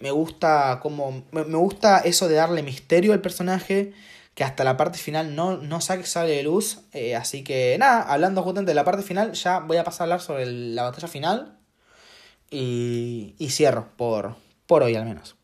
[0.00, 1.22] me gusta como.
[1.30, 3.92] Me, me gusta eso de darle misterio al personaje
[4.40, 6.78] que hasta la parte final no, no sale de luz.
[6.94, 10.04] Eh, así que nada, hablando justamente de la parte final, ya voy a pasar a
[10.04, 11.58] hablar sobre la batalla final.
[12.50, 14.36] Y, y cierro, por,
[14.66, 15.36] por hoy al menos.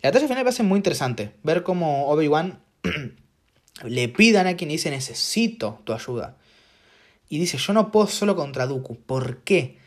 [0.00, 1.32] La batalla final me parece muy interesante.
[1.42, 2.60] Ver cómo Obi-Wan
[3.82, 6.36] le pide a Anakin y dice necesito tu ayuda.
[7.28, 8.94] Y dice yo no puedo solo contra Dooku.
[8.94, 9.80] ¿Por qué?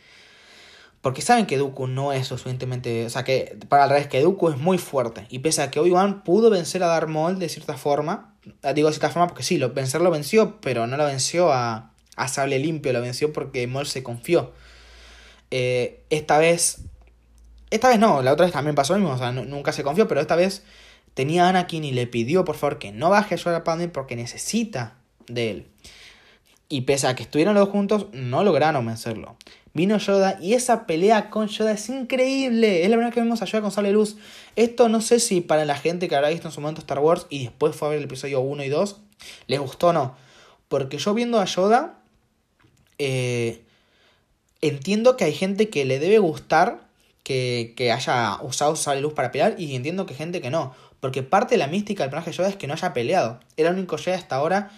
[1.02, 3.06] Porque saben que Dooku no es suficientemente.
[3.06, 5.26] O sea, que para el revés, que Dooku es muy fuerte.
[5.30, 8.36] Y pese a que Obi-Wan pudo vencer a Darth Maul de cierta forma.
[8.64, 11.92] Ah, digo de cierta forma porque sí, lo, vencerlo venció, pero no lo venció a,
[12.16, 14.54] a sable limpio, lo venció porque Maul se confió.
[15.52, 16.82] Eh, esta vez.
[17.70, 20.08] Esta vez no, la otra vez también pasó lo mismo, o sea, nunca se confió,
[20.08, 20.64] pero esta vez
[21.14, 24.96] tenía a Anakin y le pidió por favor que no baje a Padme porque necesita
[25.28, 25.68] de él.
[26.70, 29.38] Y pese a que estuvieron los dos juntos, no lograron vencerlo.
[29.78, 32.84] Vino Yoda y esa pelea con Yoda es increíble.
[32.84, 34.18] Es la primera que vemos a Yoda con sable luz.
[34.56, 37.28] Esto no sé si para la gente que habrá visto en su momento Star Wars
[37.30, 38.98] y después fue a ver el episodio 1 y 2,
[39.46, 40.18] les gustó o no.
[40.68, 42.00] Porque yo viendo a Yoda,
[42.98, 43.64] eh,
[44.62, 46.88] entiendo que hay gente que le debe gustar
[47.24, 50.74] que, que haya usado sable luz para pelear y entiendo que hay gente que no.
[51.00, 53.40] Porque parte de la mística del personaje de Yoda es que no haya peleado.
[53.56, 54.72] Era el único Jedi hasta ahora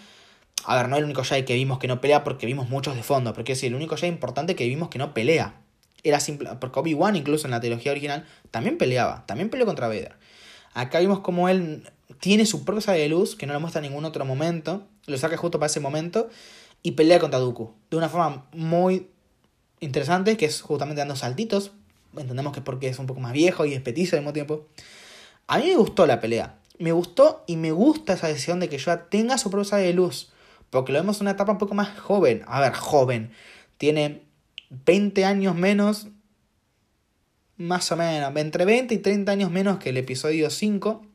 [0.64, 2.94] a ver, no es el único Jedi que vimos que no pelea porque vimos muchos
[2.94, 5.54] de fondo, pero quiero decir, el único Jedi importante que vimos que no pelea.
[6.02, 10.16] Era simple, porque Obi-Wan incluso en la trilogía original también peleaba, también peleó contra Vader.
[10.72, 11.88] Acá vimos como él
[12.20, 15.36] tiene su propia de luz, que no lo muestra en ningún otro momento, lo saca
[15.36, 16.28] justo para ese momento,
[16.82, 17.74] y pelea contra Dooku.
[17.90, 19.08] De una forma muy
[19.80, 21.72] interesante, que es justamente dando saltitos.
[22.16, 24.66] Entendemos que es porque es un poco más viejo y es petizo al mismo tiempo.
[25.46, 26.56] A mí me gustó la pelea.
[26.78, 30.32] Me gustó y me gusta esa decisión de que Yoda tenga su propia de luz.
[30.70, 32.42] Porque lo vemos en una etapa un poco más joven.
[32.46, 33.32] A ver, joven.
[33.76, 34.22] Tiene
[34.70, 36.08] 20 años menos.
[37.56, 41.06] más o menos, entre 20 y 30 años menos que el episodio 5.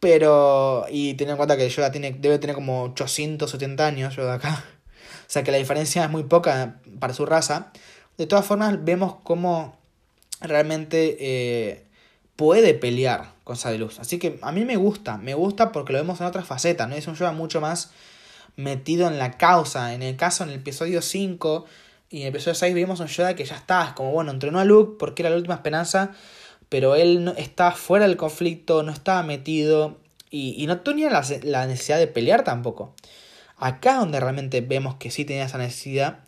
[0.00, 4.64] Pero, y teniendo en cuenta que Yoda tiene, debe tener como 870 años, Yoda acá.
[5.26, 7.72] O sea que la diferencia es muy poca para su raza.
[8.18, 9.78] De todas formas, vemos cómo
[10.40, 11.84] realmente eh,
[12.36, 14.00] puede pelear con Sable Luz.
[14.00, 16.96] Así que a mí me gusta, me gusta porque lo vemos en otras facetas, ¿no?
[16.96, 17.92] Es un Yoda mucho más
[18.56, 19.94] metido en la causa.
[19.94, 21.66] En el caso, en el episodio 5
[22.10, 24.58] y en el episodio 6 vimos un Yoda que ya está, es como, bueno, entrenó
[24.58, 26.12] a Luke porque era la última esperanza,
[26.68, 29.98] pero él no, está fuera del conflicto, no estaba metido
[30.30, 32.94] y, y no tenía la, la, necesidad de pelear tampoco.
[33.56, 36.20] Acá donde realmente vemos que sí tenía esa necesidad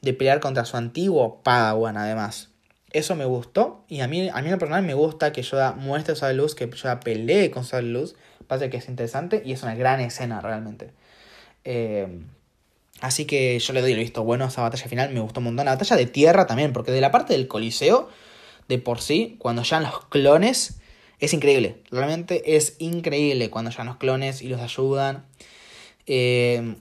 [0.00, 2.53] de pelear contra su antiguo Padawan además.
[2.94, 5.72] Eso me gustó y a mí, a mí en lo personal me gusta que Yoda
[5.72, 8.14] muestre a Luz, que Yoda pelee con Luz.
[8.46, 10.92] Parece que es interesante y es una gran escena realmente.
[11.64, 12.20] Eh,
[13.00, 15.46] así que yo le doy el visto bueno a esa batalla final, me gustó un
[15.46, 15.64] montón.
[15.64, 18.08] La batalla de tierra también, porque de la parte del Coliseo,
[18.68, 20.76] de por sí, cuando ya los clones,
[21.18, 21.82] es increíble.
[21.90, 25.26] Realmente es increíble cuando ya los clones y los ayudan.
[26.06, 26.76] Eh,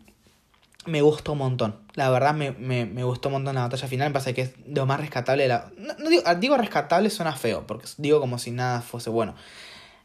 [0.85, 1.82] me gustó un montón.
[1.95, 4.09] La verdad me, me, me, gustó un montón la batalla final.
[4.09, 5.47] Me parece que es lo más rescatable.
[5.47, 5.71] La...
[5.77, 9.35] No, digo, digo, rescatable suena feo, porque digo como si nada fuese bueno.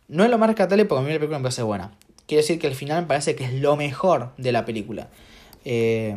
[0.09, 1.93] No es lo más rescatable porque a mí la película me parece buena.
[2.27, 5.09] Quiere decir que el final me parece que es lo mejor de la película.
[5.65, 6.17] Eh,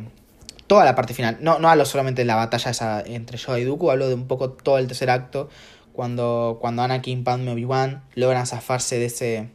[0.67, 1.37] toda la parte final.
[1.41, 4.27] No, no hablo solamente de la batalla esa entre Yoda y Dooku, hablo de un
[4.27, 5.49] poco todo el tercer acto.
[5.93, 9.49] Cuando, cuando Anakin, Padme, Obi-Wan logran zafarse de ese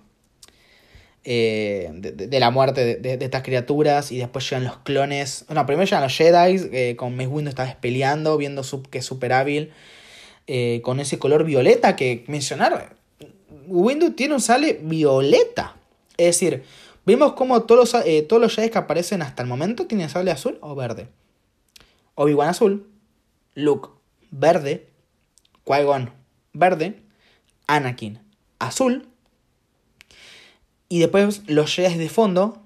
[1.29, 5.45] eh, de, la muerte de, estas criaturas y después llegan los clones.
[5.49, 9.33] No, primero llegan los Jedi, eh, con Mace Windu está peleando, viendo que es súper
[9.33, 9.73] hábil,
[10.47, 12.95] eh, con ese color violeta que mencionar.
[13.67, 15.75] Windu tiene un sale violeta.
[16.17, 16.63] Es decir,
[17.05, 20.59] vemos como todos los, todos los Jedi que aparecen hasta el momento tienen sable azul
[20.61, 21.09] o verde.
[22.15, 22.87] Obi-Wan azul,
[23.57, 23.89] Luke
[24.31, 24.87] verde,
[25.65, 26.13] Qui-Gon
[26.53, 27.03] verde,
[27.67, 28.21] Anakin
[28.61, 29.09] azul,
[30.89, 32.63] y después los Jedi de fondo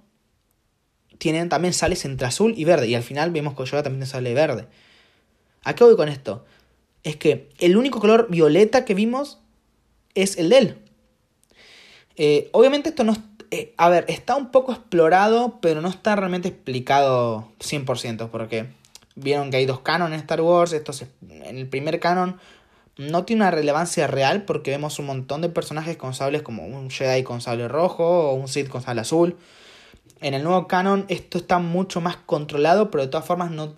[1.20, 2.88] tienen también sales entre azul y verde.
[2.88, 4.66] Y al final vemos que Yoda también sale verde.
[5.64, 6.44] ¿A qué voy con esto?
[7.02, 9.38] Es que el único color violeta que vimos
[10.14, 10.78] es el de él.
[12.16, 13.16] Eh, obviamente esto no...
[13.50, 18.68] Eh, a ver, está un poco explorado, pero no está realmente explicado 100%, porque
[19.16, 20.72] vieron que hay dos canon en Star Wars.
[20.72, 20.92] Esto
[21.28, 22.38] en el primer canon
[22.96, 26.90] no tiene una relevancia real porque vemos un montón de personajes con sables como un
[26.90, 29.36] Jedi con sable rojo o un Sith con sable azul.
[30.20, 33.74] En el nuevo canon esto está mucho más controlado, pero de todas formas no,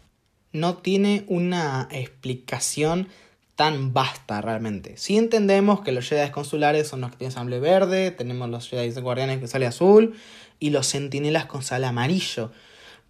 [0.52, 3.08] no tiene una explicación
[3.54, 4.96] tan vasta realmente.
[4.96, 8.90] Si entendemos que los Jedi consulares son los que tienen sable verde, tenemos los Jedi
[9.00, 10.14] guardianes que sale azul
[10.58, 12.50] y los centinelas con sable amarillo.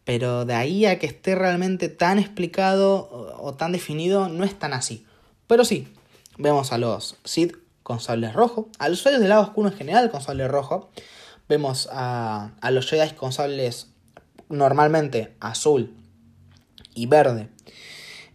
[0.05, 4.73] Pero de ahí a que esté realmente tan explicado o tan definido, no es tan
[4.73, 5.07] así.
[5.53, 5.87] Pero sí,
[6.39, 10.11] Vemos a los Sith con sable rojo, a los usuarios del lado oscuro en general
[10.11, 10.91] con sable rojo.
[11.47, 13.89] Vemos a, a los Jedi con sables
[14.49, 15.95] normalmente azul
[16.95, 17.49] y verde.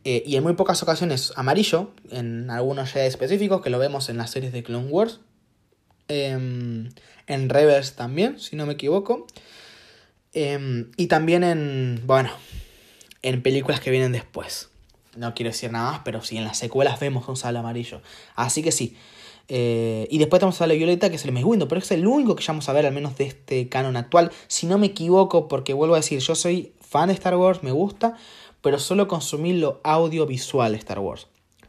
[0.03, 4.17] Eh, y en muy pocas ocasiones amarillo, en algunos Jedi específicos, que lo vemos en
[4.17, 5.19] las series de Clone Wars.
[6.09, 9.25] Eh, en Rebels también, si no me equivoco.
[10.33, 12.29] Eh, y también en, bueno,
[13.23, 14.69] en películas que vienen después.
[15.17, 18.01] No quiero decir nada más, pero sí, en las secuelas vemos un sable amarillo.
[18.35, 18.95] Así que sí.
[19.49, 22.35] Eh, y después tenemos sable violeta, que es el Mace Windu, pero es el único
[22.35, 24.31] que vamos a ver, al menos de este canon actual.
[24.47, 27.71] Si no me equivoco, porque vuelvo a decir, yo soy fan de Star Wars, me
[27.71, 28.15] gusta,
[28.61, 31.27] pero solo consumí lo audiovisual de Star Wars.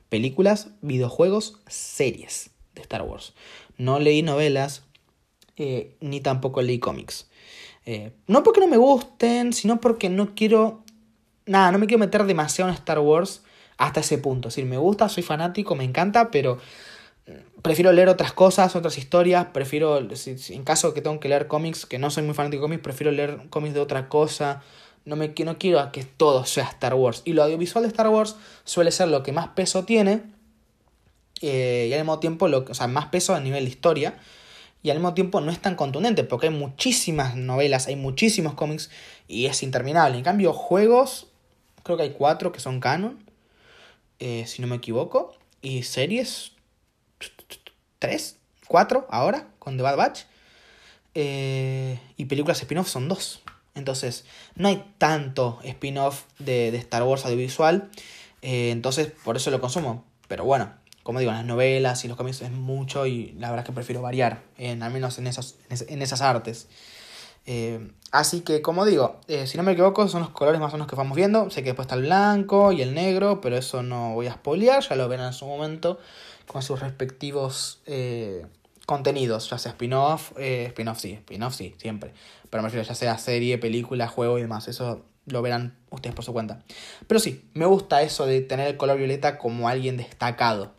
[0.09, 3.35] Películas, videojuegos, series de Star Wars.
[3.77, 4.83] No leí novelas,
[5.57, 7.29] eh, ni tampoco leí cómics.
[7.87, 10.83] Eh, no porque no me gusten, sino porque no quiero
[11.49, 13.43] nada, no me quiero meter demasiado en Star Wars
[13.77, 14.49] hasta ese punto.
[14.49, 16.59] Es decir, me gusta, soy fanático, me encanta, pero
[17.63, 21.99] prefiero leer otras cosas, otras historias, prefiero, en caso que tengo que leer cómics, que
[21.99, 24.63] no soy muy fanático de cómics, prefiero leer cómics de otra cosa.
[25.05, 27.23] No, me, no quiero que todo sea Star Wars.
[27.25, 30.23] Y lo audiovisual de Star Wars suele ser lo que más peso tiene.
[31.41, 34.19] Eh, y al mismo tiempo, lo, o sea, más peso a nivel de historia.
[34.83, 38.91] Y al mismo tiempo no es tan contundente, porque hay muchísimas novelas, hay muchísimos cómics
[39.27, 40.19] y es interminable.
[40.19, 41.28] En cambio, juegos
[41.83, 43.19] Creo que hay cuatro que son canon,
[44.19, 45.35] eh, si no me equivoco.
[45.61, 46.53] Y series,
[47.99, 48.37] tres,
[48.67, 50.23] cuatro ahora, con The Bad Batch.
[51.15, 53.43] Eh, y películas spin-off son dos.
[53.75, 54.25] Entonces,
[54.55, 57.91] no hay tanto spin-off de, Star Wars audiovisual.
[58.43, 60.05] Eh, entonces, por eso lo consumo.
[60.29, 60.73] Pero bueno,
[61.03, 64.03] como digo, las novelas y los cómics es mucho y la verdad es que prefiero
[64.03, 66.69] variar, en, al menos en, esos, en esas artes.
[67.51, 67.81] Eh,
[68.13, 70.87] así que, como digo, eh, si no me equivoco, son los colores más o menos
[70.87, 71.49] que vamos viendo.
[71.49, 74.87] Sé que después está el blanco y el negro, pero eso no voy a spoilear,
[74.87, 75.99] ya lo verán en su momento
[76.47, 78.45] con sus respectivos eh,
[78.85, 82.13] contenidos, ya sea spin-off, spin-off sí, spin-off sí, siempre.
[82.51, 86.27] Pero me refiero ya sea serie, película, juego y demás, eso lo verán ustedes por
[86.27, 86.63] su cuenta.
[87.07, 90.73] Pero sí, me gusta eso de tener el color violeta como alguien destacado.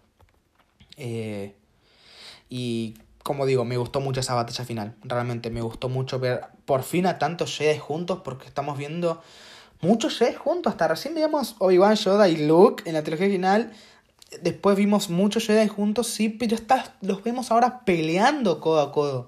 [2.50, 4.96] y como digo, me gustó mucho esa batalla final.
[5.04, 9.22] Realmente me gustó mucho ver por fin a tantos Jedi juntos porque estamos viendo
[9.82, 10.72] muchos Jedi juntos.
[10.72, 13.74] Hasta recién veíamos Obi-Wan, Yoda y Luke en la trilogía final.
[14.42, 19.28] Después vimos muchos Jedi juntos, sí, pero está, los vemos ahora peleando codo a codo.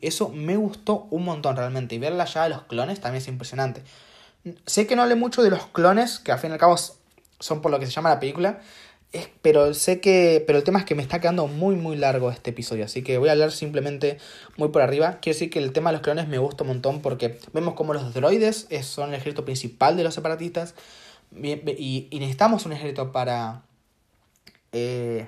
[0.00, 1.94] Eso me gustó un montón realmente.
[1.94, 3.82] Y ver la llave de los clones también es impresionante.
[4.66, 6.76] Sé que no hablé mucho de los clones, que al fin y al cabo
[7.38, 8.60] son por lo que se llama la película
[9.42, 10.42] pero sé que.
[10.46, 12.84] Pero el tema es que me está quedando muy, muy largo este episodio.
[12.84, 14.18] Así que voy a hablar simplemente
[14.56, 15.18] muy por arriba.
[15.20, 17.92] Quiero decir que el tema de los clones me gusta un montón porque vemos como
[17.92, 20.74] los droides son el ejército principal de los separatistas.
[21.34, 23.62] Y, necesitamos un ejército para.
[24.72, 25.26] Eh,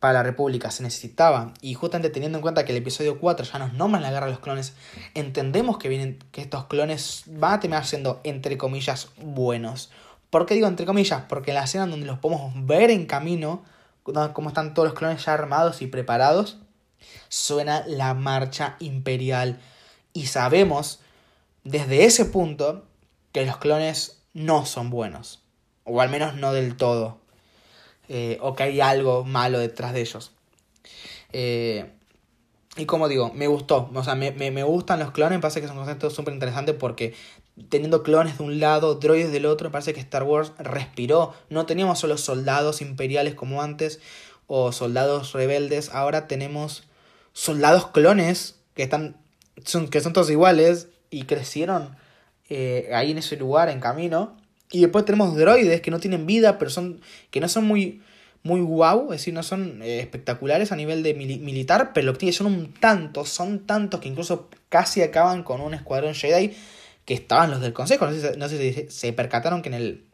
[0.00, 0.70] para la República.
[0.70, 1.52] Se necesitaba.
[1.60, 4.32] Y justamente teniendo en cuenta que el episodio 4 ya nos nombran la guerra de
[4.32, 4.74] los clones.
[5.14, 6.18] Entendemos que vienen.
[6.32, 9.90] que estos clones van a terminar siendo, entre comillas, buenos
[10.34, 11.22] ¿Por qué digo entre comillas?
[11.28, 13.62] Porque la escena donde los podemos ver en camino,
[14.02, 16.58] como están todos los clones ya armados y preparados,
[17.28, 19.60] suena la marcha imperial.
[20.12, 20.98] Y sabemos
[21.62, 22.84] desde ese punto
[23.30, 25.40] que los clones no son buenos.
[25.84, 27.18] O al menos no del todo.
[28.08, 30.32] Eh, o que hay algo malo detrás de ellos.
[31.32, 31.92] Eh,
[32.76, 33.88] y como digo, me gustó.
[33.94, 35.38] O sea, me, me, gustan los clones.
[35.38, 37.14] Me parece que son conceptos súper interesantes porque
[37.68, 41.34] teniendo clones de un lado, droides del otro, parece que Star Wars respiró.
[41.50, 44.00] No teníamos solo soldados imperiales como antes
[44.46, 45.90] o soldados rebeldes.
[45.90, 46.84] Ahora tenemos
[47.32, 49.16] soldados clones que están
[49.64, 51.96] son, que son todos iguales y crecieron
[52.48, 54.36] eh, ahí en ese lugar en camino.
[54.70, 57.00] Y después tenemos droides que no tienen vida, pero son
[57.30, 58.02] que no son muy
[58.42, 62.74] muy guau, es decir, no son eh, espectaculares a nivel de militar, pero son un
[62.74, 66.54] tanto, son tantos que incluso casi acaban con un escuadrón Jedi
[67.04, 68.06] que estaban los del consejo.
[68.06, 70.04] No sé, si se percataron que en el,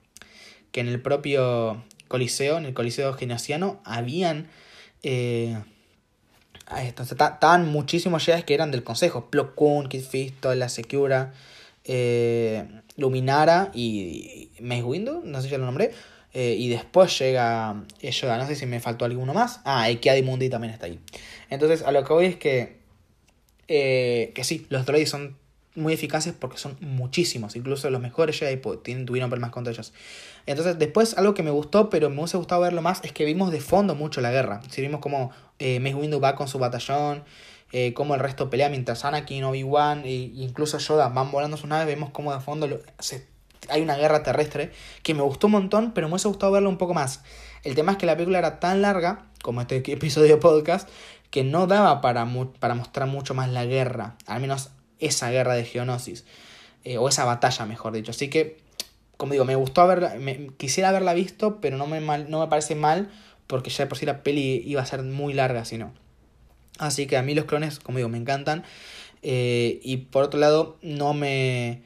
[0.72, 4.48] que en el propio coliseo, en el coliseo genociano, habían...
[5.02, 5.56] Eh,
[6.78, 9.28] estaban muchísimos Jedi que eran del consejo.
[9.30, 11.32] Plo Koon, Kid Fisto, La Secura,
[11.84, 12.64] eh,
[12.96, 15.92] Luminara y, y Mace no sé si ya lo nombré.
[16.32, 19.60] Eh, y después llega Yoda, no sé si me faltó alguno más.
[19.64, 21.00] Ah, y Mundi también está ahí.
[21.48, 22.78] Entonces, a lo que voy es que.
[23.66, 25.36] Eh, que sí, los droids son
[25.74, 27.56] muy eficaces porque son muchísimos.
[27.56, 29.92] Incluso los mejores Jedi tuvieron problemas contra ellos.
[30.46, 33.52] Entonces, después, algo que me gustó, pero me hubiese gustado verlo más, es que vimos
[33.52, 34.60] de fondo mucho la guerra.
[34.70, 37.24] Si vimos como eh, Mace Windu va con su batallón.
[37.72, 41.86] Eh, cómo el resto pelea mientras Anakin, Obi-Wan e incluso Yoda van volando sus naves,
[41.86, 42.66] vemos cómo de fondo
[42.98, 43.28] se
[43.68, 44.72] hay una guerra terrestre
[45.02, 47.22] que me gustó un montón, pero me hubiese gustado verlo un poco más.
[47.62, 50.88] El tema es que la película era tan larga, como este episodio de podcast,
[51.30, 52.26] que no daba para,
[52.58, 54.70] para mostrar mucho más la guerra, al menos
[55.00, 56.24] esa guerra de Geonosis,
[56.84, 58.10] eh, o esa batalla, mejor dicho.
[58.10, 58.58] Así que,
[59.16, 60.14] como digo, me gustó haberla,
[60.56, 63.10] quisiera haberla visto, pero no me, no me parece mal,
[63.46, 65.92] porque ya de por sí la peli iba a ser muy larga, si no.
[66.78, 68.64] Así que a mí los clones, como digo, me encantan.
[69.22, 71.82] Eh, y por otro lado, no me...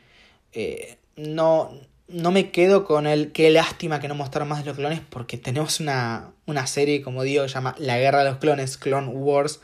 [0.52, 1.72] Eh, no,
[2.06, 5.36] no me quedo con el qué lástima que no mostraron más de los clones porque
[5.36, 9.60] tenemos una, una serie, como digo, se llama La Guerra de los Clones, Clone Wars,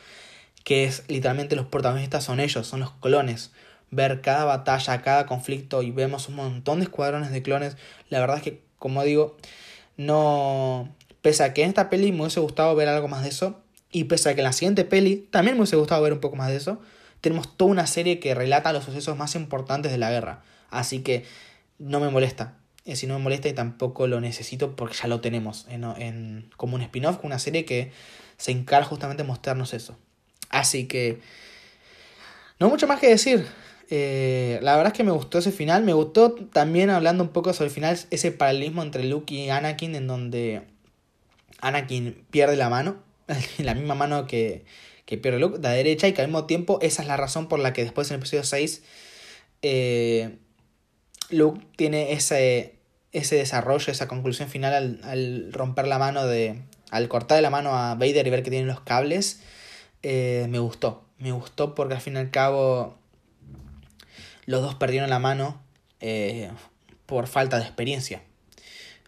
[0.71, 3.51] que es literalmente los protagonistas son ellos, son los clones.
[3.91, 7.77] Ver cada batalla, cada conflicto y vemos un montón de escuadrones de clones.
[8.09, 9.37] La verdad es que, como digo,
[9.97, 10.89] no...
[11.23, 13.61] Pese a que en esta peli me hubiese gustado ver algo más de eso,
[13.91, 16.37] y pese a que en la siguiente peli también me hubiese gustado ver un poco
[16.37, 16.81] más de eso,
[17.21, 20.45] tenemos toda una serie que relata los sucesos más importantes de la guerra.
[20.71, 21.25] Así que
[21.81, 22.59] no me molesta.
[22.85, 26.77] Es decir, no me molesta y tampoco lo necesito porque ya lo tenemos en, como
[26.77, 27.91] un spin-off, una serie que
[28.37, 29.99] se encarga justamente de mostrarnos eso.
[30.51, 31.21] Así que
[32.59, 33.47] no mucho más que decir.
[33.93, 35.83] Eh, la verdad es que me gustó ese final.
[35.83, 39.95] Me gustó también hablando un poco sobre el final, ese paralelismo entre Luke y Anakin,
[39.95, 40.63] en donde
[41.61, 42.97] Anakin pierde la mano,
[43.59, 44.65] la misma mano que,
[45.07, 47.59] que pierde Luke, la derecha, y que al mismo tiempo esa es la razón por
[47.59, 48.83] la que después en el episodio 6
[49.63, 50.37] eh,
[51.31, 52.75] Luke tiene ese,
[53.13, 56.63] ese desarrollo, esa conclusión final al, romper la mano de.
[56.91, 59.41] al cortar la mano a Vader y ver que tiene los cables.
[60.03, 61.05] Eh, me gustó.
[61.19, 62.99] Me gustó porque al fin y al cabo.
[64.47, 65.61] Los dos perdieron la mano
[66.01, 66.51] eh,
[67.07, 68.23] por falta de experiencia.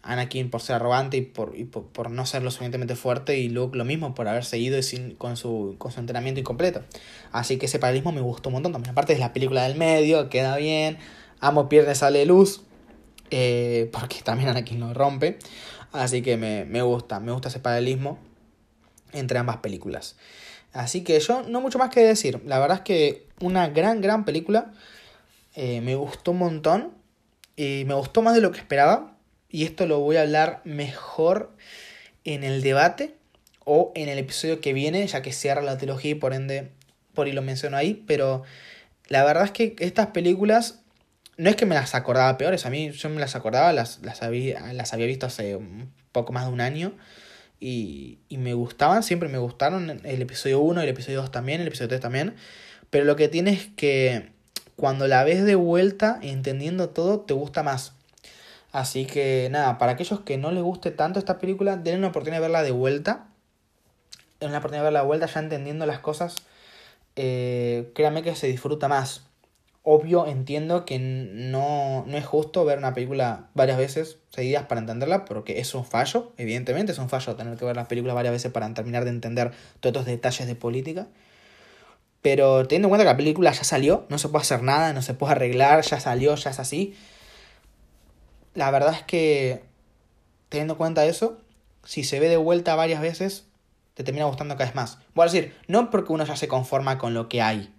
[0.03, 1.55] Anakin por ser arrogante y por,
[1.93, 5.37] por, no ser lo suficientemente fuerte y Luke lo mismo por haber seguido sin, con,
[5.37, 6.83] su, con su entrenamiento incompleto.
[7.31, 8.91] Así que ese paralelismo me gustó un montón también.
[8.91, 10.99] Aparte es la película del medio, queda bien.
[11.41, 12.63] Amo pierde, sale luz.
[13.31, 15.39] Eh, porque también Anakin lo rompe.
[15.93, 18.19] Así que me, me gusta, me gusta ese paralelismo
[19.13, 20.17] entre ambas películas.
[20.73, 22.41] Así que yo no mucho más que decir.
[22.47, 24.73] La verdad es que una gran, gran película.
[25.55, 26.93] Eh, me gustó un montón.
[27.57, 29.13] Y me gustó más de lo que esperaba
[29.53, 31.55] y esto lo voy a hablar mejor
[32.25, 33.15] en el debate
[33.65, 36.71] o en el episodio que viene, ya que cierra la trilogía y por ende,
[37.15, 38.43] por ahí lo menciono ahí, pero
[39.09, 40.81] la verdad es que estas películas
[41.37, 44.23] no es que me las acordaba peores, a mí yo me las acordaba, las, las,
[44.23, 46.95] había, las había visto hace un poco más de un año
[47.63, 51.69] y, y me gustaban, siempre me gustaron el episodio 1, el episodio 2 también, el
[51.69, 52.35] episodio 3 también,
[52.91, 54.33] pero lo que tienes es que
[54.75, 57.93] cuando la ves de vuelta, entendiendo todo, te gusta más.
[58.73, 62.39] Así que nada, para aquellos que no les guste tanto esta película, denle una oportunidad
[62.39, 63.29] de verla de vuelta.
[64.41, 66.37] Denle una oportunidad de verla de vuelta ya entendiendo las cosas.
[67.15, 69.23] Eh, créanme que se disfruta más.
[69.85, 75.25] Obvio, entiendo que no, no es justo ver una película varias veces seguidas para entenderla,
[75.25, 78.53] porque es un fallo, evidentemente es un fallo tener que ver las películas varias veces
[78.53, 79.51] para terminar de entender
[79.81, 81.09] todos estos detalles de política.
[82.23, 85.03] Pero teniendo en cuenta que la película ya salió, no se puede hacer nada, no
[85.03, 86.95] se puede arreglar, ya salió, ya es así
[88.55, 89.65] la verdad es que,
[90.49, 91.39] teniendo en cuenta eso,
[91.85, 93.47] si se ve de vuelta varias veces,
[93.95, 94.99] te termina gustando cada vez más.
[95.15, 97.73] Voy a decir, no porque uno ya se conforma con lo que hay,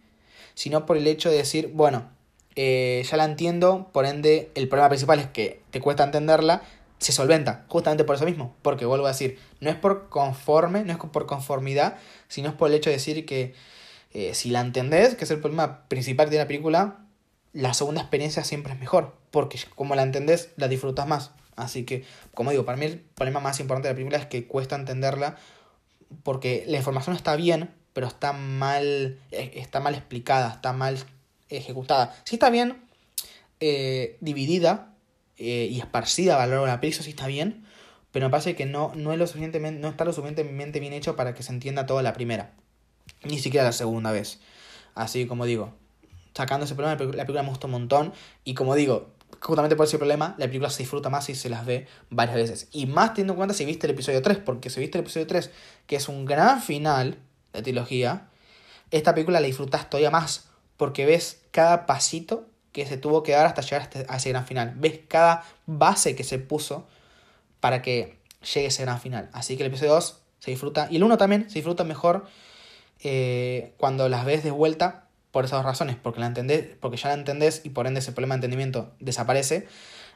[0.53, 2.09] sino por el hecho de decir, bueno,
[2.55, 6.61] eh, ya la entiendo, por ende, el problema principal es que te cuesta entenderla,
[6.99, 8.55] se solventa, justamente por eso mismo.
[8.61, 11.97] Porque vuelvo a decir, no es por conforme, no es por conformidad,
[12.27, 13.53] sino es por el hecho de decir que
[14.13, 16.99] eh, si la entendés, que es el problema principal de la película,
[17.51, 21.31] la segunda experiencia siempre es mejor, porque como la entendés, la disfrutas más.
[21.55, 22.03] Así que,
[22.33, 25.37] como digo, para mí el problema más importante de la película es que cuesta entenderla
[26.23, 30.97] porque la información está bien, pero está mal, eh, está mal explicada, está mal
[31.49, 32.15] ejecutada.
[32.23, 32.81] Sí está bien
[33.59, 34.93] eh, dividida
[35.37, 37.65] eh, y esparcida a lo largo de la película, sí está bien,
[38.11, 41.15] pero me parece que no, no, es lo suficientemente, no está lo suficientemente bien hecho
[41.15, 42.53] para que se entienda toda la primera,
[43.23, 44.39] ni siquiera la segunda vez.
[44.95, 45.73] Así como digo,
[46.33, 48.13] sacando ese problema, la película me gustó un montón.
[48.43, 51.65] Y como digo, justamente por ese problema, la película se disfruta más y se las
[51.65, 52.67] ve varias veces.
[52.71, 55.27] Y más teniendo en cuenta si viste el episodio 3, porque si viste el episodio
[55.27, 55.51] 3,
[55.87, 57.17] que es un gran final
[57.53, 58.27] de trilogía,
[58.91, 63.45] esta película la disfrutas todavía más, porque ves cada pasito que se tuvo que dar
[63.45, 64.73] hasta llegar a ese gran final.
[64.75, 66.85] Ves cada base que se puso
[67.59, 68.17] para que
[68.53, 69.29] llegue ese gran final.
[69.31, 72.25] Así que el episodio 2 se disfruta, y el 1 también se disfruta mejor
[73.03, 77.09] eh, cuando las ves de vuelta por esas dos razones, porque, la entendés, porque ya
[77.09, 79.67] la entendés y por ende ese problema de entendimiento desaparece.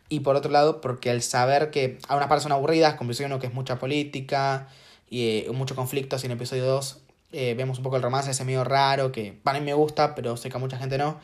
[0.10, 3.40] Y por otro lado, porque al saber que a una persona aburrida, como episodio 1
[3.40, 4.68] que es mucha política
[5.10, 7.02] y eh, mucho conflicto, en episodio 2
[7.40, 10.38] eh, vemos un poco el romance ese medio raro, que para mí me gusta, pero
[10.38, 11.20] sé que a mucha gente no.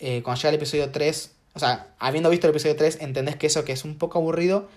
[0.00, 3.46] Eh, cuando llega el episodio 3, o sea, habiendo visto el episodio 3, entendés que
[3.46, 4.68] eso que es un poco aburrido,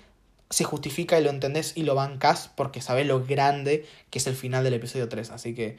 [0.51, 4.35] se justifica y lo entendés y lo bancas porque sabes lo grande que es el
[4.35, 5.31] final del episodio 3.
[5.31, 5.77] Así que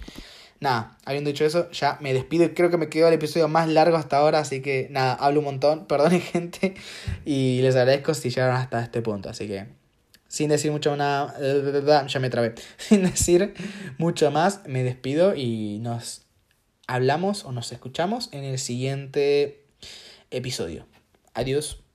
[0.61, 3.69] Nada, habiendo dicho eso, ya me despido y creo que me quedó el episodio más
[3.69, 6.75] largo hasta ahora, así que nada, hablo un montón, perdonen gente,
[7.25, 9.78] y les agradezco si llegaron hasta este punto, así que
[10.29, 13.55] sin decir mucho nada, ya me trabé, sin decir
[13.97, 16.23] mucho más, me despido y nos
[16.87, 19.65] hablamos o nos escuchamos en el siguiente
[20.31, 20.87] episodio.
[21.35, 21.88] Adiós.